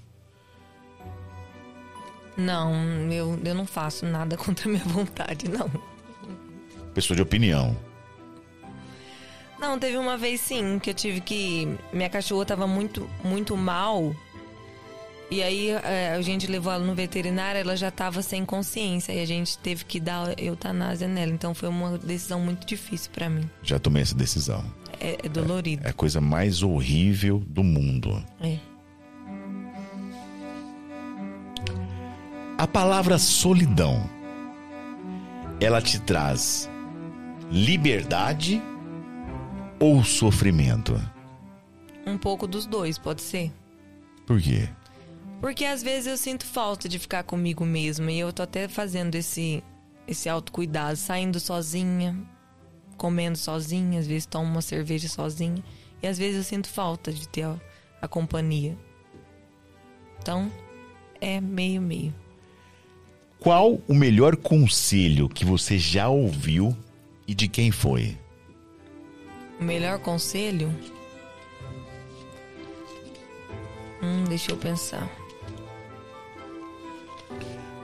[2.36, 2.72] Não,
[3.12, 5.72] eu, eu não faço nada contra a minha vontade, não.
[6.94, 7.76] Pessoa de opinião.
[9.60, 11.68] Não, teve uma vez sim que eu tive que.
[11.92, 14.16] Minha cachorra tava muito, muito mal.
[15.30, 19.12] E aí é, a gente levou ela no veterinário, ela já tava sem consciência.
[19.12, 21.32] E a gente teve que dar eutanásia nela.
[21.32, 23.50] Então foi uma decisão muito difícil pra mim.
[23.62, 24.64] Já tomei essa decisão.
[25.00, 25.86] É, é dolorido.
[25.86, 28.24] É a coisa mais horrível do mundo.
[28.40, 28.58] É.
[32.58, 34.10] A palavra solidão,
[35.60, 36.68] ela te traz
[37.52, 38.62] liberdade
[39.80, 41.00] ou sofrimento?
[42.06, 43.52] Um pouco dos dois, pode ser.
[44.26, 44.68] Por quê?
[45.40, 48.12] Porque às vezes eu sinto falta de ficar comigo mesma.
[48.12, 49.64] E eu tô até fazendo esse,
[50.08, 52.18] esse autocuidado, saindo sozinha,
[52.98, 55.64] comendo sozinha, às vezes tomo uma cerveja sozinha.
[56.02, 57.56] E às vezes eu sinto falta de ter a,
[58.02, 58.78] a companhia.
[60.20, 60.52] Então,
[61.22, 62.14] é meio meio.
[63.40, 66.76] Qual o melhor conselho que você já ouviu
[67.28, 68.18] e de quem foi?
[69.60, 70.74] O melhor conselho?
[74.02, 75.27] Hum, deixa eu pensar.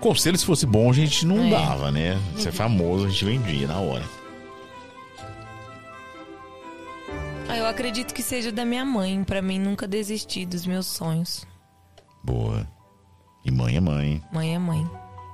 [0.04, 1.50] Conselho, se fosse bom, a gente não É.
[1.50, 2.20] dava, né?
[2.38, 4.04] Se é famoso, a gente vendia na hora.
[7.48, 11.48] Ah, eu acredito que seja da minha mãe, pra mim nunca desistir dos meus sonhos.
[12.22, 12.68] Boa.
[13.46, 14.22] E mãe é mãe.
[14.34, 14.86] Mãe é mãe.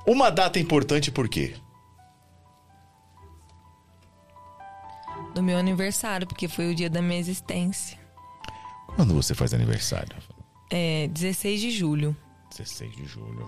[0.05, 1.55] Uma data importante por quê?
[5.33, 7.97] Do meu aniversário, porque foi o dia da minha existência.
[8.95, 10.15] Quando você faz aniversário?
[10.69, 12.15] É 16 de julho.
[12.51, 13.47] 16 de julho.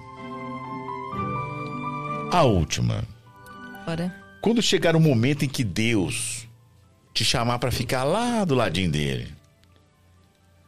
[2.31, 3.03] A última.
[3.85, 6.47] Ora, Quando chegar o momento em que Deus
[7.13, 9.27] te chamar pra ficar lá do ladinho dele,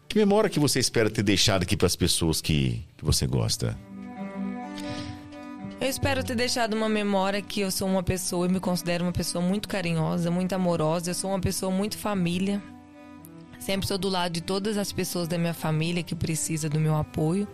[0.10, 3.78] que memória que você espera ter deixado aqui pras pessoas que, que você gosta?
[5.80, 9.12] eu espero ter deixado uma memória que eu sou uma pessoa, eu me considero uma
[9.12, 12.62] pessoa muito carinhosa, muito amorosa, eu sou uma pessoa muito família.
[13.60, 16.96] Sempre estou do lado de todas as pessoas da minha família que precisa do meu
[16.96, 17.48] apoio.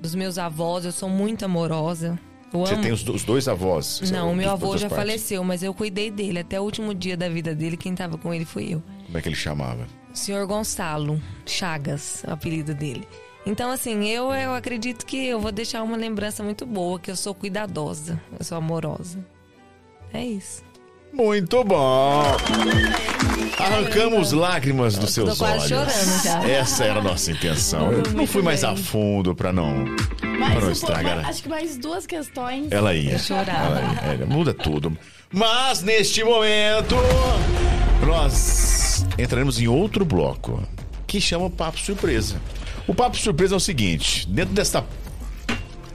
[0.00, 2.18] Dos meus avós, eu sou muito amorosa.
[2.52, 2.82] Eu Você amo.
[2.82, 4.00] tem os, os dois avós?
[4.10, 4.96] Não, o meu avô já partes.
[4.96, 6.40] faleceu, mas eu cuidei dele.
[6.40, 8.82] Até o último dia da vida dele, quem tava com ele fui eu.
[9.06, 9.86] Como é que ele chamava?
[10.12, 13.06] Senhor Gonçalo Chagas, o apelido dele.
[13.46, 17.16] Então, assim, eu, eu acredito que eu vou deixar uma lembrança muito boa, que eu
[17.16, 19.18] sou cuidadosa, eu sou amorosa.
[20.12, 20.62] É isso.
[21.12, 22.22] Muito bom!
[23.58, 25.68] Arrancamos lágrimas dos seus olhos.
[25.68, 26.48] chorando já.
[26.48, 27.92] Essa era a nossa intenção.
[27.92, 29.84] Eu não fui mais a fundo pra não,
[30.18, 31.26] pra não estragar.
[31.28, 32.70] acho que mais duas questões.
[32.72, 33.12] Ela ia.
[33.12, 33.78] Eu chorava.
[33.78, 34.22] Ela ia.
[34.22, 34.96] É, muda tudo.
[35.30, 36.96] Mas neste momento,
[38.06, 40.62] nós entraremos em outro bloco
[41.06, 42.40] que chama Papo Surpresa.
[42.86, 44.84] O Papo Surpresa é o seguinte: dentro desta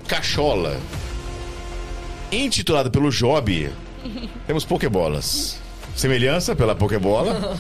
[0.08, 0.80] cachola
[2.32, 3.72] intitulada pelo Job,
[4.46, 5.60] temos Pokébolas.
[5.98, 7.58] Semelhança pela Pokébola.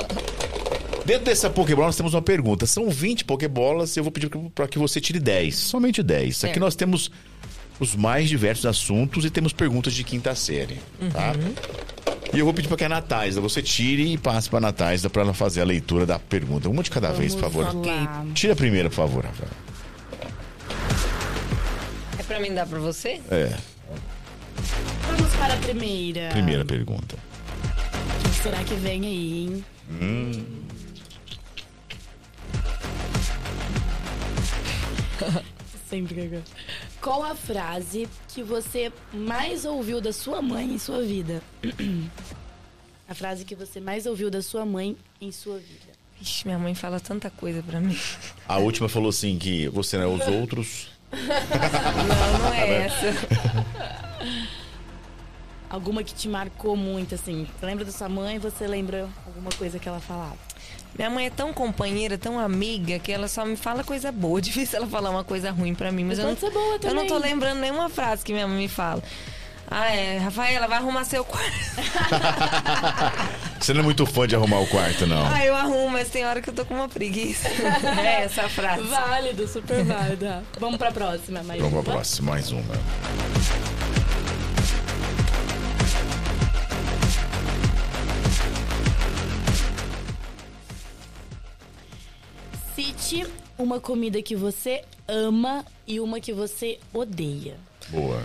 [1.05, 2.65] Dentro dessa Pokébola nós temos uma pergunta.
[2.67, 5.55] São 20 Pokébolas e eu vou pedir para que você tire 10.
[5.55, 6.23] Somente 10.
[6.23, 6.59] Aqui Certo.
[6.59, 7.09] nós temos
[7.79, 10.77] os mais diversos assuntos e temos perguntas de quinta série,
[11.13, 11.33] tá?
[12.33, 15.09] E eu vou pedir para que a Natália, você tire e passe para a Natália
[15.09, 16.69] para ela fazer a leitura da pergunta.
[16.69, 17.85] Uma de cada vez, por favor.
[17.85, 18.25] lá.
[18.33, 19.49] Tira a primeira, por favor, Rafael.
[22.19, 23.21] É pra mim dar pra você?
[23.31, 23.53] É,
[25.07, 26.29] Vamos para a primeira.
[26.29, 27.15] primeira pergunta.
[28.47, 29.65] Que será que vem aí, hein?
[35.89, 36.43] Sempre agora.
[37.01, 41.43] Qual a frase que você mais ouviu da sua mãe em sua vida?
[43.09, 45.91] A frase que você mais ouviu da sua mãe em sua vida.
[46.21, 47.99] Ixi, minha mãe fala tanta coisa pra mim.
[48.47, 50.87] A última falou assim que você não é os outros.
[51.11, 53.07] Não, não é essa.
[55.69, 57.47] Alguma que te marcou muito, assim.
[57.61, 60.37] Lembra da sua mãe e você lembra alguma coisa que ela falava?
[60.97, 64.39] Minha mãe é tão companheira, tão amiga, que ela só me fala coisa boa.
[64.41, 66.93] Difícil ela falar uma coisa ruim pra mim, mas Mas eu não, ser boa eu
[66.93, 67.31] não tô também.
[67.33, 69.03] lembrando nenhuma frase que minha mãe me fala.
[69.69, 71.51] Ah, é, Rafaela, vai arrumar seu quarto.
[73.59, 75.27] Você não é muito fã de arrumar o quarto, não.
[75.27, 77.49] Ah, eu arrumo, mas tem hora que eu tô com uma preguiça.
[77.99, 78.83] É essa a frase.
[78.83, 80.25] Válido, super válido.
[80.57, 81.43] Vamos pra próxima.
[81.43, 81.83] Mais Vamos uma?
[81.83, 82.63] para próxima, mais uma.
[92.77, 93.25] Cite
[93.57, 97.55] uma comida que você ama e uma que você odeia.
[97.89, 98.21] Boa.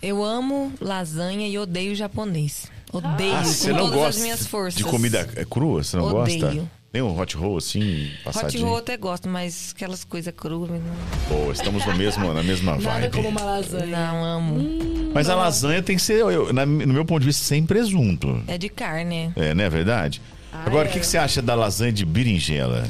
[0.00, 2.70] Eu amo lasanha e odeio japonês.
[2.92, 4.74] Odeio Ah, com você não todas gosta as minhas forças.
[4.78, 5.82] de comida é crua?
[5.82, 6.38] Você não Odeio.
[6.40, 6.68] gosta?
[6.92, 8.62] Nem um hot roll assim, Hot passadinho?
[8.66, 10.70] roll eu até gosto, mas aquelas coisas cruas.
[10.70, 10.80] Não,
[11.28, 13.10] Pô, estamos no mesmo, na mesma Nada vibe.
[13.12, 13.86] como uma lasanha.
[14.12, 15.10] não amo.
[15.12, 18.40] Mas a lasanha tem que ser, eu- na- no meu ponto de vista, sem presunto.
[18.46, 19.32] É de carne.
[19.34, 20.22] É, não é verdade?
[20.52, 22.86] Agora, o que, que você acha da lasanha de berinjela?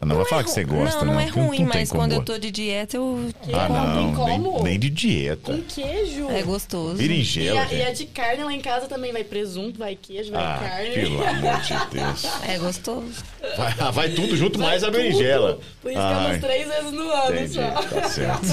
[0.00, 1.06] Ah, Não, vai falar é que você gosta, não.
[1.06, 1.14] não.
[1.14, 3.28] Não, é porque ruim, tem mas quando eu tô de dieta, eu...
[3.52, 3.78] Ah, Como?
[3.78, 4.52] não, Como?
[4.54, 5.52] nem, nem de dieta.
[5.52, 6.30] Com queijo.
[6.30, 6.94] é gostoso.
[6.94, 10.30] E Berinjela, a, e a de carne lá em casa também vai presunto, vai queijo,
[10.30, 10.90] vai Ah, carne.
[10.94, 12.24] pelo amor de Deus.
[12.48, 13.24] É gostoso.
[13.56, 14.98] Vai, ah, vai tudo junto, Vai mais a tudo.
[14.98, 15.58] berinjela.
[15.82, 17.70] Por isso que é Ai, umas três vezes no ano entendi, só.
[17.70, 18.46] tá certo.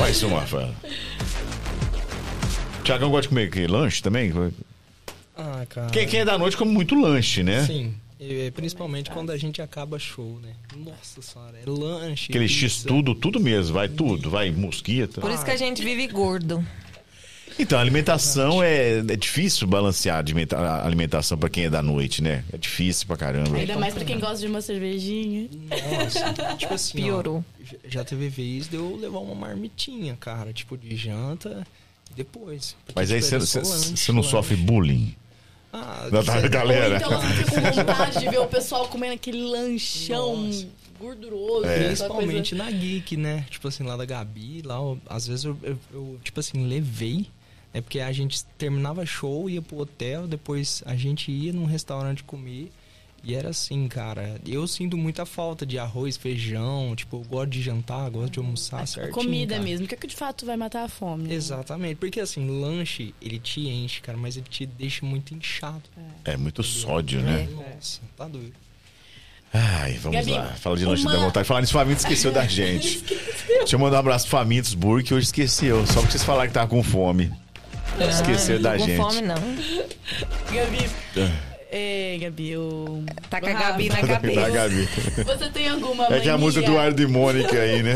[0.00, 0.70] Mais uma, Rafael.
[2.82, 4.32] Tiagão gosta de comer que, lanche também?
[5.36, 5.90] Ah, cara.
[5.90, 7.64] Quem, quem é da noite come muito lanche, né?
[7.64, 7.94] Sim.
[8.18, 10.54] E, principalmente quando a gente acaba show, né?
[10.76, 12.26] Nossa senhora, é lanche.
[12.30, 12.60] Aquele pizza.
[12.66, 15.20] X tudo, tudo mesmo, vai tudo, vai mosquita.
[15.20, 16.64] Por isso que a gente vive gordo.
[17.58, 21.82] Então, a alimentação é, é difícil balancear a alimenta- a alimentação pra quem é da
[21.82, 22.44] noite, né?
[22.52, 23.56] É difícil pra caramba.
[23.56, 25.48] Ainda mais pra quem gosta de uma cervejinha.
[25.70, 27.44] Nossa, tipo assim, ó, Piorou.
[27.64, 31.66] já- já teve vez de eu levar uma marmitinha, cara, tipo de janta
[32.10, 32.76] e depois.
[32.94, 34.30] Mas aí tipo, lanche, você não lanche.
[34.30, 35.14] sofre bullying
[35.72, 36.94] Ah, da da galera.
[36.94, 40.66] Ou então você fica com vontade de ver o pessoal comendo aquele lanchão Nossa.
[40.98, 41.66] gorduroso.
[41.66, 41.84] É.
[41.86, 43.44] Principalmente coisa- na Geek, né?
[43.50, 47.26] Tipo assim, lá da Gabi, lá, eu- às vezes eu, eu- eu, tipo assim, levei.
[47.74, 52.24] É porque a gente terminava show, ia pro hotel, depois a gente ia num restaurante
[52.24, 52.72] comer.
[53.28, 54.40] E era assim, cara.
[54.46, 56.94] Eu sinto muita falta de arroz, feijão.
[56.94, 59.14] Tipo, eu gosto de jantar, gosto de almoçar Mas certinho.
[59.14, 59.64] comida cara.
[59.64, 61.34] mesmo, que é que de fato vai matar a fome.
[61.34, 61.96] Exatamente.
[61.96, 65.82] Porque assim, lanche, ele te enche, cara, mas ele te deixa muito inchado.
[66.24, 67.48] É muito sódio, né?
[67.50, 68.52] Nossa, tá doido.
[69.52, 70.46] Ai, vamos Gabi, lá.
[70.54, 71.48] Fala de lanche uma- da vontade.
[71.48, 73.02] Falar nisso, Famintos esqueceu da gente.
[73.58, 75.84] Deixa eu mandar um abraço pro Famintos Burger, que hoje esqueceu.
[75.84, 77.32] Só porque vocês falaram que tava com fome.
[78.08, 78.96] Esqueceu não da tô com gente.
[78.98, 79.34] fome, não.
[80.54, 81.36] Gabi.
[81.70, 83.04] É, Gabi, eu...
[83.28, 84.50] Tá com a Gabi na Da cabeça.
[84.50, 84.88] Gabi.
[85.24, 86.22] Você tem alguma É mania?
[86.22, 87.94] que é a música do Ardo e Mônica aí, né?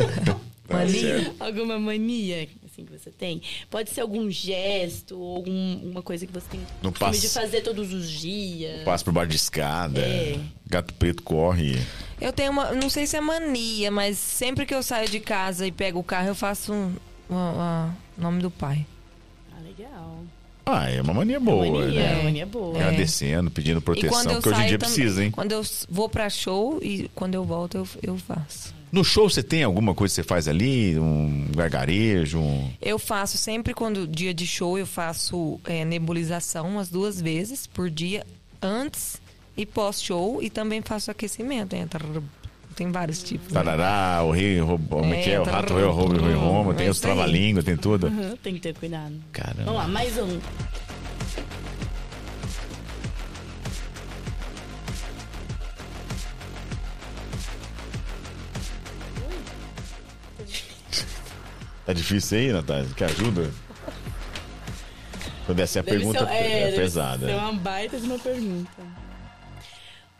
[0.66, 1.00] Tá Mania?
[1.00, 1.34] certo.
[1.40, 3.42] Alguma mania, assim, que você tem?
[3.68, 7.60] Pode ser algum gesto, ou algum, alguma coisa que você tem costume passa- de fazer
[7.62, 8.82] todos os dias.
[8.84, 10.00] Passa por baixo de escada.
[10.00, 10.38] É.
[10.68, 11.76] Gato preto corre.
[12.20, 15.66] Eu tenho uma, não sei se é mania, mas sempre que eu saio de casa
[15.66, 16.94] e pego o carro, eu faço um,
[17.28, 18.86] o a- nome do pai.
[20.70, 22.12] Ah, é uma mania boa, mania, né?
[22.12, 22.76] é uma mania boa.
[22.76, 25.30] Agradecendo, pedindo E proteção, porque hoje em dia também- precisa, hein?
[25.30, 28.74] Quando eu vou pra show e quando eu volto eu, eu faço.
[28.92, 30.98] No show você tem alguma coisa que você faz ali?
[30.98, 32.38] Um gargarejo?
[32.38, 32.70] Um...
[32.82, 37.88] Eu faço sempre quando dia de show eu faço é, nebulização umas duas vezes por
[37.88, 38.26] dia
[38.60, 39.20] antes
[39.56, 41.76] e pós show e também faço aquecimento.
[41.76, 41.86] Né?
[42.80, 43.52] Tem vários tipos.
[43.52, 43.62] né?
[43.62, 45.38] Tarará, o rei, o, como é que é?
[45.38, 48.06] O É, rato, o rei, o roubo, o Roma, tem é os trava-língua, tem tudo.
[48.06, 49.12] Uhum, Tem que ter cuidado.
[49.32, 49.64] Caramba.
[49.64, 50.40] Vamos lá, mais um.
[61.86, 62.88] Tá difícil aí, Natália?
[62.96, 63.50] Quer ajuda?
[65.46, 67.26] Quando essa é a Deve pergunta ser- é, deve pesada.
[67.26, 68.70] ser uma baita de uma pergunta.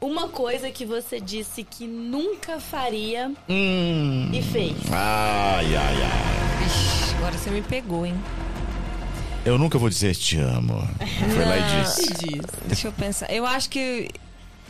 [0.00, 4.30] Uma coisa que você disse que nunca faria Hum.
[4.32, 4.74] e fez.
[4.90, 6.66] Ai, ai, ai.
[6.66, 8.14] Ixi, agora você me pegou, hein?
[9.44, 10.86] Eu nunca vou dizer te amo.
[11.34, 12.12] Foi lá e disse.
[12.14, 12.40] diz.
[12.66, 13.30] Deixa eu pensar.
[13.30, 14.08] Eu acho que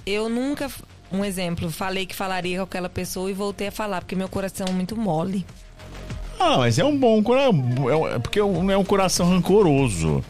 [0.04, 0.68] eu nunca,
[1.12, 4.66] um exemplo, falei que falaria com aquela pessoa e voltei a falar, porque meu coração
[4.68, 5.46] é muito mole.
[6.40, 7.54] Ah, mas é um bom coração.
[8.14, 10.24] É porque não é um coração rancoroso.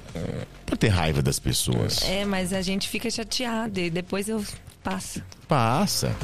[0.67, 2.03] Pra ter raiva das pessoas.
[2.03, 4.45] É, mas a gente fica chateado e depois eu
[4.83, 5.23] passo.
[5.49, 6.15] Passa.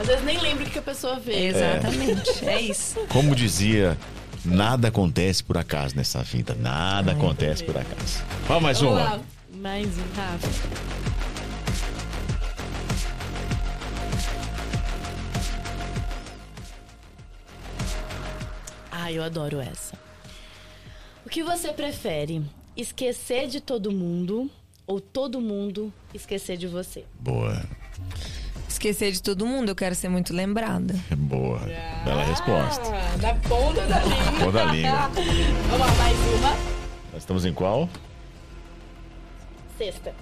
[0.00, 1.54] Às vezes nem lembro o que a pessoa fez.
[1.56, 2.44] Exatamente.
[2.48, 2.98] É, isso.
[3.08, 3.96] Como dizia,
[4.44, 6.54] nada acontece por acaso nessa vida.
[6.58, 8.22] Nada acontece por acaso.
[8.48, 9.04] Vamos mais Vamos uma.
[9.04, 9.20] lá,
[9.54, 10.48] mais um, Rafa.
[18.90, 19.98] Ah, eu adoro essa.
[21.24, 22.42] O que você prefere?
[22.76, 24.50] Esquecer de todo mundo
[24.86, 27.04] ou todo mundo esquecer de você?
[27.18, 27.62] Boa.
[28.82, 30.92] Esquecer de todo mundo, eu quero ser muito lembrada.
[31.16, 31.60] Boa.
[32.04, 32.82] Bela resposta.
[32.92, 34.32] Ah, da ponta da língua.
[34.40, 35.08] Boa da língua.
[35.70, 36.48] Vamos lá, mais uma.
[37.12, 37.88] Nós estamos em qual?
[39.78, 40.12] Sexta.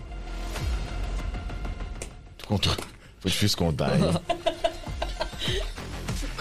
[2.47, 2.77] Contou.
[3.21, 3.95] Foi difícil contar.
[3.97, 4.03] hein?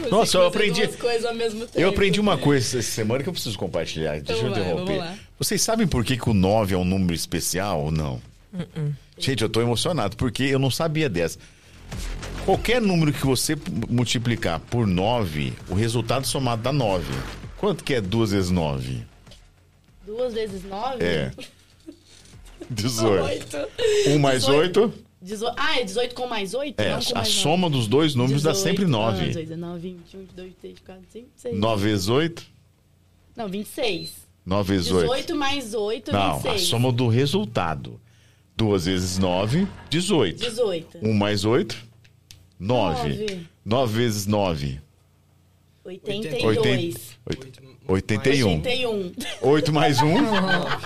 [0.11, 1.79] Nossa, eu aprendi- duas coisas ao mesmo tempo.
[1.79, 4.19] Eu aprendi uma coisa essa semana que eu preciso compartilhar.
[4.19, 5.19] Deixa eu Então vai, interromper.
[5.39, 8.21] Vocês sabem por que, que o 9 é um número especial ou não?
[9.17, 11.39] Gente, eu tô emocionado porque eu não sabia dessa.
[12.45, 13.55] Qualquer número que você
[13.89, 17.05] multiplicar por 9, o resultado somado dá 9.
[17.57, 19.03] Quanto que é 2 vezes 9?
[20.05, 21.03] Duas vezes nove?
[21.03, 21.31] É.
[22.69, 23.23] 18.
[23.23, 23.57] Oito.
[24.07, 24.93] 1 mais 8?
[25.21, 25.47] Dezo...
[25.57, 26.79] Ah, é 18 com mais 8?
[26.79, 29.27] É, a soma dos dois números dá sempre 9.
[29.27, 31.59] 18, 19, 21, 22, 23, 24, 25, 26.
[31.59, 32.43] 9 vezes 8?
[33.35, 34.13] Não, 26.
[34.45, 35.01] 9 vezes 8?
[35.01, 36.55] 18 mais 8, Não, 26.
[36.55, 37.99] a soma do resultado.
[38.59, 40.37] 2 vezes 9, 18.
[40.37, 40.97] 18.
[41.01, 41.77] 1 mais 8,
[42.59, 43.07] 9.
[43.09, 43.47] Nove.
[43.63, 44.81] 9 vezes 9,
[45.85, 47.17] 82.
[47.25, 48.61] 80, 81.
[48.61, 49.13] 81.
[49.41, 50.13] 8 mais 1,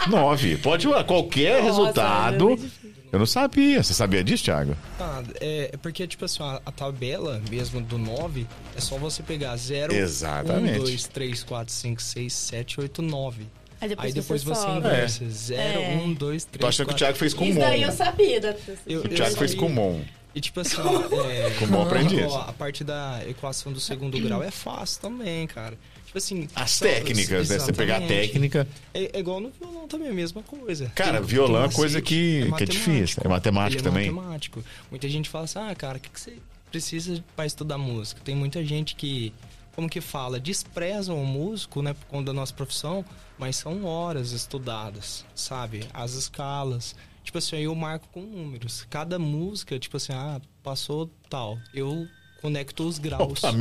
[0.08, 0.58] 9.
[0.58, 2.52] Pode ir qualquer Nossa, resultado.
[2.54, 3.82] é Eu não sabia.
[3.82, 4.78] Você sabia disso, Thiago?
[5.00, 8.46] Ah, é, é porque, tipo assim, a, a tabela mesmo do 9
[8.78, 10.80] é só você pegar 0, Exatamente.
[10.80, 13.48] 1, 2, 3, 4, 5, 6, 7, 8, 9.
[13.84, 14.78] Aí depois, Aí depois você, sobe.
[14.78, 15.30] inversa.
[15.30, 15.96] 0, É.
[16.06, 17.60] 1, 2, 3, Tô achando que o Thiago fez com Isso Mon.
[17.62, 18.40] daí eu sabia.
[18.40, 18.56] Da...
[18.88, 20.02] Eu- O Thiago fez com Mon.
[20.36, 22.38] E tipo assim, ó, é, Com Mon aprendi ó, isso.
[22.38, 25.78] a parte da equação do segundo grau é fácil também, cara.
[26.06, 26.48] Tipo assim...
[26.56, 27.60] As técnicas, né?
[27.60, 28.68] Você pegar a técnica.
[28.94, 30.92] É, é igual no violão também, a mesma coisa.
[30.96, 33.22] Cara, Tem- violão tem é coisa que- que é difícil.
[33.24, 34.10] É matemático Ele é também.
[34.12, 34.64] matemático.
[34.90, 36.34] Muita gente fala assim, ah, cara, o que, que você
[36.72, 38.20] precisa para estudar música?
[38.24, 39.32] Tem muita gente que,
[39.76, 43.04] como que fala, desprezam o músico, né, por conta da nossa profissão,
[43.38, 45.86] mas são horas estudadas, sabe?
[45.94, 46.96] As escalas.
[47.24, 48.86] Tipo assim, eu marco com números.
[48.90, 51.58] Cada música, tipo assim, ah, passou tal.
[51.74, 52.08] Eu
[52.42, 53.42] conecto os graus.
[53.44, 53.54] Opa.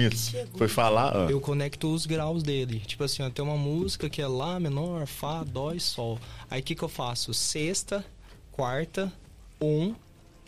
[0.59, 1.17] Foi falar.
[1.17, 1.31] ah.
[1.31, 2.81] Eu conecto os graus dele.
[2.81, 6.19] Tipo assim, ó, tem uma música que é Lá menor, Fá, Dó e Sol.
[6.51, 7.33] Aí o que, que eu faço?
[7.33, 8.05] Sexta,
[8.51, 9.11] quarta,
[9.61, 9.95] um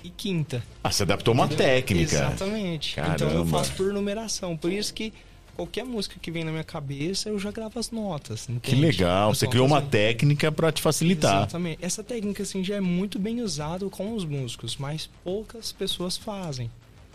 [0.03, 0.63] e quinta.
[0.83, 2.17] Ah, você adaptou uma técnica.
[2.17, 2.99] Exatamente.
[3.01, 3.59] Então eu Caramba.
[3.59, 4.57] faço por numeração.
[4.57, 5.15] Por isso que
[5.57, 8.47] qualquer música que vem na minha cabeça, eu já gravo as notas.
[8.47, 8.81] Que entende?
[8.81, 9.31] legal.
[9.31, 11.39] As Você criou uma notas, técnica pra te facilitar.
[11.39, 11.85] Exatamente.
[11.85, 16.71] Essa técnica assim já é muito bem usada com os músicos, mas poucas pessoas fazem.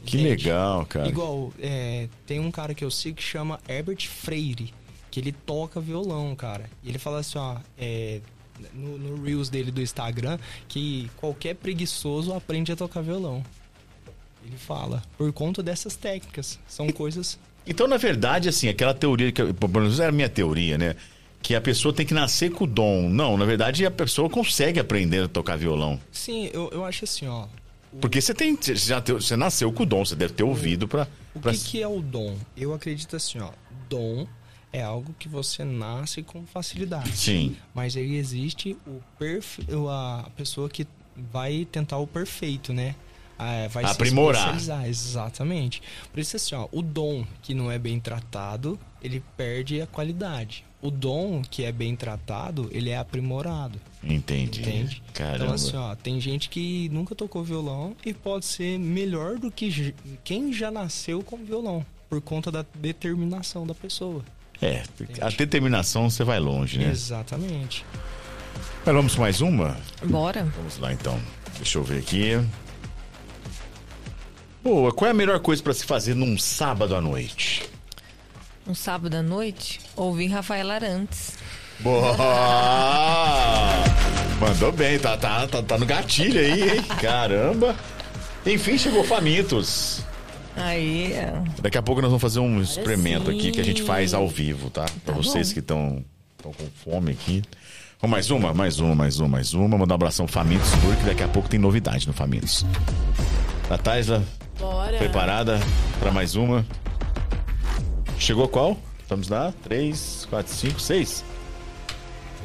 [0.05, 0.45] Que entende?
[0.45, 1.07] legal, cara.
[1.07, 4.73] Igual, é, tem um cara que eu sigo que chama Herbert Freire,
[5.11, 6.69] que ele toca violão, cara.
[6.83, 8.21] E ele fala assim, ó, é,
[8.73, 10.37] no, no Reels dele do Instagram,
[10.67, 13.43] que qualquer preguiçoso aprende a tocar violão.
[14.45, 16.59] Ele fala, por conta dessas técnicas.
[16.67, 17.37] São coisas.
[17.67, 19.53] Então, na verdade, assim, aquela teoria que.
[19.53, 20.95] Pelo menos era a minha teoria, né?
[21.41, 23.07] Que a pessoa tem que nascer com o dom.
[23.09, 25.99] Não, na verdade, a pessoa consegue aprender a tocar violão.
[26.11, 27.45] Sim, eu, eu acho assim, ó.
[28.01, 28.55] Porque você tem.
[28.55, 31.07] Você, já teu- você nasceu com o dom, você deve ter ouvido pra.
[31.33, 32.35] O pra- que, que é o dom?
[32.57, 33.51] Eu acredito assim, ó.
[33.89, 34.27] Dom
[34.71, 37.15] é algo que você nasce com facilidade.
[37.17, 37.55] Sim.
[37.73, 39.63] Mas aí existe o perfe...
[39.89, 40.85] a pessoa que
[41.31, 42.93] vai tentar o perfeito, né?
[43.39, 44.57] Ah, vai se Aprimorar.
[44.87, 45.81] exatamente.
[46.11, 50.65] Por isso assim, ó, o dom que não é bem tratado, ele perde a qualidade.
[50.81, 53.79] O dom que é bem tratado, ele é aprimorado.
[54.03, 54.61] Entendi.
[54.61, 55.03] Entende?
[55.13, 55.43] Caramba.
[55.43, 59.93] Então, assim, ó, tem gente que nunca tocou violão e pode ser melhor do que
[60.23, 64.23] quem já nasceu com violão, por conta da determinação da pessoa.
[64.61, 64.83] É,
[65.21, 66.89] a determinação você vai longe, né?
[66.91, 67.85] Exatamente.
[68.85, 69.77] Mas vamos mais uma?
[70.03, 70.43] Bora.
[70.57, 71.19] Vamos lá então.
[71.57, 72.31] Deixa eu ver aqui.
[74.63, 77.63] Boa, qual é a melhor coisa pra se fazer num sábado à noite?
[78.67, 81.37] Um sábado à noite, ouvir Rafael Arantes.
[81.79, 82.15] Boa!
[84.39, 86.83] Mandou bem, tá, tá, tá, tá no gatilho aí, hein?
[87.01, 87.75] Caramba!
[88.45, 90.01] Enfim, chegou Famintos.
[90.55, 94.13] Aí, é, Daqui a pouco nós vamos fazer um experimento aqui que a gente faz
[94.13, 94.85] ao vivo, tá?
[95.05, 95.53] Pra Tá vocês bom.
[95.53, 96.03] que estão
[96.43, 96.53] com
[96.83, 97.41] fome aqui.
[98.01, 99.77] Vamos mais uma, mais uma, mais uma, mais uma.
[99.77, 102.65] Mandar um abração pro Famintos, porque daqui a pouco tem novidade no Famintos.
[103.69, 104.21] Natália,
[104.59, 104.97] Bora.
[104.97, 105.59] preparada
[105.99, 106.65] pra mais uma?
[108.17, 108.77] Chegou qual?
[109.07, 109.53] Vamos lá?
[109.63, 111.23] Três, quatro, cinco, seis?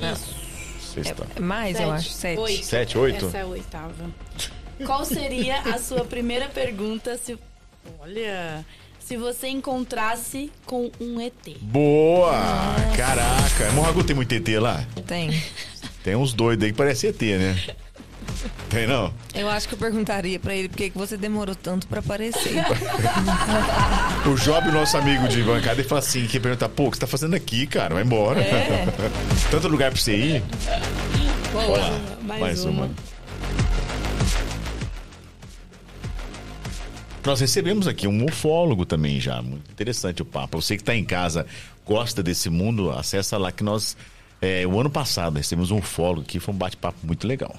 [0.01, 0.35] Isso.
[0.95, 2.39] Seis, é mais, eu acho, sete.
[2.39, 2.65] Oito.
[2.65, 3.27] Sete, oito?
[3.27, 4.11] Essa é a oitava.
[4.86, 7.36] Qual seria a sua primeira pergunta se...
[7.99, 8.65] Olha...
[9.01, 11.59] Se você encontrasse com um ET.
[11.61, 12.41] Boa!
[12.97, 13.70] Caraca!
[13.74, 14.82] Morragu tem muito ET lá?
[15.07, 15.43] Tem.
[16.03, 17.55] Tem uns doidos aí que parece ET, né?
[18.69, 19.13] Tem não?
[19.35, 22.55] Eu acho que eu perguntaria pra ele por que que você demorou tanto pra aparecer.
[24.27, 27.01] O Job, nosso amigo de bancada, ele fala assim, que pergunta, pô, o que você
[27.03, 27.95] tá fazendo aqui, cara?
[27.95, 28.41] Vai embora.
[28.41, 28.87] É.
[29.51, 30.43] Tanto lugar pra você ir.
[31.53, 31.65] Boa.
[31.69, 32.85] Olha lá, Mais, mais uma.
[32.87, 32.91] uma.
[37.25, 39.41] Nós recebemos aqui um ufólogo também já.
[39.41, 40.61] Muito interessante o papo.
[40.61, 41.47] Você que está em casa,
[41.87, 43.97] gosta desse mundo, acessa lá que nós.
[44.43, 47.55] é, o ano passado recebemos um ufólogo aqui, foi um bate-papo muito legal.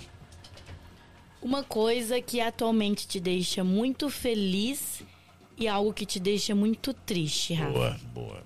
[1.46, 5.04] Uma coisa que atualmente te deixa muito feliz
[5.56, 7.72] e algo que te deixa muito triste, Rafa.
[7.72, 8.44] Boa, boa.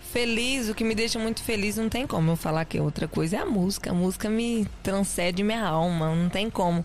[0.00, 3.36] Feliz, o que me deixa muito feliz, não tem como eu falar que outra coisa
[3.36, 3.92] é a música.
[3.92, 6.84] A música me transcende minha alma, não tem como.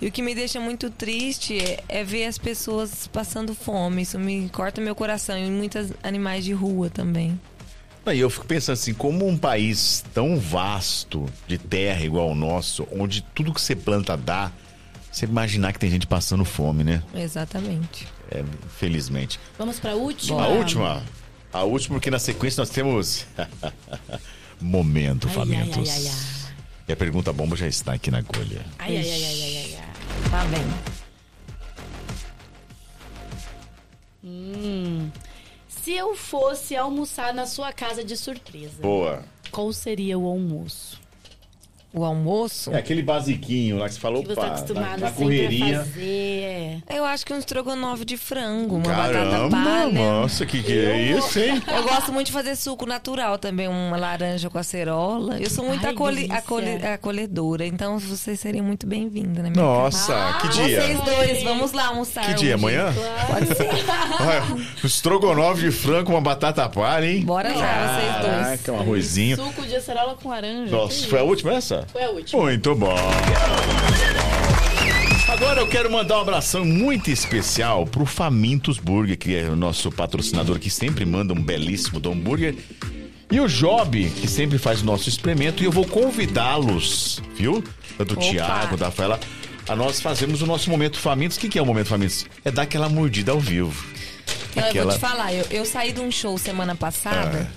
[0.00, 4.00] E o que me deixa muito triste é, é ver as pessoas passando fome.
[4.00, 5.36] Isso me corta meu coração.
[5.36, 7.38] E muitos animais de rua também.
[8.08, 12.86] Aí eu fico pensando assim, como um país tão vasto de terra igual o nosso,
[12.90, 14.50] onde tudo que você planta dá,
[15.10, 17.02] você imaginar que tem gente passando fome, né?
[17.14, 18.06] Exatamente.
[18.30, 19.38] É, infelizmente.
[19.58, 20.42] Vamos pra última?
[20.42, 21.02] A última.
[21.52, 23.26] A última, porque na sequência nós temos.
[24.60, 25.88] Momento, Ai, Famintos.
[25.88, 26.52] ai, ai, ai,
[26.88, 28.64] E a pergunta bomba já está aqui na agulha.
[28.78, 30.30] Ai, ai, ai, ai, ai, ai, ai.
[30.30, 30.64] Tá bem.
[34.24, 35.10] Hum.
[35.88, 39.24] Se eu fosse almoçar na sua casa de surpresa, Boa.
[39.50, 41.00] qual seria o almoço?
[41.90, 45.06] O almoço, É aquele basiquinho lá que você falou, Que você tá pá, acostumado na,
[45.06, 45.80] na correria.
[45.80, 46.82] a fazer.
[46.90, 49.92] eu acho que um estrogonofe de frango, uma batata Caramba, palha.
[49.92, 51.62] nossa, que que é isso, hein?
[51.66, 55.38] Eu gosto muito de fazer suco natural também, uma laranja com acerola.
[55.40, 60.14] Eu sou muito Ai, acolhe- acolhe- acolhedora, então vocês seriam muito bem-vindos na minha Nossa,
[60.14, 60.82] Ah, que dia?
[60.82, 62.26] Vocês dois, vamos lá almoçar.
[62.26, 62.54] Que dia?
[62.54, 62.64] hoje.
[62.66, 62.92] Amanhã?
[63.28, 63.66] Pode ser.
[64.20, 67.22] Olha, estrogonofe de frango, uma batata palha, hein?
[67.24, 68.42] Bora lá, vocês dois.
[68.44, 69.36] Caraca, um arrozinho.
[69.36, 70.70] Suco de acerola com laranja.
[70.76, 71.77] Nossa, foi a última essa?
[71.92, 72.42] Foi a última.
[72.42, 72.96] Muito bom.
[75.28, 79.90] Agora eu quero mandar um abração muito especial pro Famintos Burger, que é o nosso
[79.92, 82.56] patrocinador que sempre manda um belíssimo do hambúrguer.
[83.30, 87.62] E o Job, que sempre faz o nosso experimento, e eu vou convidá-los, viu?
[87.98, 88.30] Tanto o Opa.
[88.30, 89.20] Thiago, da Rafaela,
[89.68, 91.36] a nós fazemos o nosso Momento Famintos.
[91.36, 92.24] O que, que é o Momento Famintos?
[92.44, 93.84] É dar aquela mordida ao vivo.
[94.56, 97.48] Não, eu Aquela- vou te falar, eu, eu saí de um show semana passada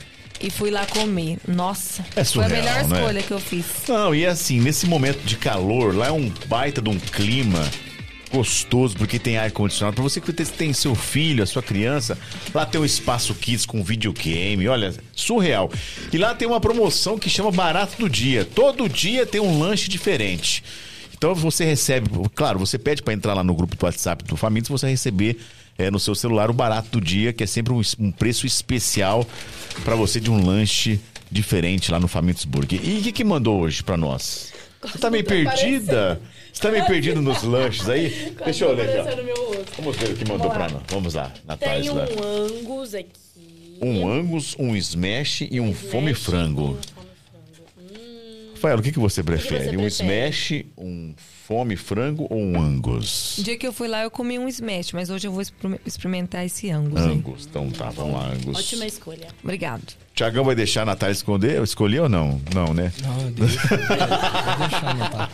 [0.42, 1.38] e fui lá comer.
[1.48, 2.98] Nossa, É foi a surreal, melhor né?
[3.00, 3.66] escolha que eu fiz.
[3.88, 7.70] Não, e assim, nesse momento de calor, lá é um baita de um clima
[8.32, 9.96] gostoso, porque tem ar-condicionado.
[9.96, 12.18] Pra você que tem seu filho, a sua criança,
[12.54, 15.70] lá tem um espaço kids com videogame, olha, surreal.
[16.14, 18.46] E lá tem uma promoção que chama Barato do Dia.
[18.46, 20.64] Todo dia tem um lanche diferente.
[21.14, 24.70] Então você recebe, claro, você pede pra entrar lá no grupo do WhatsApp do Famintos,
[24.72, 25.38] você receber
[25.82, 29.26] é, no seu celular o barato do dia, que é sempre um, um preço especial
[29.84, 31.00] pra você de um lanche
[31.32, 32.80] diferente lá no Famintos Burger.
[32.84, 34.54] E o que, que mandou hoje pra nós?
[34.82, 36.22] Você tá meio perdida?
[36.52, 38.36] Você tá meio perdido nos lanches aí?
[38.44, 39.22] Deixa eu olhar aqui.
[39.78, 40.70] Vamos ver o que mandou lá.
[40.70, 40.82] nós.
[40.88, 41.82] Vamos lá, Natália.
[41.82, 42.06] Tem um lá.
[42.06, 43.10] angus aqui.
[43.82, 46.78] Um angus, um smash e um fome frango.
[47.80, 49.72] Hum, Rafael, o que, que você prefere?
[49.72, 49.88] você um prefere?
[49.88, 51.14] smash, um
[51.52, 53.38] fome frango ou um angus?
[53.40, 55.82] O dia que eu fui lá, eu comi um smash, mas hoje eu vou exper-
[55.86, 57.02] experimentar esse angus.
[57.02, 57.12] aí.
[57.12, 57.46] Angus.
[57.50, 58.58] Então tá, vamos lá, angus.
[58.58, 59.28] Ótima escolha.
[59.44, 59.82] Obrigado.
[60.16, 62.42] Tiagão vai deixar a Natália esconder, escolher ou não?
[62.56, 62.94] Não, né?
[63.04, 63.14] Não.
[63.16, 65.30] Vou deixar anotar.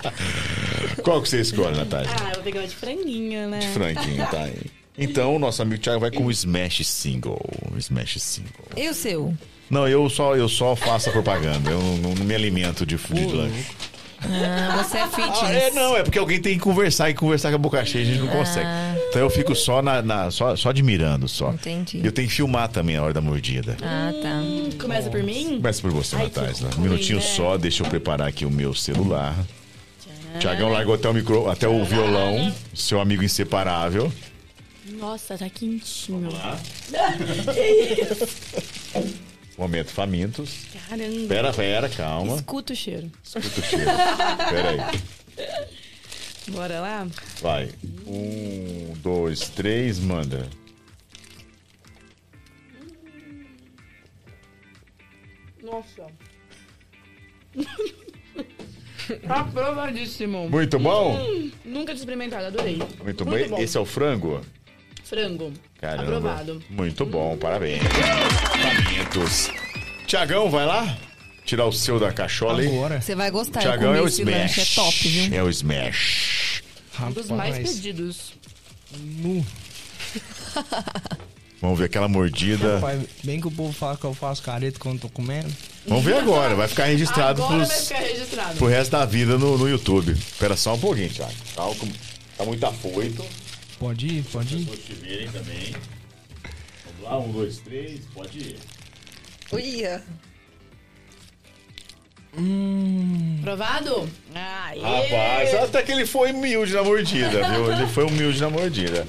[1.03, 2.10] Qual que você escolhe, Natália?
[2.19, 3.60] Ah, eu vou pegar uma de franguinho, né?
[3.60, 4.57] De franguinho, tá aí.
[4.98, 7.39] Então, o nosso amigo Thiago vai com o Smash Single.
[7.72, 8.65] O Smash Single.
[8.76, 9.31] E o seu?
[9.69, 11.69] Não, eu só, eu só faço a propaganda.
[11.69, 13.68] Eu não, não me alimento de food lanche.
[14.30, 15.40] Ah, você é fitness.
[15.44, 18.04] Ah, é, não, é porque alguém tem que conversar e conversar com a boca cheia,
[18.04, 18.68] a gente não consegue.
[19.10, 21.52] Então eu fico só, na, na- só, só admirando, só.
[21.52, 22.02] Entendi.
[22.04, 23.78] Eu tenho que filmar também a hora da mordida.
[23.82, 24.41] Ah, tá.
[24.82, 25.58] Começa por mim?
[25.58, 26.54] Começa por você, que Natália.
[26.78, 27.24] Um minutinho né?
[27.24, 29.36] só, deixa eu preparar aqui o meu celular.
[30.40, 34.12] Tiagão largou até o micro, até o violão, seu amigo inseparável.
[34.99, 36.30] Nossa, tá quentinho.
[39.57, 40.65] Momento famintos.
[40.88, 41.27] Caramba.
[41.27, 42.35] Pera, pera, calma.
[42.35, 43.11] Escuta o cheiro.
[43.23, 43.85] Escuta o cheiro.
[44.49, 44.77] Pera aí.
[46.49, 47.07] Bora lá?
[47.41, 47.71] Vai.
[48.05, 50.47] Um, dois, três, manda.
[55.63, 56.05] Nossa.
[59.27, 60.49] Aprovadíssimo.
[60.49, 61.17] Muito bom?
[61.65, 62.79] Nunca tinha experimentado, adorei.
[63.03, 63.61] Muito bem.
[63.61, 64.41] Esse é o frango?
[65.07, 65.53] Frango.
[65.79, 66.03] Caramba.
[66.03, 66.63] Aprovado.
[66.69, 67.81] Muito bom, parabéns.
[70.05, 70.97] Tiagão, vai lá?
[71.45, 72.67] Tirar o seu da cachola aí.
[72.67, 72.99] Agora.
[73.01, 73.61] Você vai gostar.
[73.61, 74.57] Tiagão é o esse Smash.
[74.57, 75.38] é top, viu?
[75.39, 76.63] É o Smash.
[76.99, 78.34] Um dos mais pedidos.
[79.01, 79.45] nu.
[81.61, 82.75] Vamos ver aquela mordida.
[82.75, 85.51] Rapaz, bem que o povo fala que eu faço careta quando tô comendo.
[85.88, 86.53] Vamos ver agora.
[86.53, 88.57] Vai ficar registrado Agora vai pros, ficar registrado.
[88.57, 90.11] pro resto da vida no, no YouTube.
[90.11, 91.34] Espera só um pouquinho, Thiago.
[91.55, 91.63] Tá,
[92.38, 93.25] tá muito afoito.
[93.80, 94.66] Pode ir, pode ir.
[94.66, 95.76] Vou te verem também.
[96.86, 98.60] Vamos lá, um, dois, três, pode ir.
[99.52, 100.04] Uia.
[103.41, 104.10] Provado?
[104.36, 104.80] Aê.
[104.80, 107.72] Rapaz, até que ele foi humilde na mordida, viu?
[107.72, 109.08] Ele foi humilde na mordida.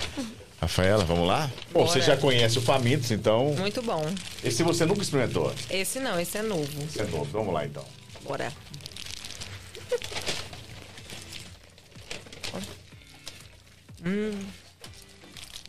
[0.60, 1.50] Rafaela, vamos lá?
[1.72, 3.54] Bom, você já conhece o Famintos, então.
[3.58, 4.04] Muito bom.
[4.42, 5.52] Esse você nunca experimentou.
[5.70, 6.82] Esse não, esse é novo.
[6.82, 7.24] Esse é novo.
[7.26, 7.84] Vamos lá, então.
[8.24, 8.52] Bora.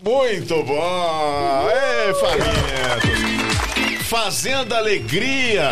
[0.04, 1.68] Muito bom!
[1.70, 4.08] Ei, Famintos!
[4.08, 5.72] Fazendo alegria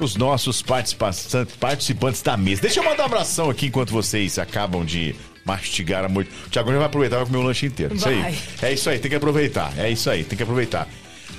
[0.00, 1.10] os nossos participa-
[1.58, 2.60] participantes da mesa.
[2.62, 5.14] Deixa eu mandar um abração aqui enquanto vocês acabam de
[5.44, 6.30] mastigar a moita.
[6.46, 7.94] O Thiago já vai aproveitar vai comer o lanche inteiro.
[7.94, 8.38] Isso aí.
[8.62, 9.72] É isso aí, tem que aproveitar.
[9.78, 10.88] É isso aí, tem que aproveitar.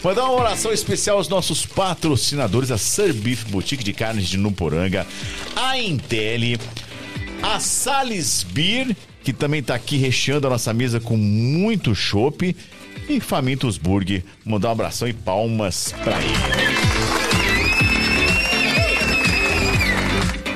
[0.03, 5.05] Mandar uma oração especial aos nossos patrocinadores, a Sir Beef Boutique de Carnes de Nuporanga,
[5.55, 6.59] a Intelli,
[7.41, 8.95] a Sales Beer,
[9.25, 12.55] que também tá aqui recheando a nossa mesa com muito chopp,
[13.09, 14.23] e Famintos Burger.
[14.45, 16.35] Mandar um abração e palmas pra ele.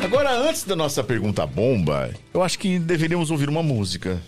[0.03, 4.21] Agora, antes da nossa pergunta bomba, eu acho que deveríamos ouvir uma música,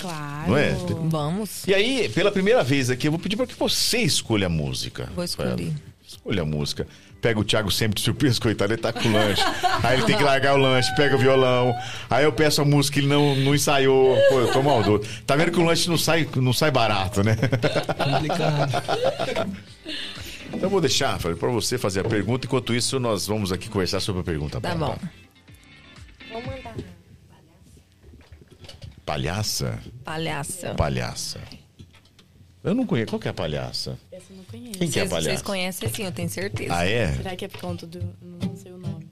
[0.00, 0.56] Claro.
[0.56, 0.76] é?
[1.04, 1.64] Vamos.
[1.66, 5.08] E aí, pela primeira vez aqui, eu vou pedir para que você escolha a música.
[5.14, 5.72] Vou escolher.
[6.06, 6.88] Escolha a música.
[7.20, 9.42] Pega o Thiago sempre de surpresa, coitado, ele tá com o lanche.
[9.82, 11.74] Aí ele tem que largar o lanche, pega o violão.
[12.08, 14.16] Aí eu peço a música, ele não, não ensaiou.
[14.28, 15.04] Pô, eu tô maldoso.
[15.26, 17.36] Tá vendo que o lanche não sai, não sai barato, né?
[17.36, 18.82] Complicado.
[20.48, 22.46] Então eu vou deixar, pra você fazer a pergunta.
[22.46, 24.60] Enquanto isso, nós vamos aqui conversar sobre a pergunta.
[24.60, 24.96] Tá bom.
[26.30, 26.74] Vou mandar.
[29.04, 29.78] Palhaça?
[30.04, 30.74] Palhaça.
[30.74, 31.40] Palhaça.
[32.62, 33.08] Eu não conheço.
[33.10, 33.98] Qual que é a palhaça?
[34.12, 34.78] Essa eu não conheço.
[34.78, 35.44] Quem que é a Vocês, vocês palhaça?
[35.44, 36.74] conhecem sim, eu tenho certeza.
[36.76, 37.12] Ah, é?
[37.14, 38.00] Será que é por conta do.
[38.20, 39.08] Não sei o nome.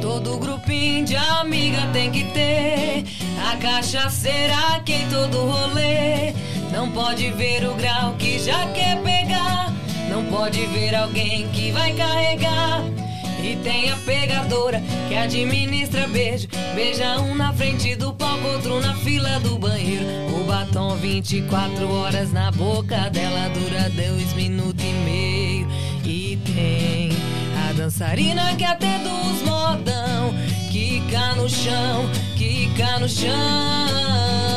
[0.00, 3.04] Todo grupinho de amiga tem que ter
[3.50, 6.32] a cachaceira que em todo rolê.
[6.72, 9.72] Não pode ver o grau que já quer pegar.
[10.08, 12.82] Não pode ver alguém que vai carregar.
[13.42, 16.48] E tem a pegadora que administra beijo.
[16.74, 20.04] Beija um na frente do palco, outro na fila do banheiro.
[20.34, 25.68] O batom 24 horas na boca dela dura dois minutos e meio.
[26.04, 27.10] E tem
[27.68, 30.34] a dançarina que até dos modão
[30.70, 34.49] Quica no chão, quica no chão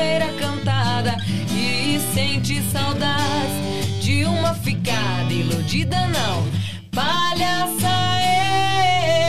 [0.00, 1.16] primeira cantada
[1.54, 6.48] E sente saudades de uma ficada iludida não.
[6.90, 7.90] Palhaça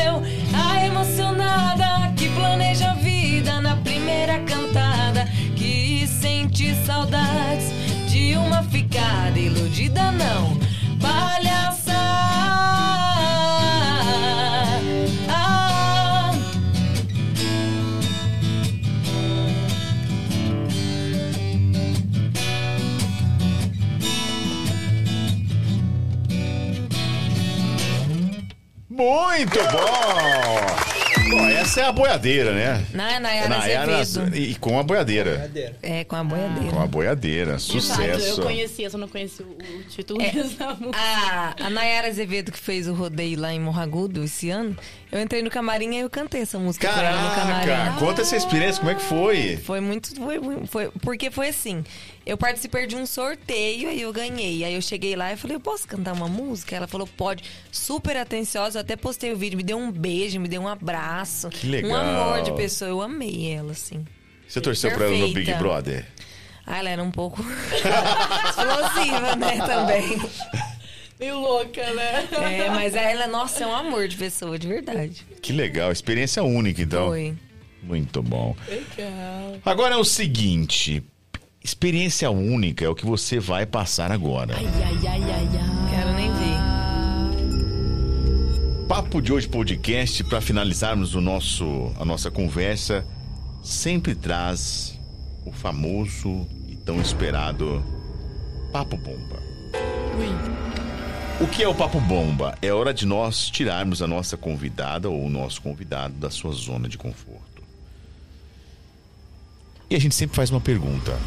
[0.06, 0.23] eu
[0.57, 5.26] A emocionada que planeja a vida na primeira cantada
[5.57, 7.69] Que sente saudades
[8.10, 10.57] de uma ficada iludida não.
[11.02, 11.80] Palhaça
[28.95, 31.30] Muito bom!
[31.30, 32.85] Bom, essa é a boiadeira, né?
[32.93, 34.35] Na Nayara Nayara Azevedo.
[34.35, 35.49] e com a boiadeira.
[35.81, 36.69] É, com a boiadeira.
[36.73, 37.53] Com a boiadeira.
[37.53, 37.81] Exato, eu
[38.19, 38.41] Sucesso.
[38.41, 40.30] conhecia, só não conhecia o, o título É.
[40.30, 40.97] dessa música.
[40.99, 44.76] A, a Nayara Azevedo, que fez o rodeio lá em Morragudo esse ano,
[45.09, 47.65] eu entrei no camarim e eu cantei essa música ela no Caraca!
[47.68, 47.99] camarim.
[47.99, 49.55] Conta essa experiência, como é que foi?
[49.63, 50.13] Foi muito.
[50.13, 51.81] Foi, muito- foi, porque foi assim.
[52.26, 54.64] Eu participei de um sorteio e eu ganhei.
[54.64, 56.76] Aí eu cheguei lá e falei, eu posso cantar uma música?
[56.76, 57.43] Ela falou, pode.
[57.72, 61.49] Super atenciosa, eu até postei o vídeo, me deu um beijo, me deu um abraço.
[61.49, 61.91] Que legal.
[61.91, 62.89] Um amor de pessoa.
[62.89, 64.06] Eu amei ela, assim.
[64.48, 65.60] Você torceu pra ela no Big Perfeita.
[65.60, 66.06] Brother?
[66.65, 67.41] Ah, ela era um pouco
[68.49, 70.22] explosiva, né, também.
[71.19, 72.27] Meio louca, né?
[72.31, 75.26] É, mas ela, nossa, é um amor de pessoa, de verdade.
[75.41, 77.07] Que legal, experiência única, então.
[77.07, 77.35] Foi.
[77.81, 78.56] Muito bom.
[78.68, 79.57] Legal.
[79.65, 81.03] Agora é o seguinte:
[81.63, 84.55] experiência única é o que você vai passar agora.
[84.57, 85.89] Ai, ai, ai, ai, ai.
[85.89, 86.59] Quero nem ver.
[88.88, 93.05] Papo de hoje podcast para finalizarmos o nosso a nossa conversa
[93.63, 94.99] sempre traz
[95.45, 97.83] o famoso e tão esperado
[98.71, 99.39] papo bomba.
[100.17, 100.61] Ui.
[101.43, 102.57] O que é o papo bomba?
[102.61, 106.89] É hora de nós tirarmos a nossa convidada ou o nosso convidado da sua zona
[106.89, 107.51] de conforto.
[109.91, 111.19] E a gente sempre faz uma pergunta.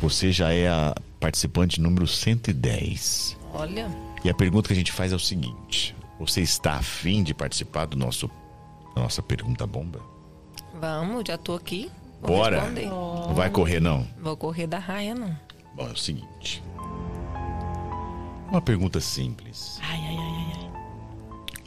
[0.00, 3.36] Você já é a participante número 110.
[3.52, 3.88] Olha,
[4.24, 7.84] E a pergunta que a gente faz é o seguinte: Você está afim de participar
[7.84, 8.28] do nosso
[8.94, 10.00] da nossa pergunta bomba?
[10.80, 11.90] vamos, já tô aqui.
[12.22, 12.60] Vou Bora!
[12.60, 12.86] responder.
[12.86, 14.06] Não vai correr não.
[14.18, 15.36] Vou correr da raia, não.
[15.74, 16.62] Bom, é o seguinte.
[18.48, 20.70] Uma pergunta simples, Ai, ai, ai, ai, ai.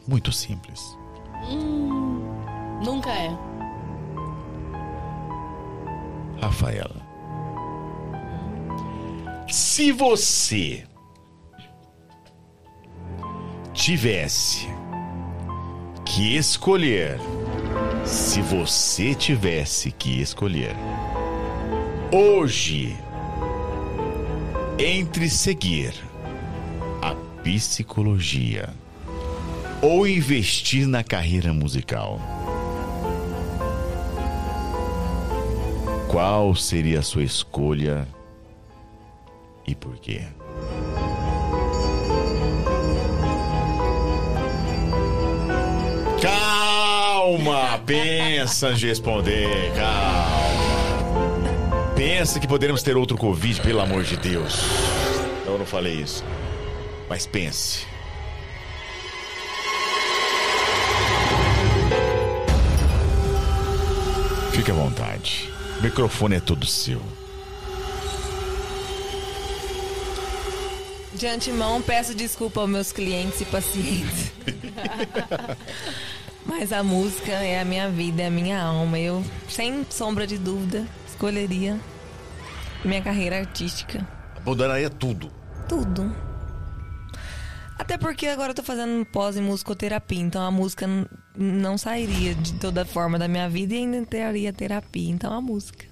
[0.08, 0.98] muito simples.
[2.84, 3.38] Nunca é.
[6.42, 6.96] Rafaela.
[9.48, 10.84] Se você
[13.74, 14.68] tivesse
[16.06, 17.20] que escolher,
[18.06, 20.76] se você tivesse que escolher
[22.12, 22.96] hoje
[24.78, 25.94] entre seguir
[27.02, 27.14] a
[27.44, 28.70] psicologia
[29.82, 32.20] ou investir na carreira musical,
[36.10, 38.08] qual seria a sua escolha
[39.66, 40.24] e por quê?
[46.20, 50.50] Calma, pensa de responder, calma.
[51.96, 54.62] Pensa que poderemos ter outro Covid, pelo amor de Deus.
[55.46, 56.26] Eu não falei isso.
[57.08, 57.86] Mas pense.
[64.52, 65.59] Fique à vontade.
[65.80, 67.02] O microfone é todo seu.
[71.14, 74.32] De antemão, peço desculpa aos meus clientes e pacientes.
[76.46, 79.00] Mas a música é a minha vida, é a minha alma.
[79.00, 81.80] Eu, sem sombra de dúvida, escolheria
[82.84, 84.06] minha carreira artística.
[84.36, 85.32] Abandonaria tudo.
[85.68, 86.14] Tudo.
[87.80, 90.86] Até porque agora eu tô fazendo pós em musicoterapia, então a música
[91.36, 95.10] não sairia de toda forma da minha vida e ainda teria terapia.
[95.10, 95.86] Então a música.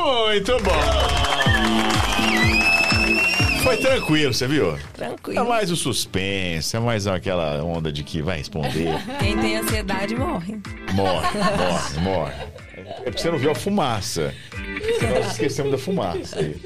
[0.00, 1.82] Muito bom.
[3.64, 4.74] Foi tranquilo, você viu?
[4.76, 5.48] É Tranquilo.
[5.48, 8.88] mais o suspense, é mais aquela onda de que vai responder.
[9.20, 10.60] Quem tem ansiedade morre.
[10.92, 12.34] Morre, morre, morre.
[12.76, 14.32] É porque você não viu a fumaça.
[15.14, 16.38] Nós esquecemos da fumaça.
[16.38, 16.60] aí.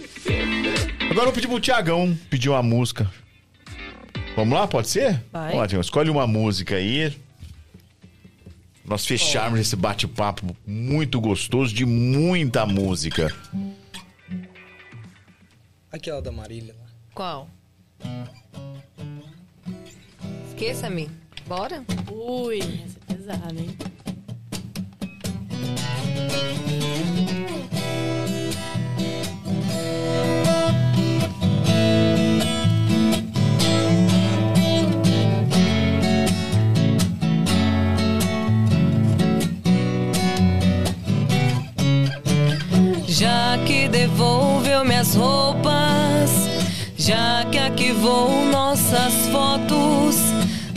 [1.10, 3.10] Agora eu pedi pro Tiagão pedir uma música.
[4.36, 5.24] Vamos lá, pode ser?
[5.32, 5.52] Vai.
[5.52, 5.80] Tiagão.
[5.80, 7.16] Escolhe uma música aí.
[8.84, 13.34] Nós fecharmos esse bate-papo muito gostoso de muita música.
[15.90, 16.86] Aquela da Marília lá.
[17.14, 17.48] Qual?
[20.50, 21.10] Esqueça-me.
[21.48, 21.82] Bora?
[22.12, 23.74] Ui, essa é pesada, hein?
[43.18, 46.30] Já que devolveu minhas roupas,
[46.98, 50.16] já que arquivou nossas fotos,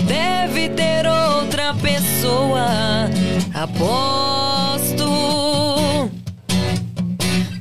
[0.05, 2.65] deve ter outra pessoa.
[3.53, 5.03] Aposto.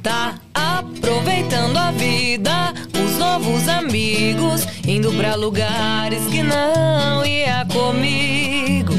[0.01, 2.73] Tá aproveitando a vida,
[3.05, 8.95] os novos amigos, indo pra lugares que não ia comigo.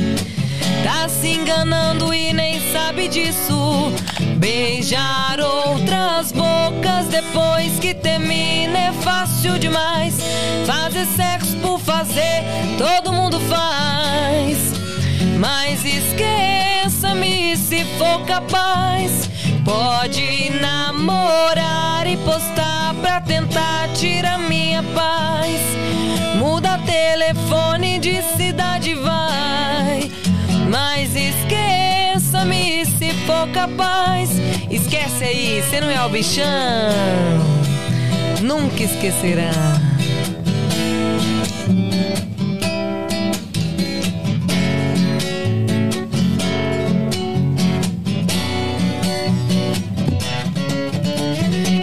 [0.83, 3.93] Tá se enganando e nem sabe disso.
[4.39, 10.15] Beijar outras bocas depois que termina é fácil demais.
[10.65, 12.45] Fazer sexo por fazer
[12.77, 14.71] todo mundo faz.
[15.37, 19.29] Mas esqueça-me se for capaz.
[19.65, 25.59] Pode namorar e postar pra tentar tirar minha paz.
[26.37, 30.09] Muda telefone de cidade, vai.
[30.69, 31.13] Mas
[32.19, 34.29] esqueça-me se for capaz.
[34.69, 36.45] Esquece aí, você não é o bichão.
[38.41, 39.51] Nunca esquecerá.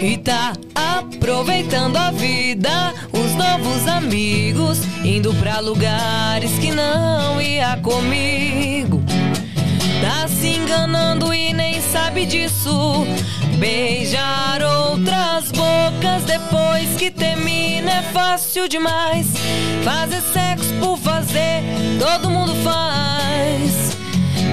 [0.02, 9.05] E tá aproveitando a vida, os novos amigos, indo pra lugares que não ia comigo.
[10.00, 13.06] Tá se enganando e nem sabe disso.
[13.58, 19.28] Beijar outras bocas depois que termina é fácil demais.
[19.82, 21.62] Fazer sexo por fazer,
[21.98, 23.96] todo mundo faz.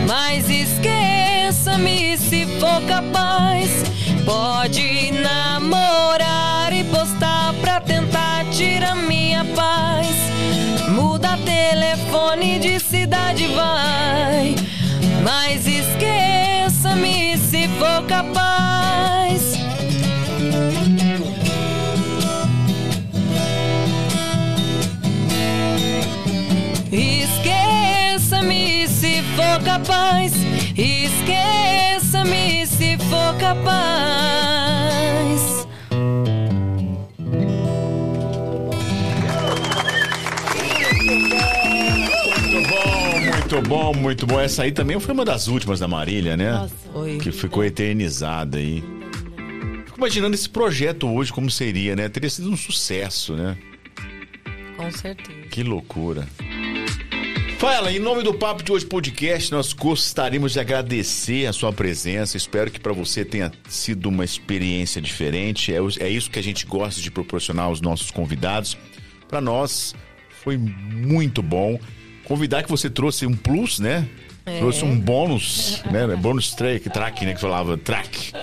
[0.07, 3.83] Mas esqueça-me se for capaz.
[4.25, 10.07] Pode namorar e postar pra tentar tirar minha paz.
[10.89, 14.55] Muda telefone de cidade, vai.
[15.23, 19.53] Mas esqueça-me se for capaz.
[26.91, 30.33] Esqueça-me se for capaz.
[30.77, 33.93] Esqueça-me se for capaz.
[43.53, 44.39] Muito bom, muito bom.
[44.39, 46.53] Essa aí também foi uma das últimas da Marília, né?
[46.53, 46.73] Nossa.
[46.95, 47.17] Oi.
[47.19, 48.83] Que ficou eternizada aí.
[49.85, 52.09] Fico imaginando esse projeto hoje como seria, né?
[52.09, 53.55] Teria sido um sucesso, né?
[54.75, 55.39] Com certeza.
[55.51, 56.27] Que loucura.
[57.59, 62.35] Fala, em nome do Papo de Hoje Podcast, nós gostaríamos de agradecer a sua presença.
[62.35, 65.71] Espero que para você tenha sido uma experiência diferente.
[65.71, 68.75] É, é isso que a gente gosta de proporcionar aos nossos convidados.
[69.27, 69.93] Para nós,
[70.43, 71.79] foi muito bom.
[72.25, 74.07] Convidar que você trouxe um plus, né?
[74.59, 76.07] Trouxe um bônus, né?
[76.17, 77.33] Bônus track, track, né?
[77.33, 78.33] Que falava track.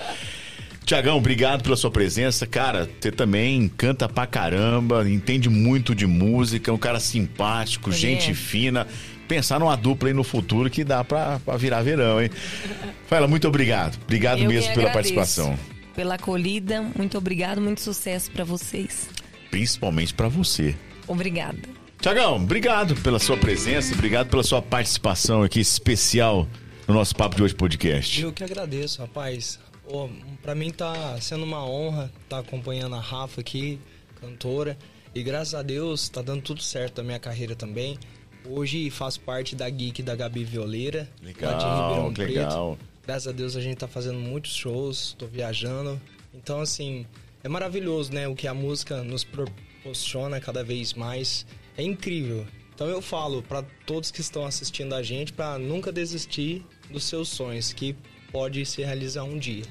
[0.84, 2.46] Tiagão, obrigado pela sua presença.
[2.46, 7.96] Cara, você também canta pra caramba, entende muito de música, é um cara simpático, Ele
[7.96, 8.34] gente é.
[8.34, 8.86] fina.
[9.28, 12.30] Pensar numa dupla aí no futuro que dá pra, pra virar verão, hein?
[13.06, 13.96] Fala, muito obrigado.
[14.02, 15.56] Obrigado Eu mesmo pela participação.
[15.94, 19.08] Pela acolhida, muito obrigado, muito sucesso pra vocês.
[19.50, 20.74] Principalmente pra você.
[21.06, 21.79] Obrigada.
[22.00, 26.48] Tiagão, obrigado pela sua presença, obrigado pela sua participação aqui especial
[26.88, 28.22] no nosso Papo de Hoje podcast.
[28.22, 29.58] Eu que agradeço, rapaz.
[29.86, 30.08] Pô,
[30.40, 33.78] pra mim tá sendo uma honra estar acompanhando a Rafa aqui,
[34.18, 34.78] cantora.
[35.14, 37.98] E graças a Deus tá dando tudo certo na minha carreira também.
[38.46, 42.28] Hoje faço parte da Geek da Gabi Violeira, lá de Legal, Ribeirão Preto.
[42.28, 42.78] legal.
[43.06, 46.00] Graças a Deus a gente tá fazendo muitos shows, tô viajando.
[46.32, 47.04] Então, assim,
[47.44, 48.26] é maravilhoso, né?
[48.26, 51.44] O que a música nos proporciona cada vez mais.
[51.76, 52.46] É incrível.
[52.74, 57.28] Então eu falo para todos que estão assistindo a gente para nunca desistir dos seus
[57.28, 57.94] sonhos, que
[58.32, 59.64] pode se realizar um dia.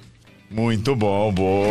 [0.49, 1.67] Muito bom, boa.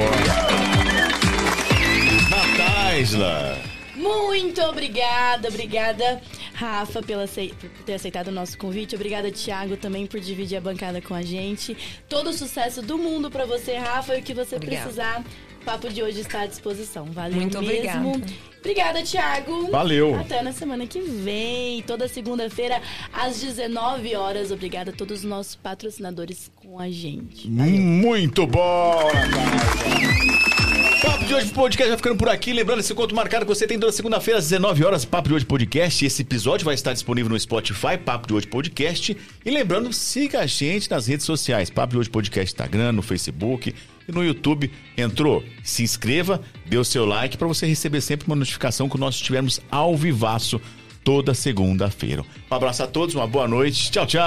[2.30, 3.56] Nataisla.
[3.96, 6.22] Muito obrigada, obrigada,
[6.54, 8.94] Rafa, pela por ter aceitado o nosso convite.
[8.94, 11.76] Obrigada, Thiago, também por dividir a bancada com a gente.
[12.08, 14.82] Todo o sucesso do mundo pra você, Rafa, e o que você Obrigada.
[14.82, 15.24] precisar.
[15.60, 17.04] O papo de hoje está à disposição.
[17.06, 18.10] Valeu Muito mesmo.
[18.10, 18.34] obrigada.
[18.60, 19.70] Obrigada, Thiago.
[19.70, 20.14] Valeu.
[20.18, 22.80] Até na semana que vem, toda segunda-feira,
[23.12, 24.50] às 19 horas.
[24.50, 27.48] Obrigada a todos os nossos patrocinadores com a gente.
[27.48, 28.98] Muito bom,
[31.02, 32.52] Papo de hoje podcast vai ficando por aqui.
[32.52, 35.44] Lembrando, esse encontro marcado que você tem toda segunda-feira às 19 horas, Papo de hoje
[35.44, 36.04] podcast.
[36.04, 39.16] Esse episódio vai estar disponível no Spotify, Papo de hoje podcast.
[39.44, 43.72] E lembrando, siga a gente nas redes sociais, Papo de hoje podcast, Instagram, no Facebook
[44.08, 44.72] e no YouTube.
[44.96, 45.44] Entrou?
[45.62, 49.60] Se inscreva, dê o seu like para você receber sempre uma notificação que nós estivermos
[49.70, 50.60] ao vivaço
[51.04, 52.24] toda segunda-feira.
[52.50, 53.90] Um abraço a todos, uma boa noite.
[53.90, 54.24] Tchau, tchau.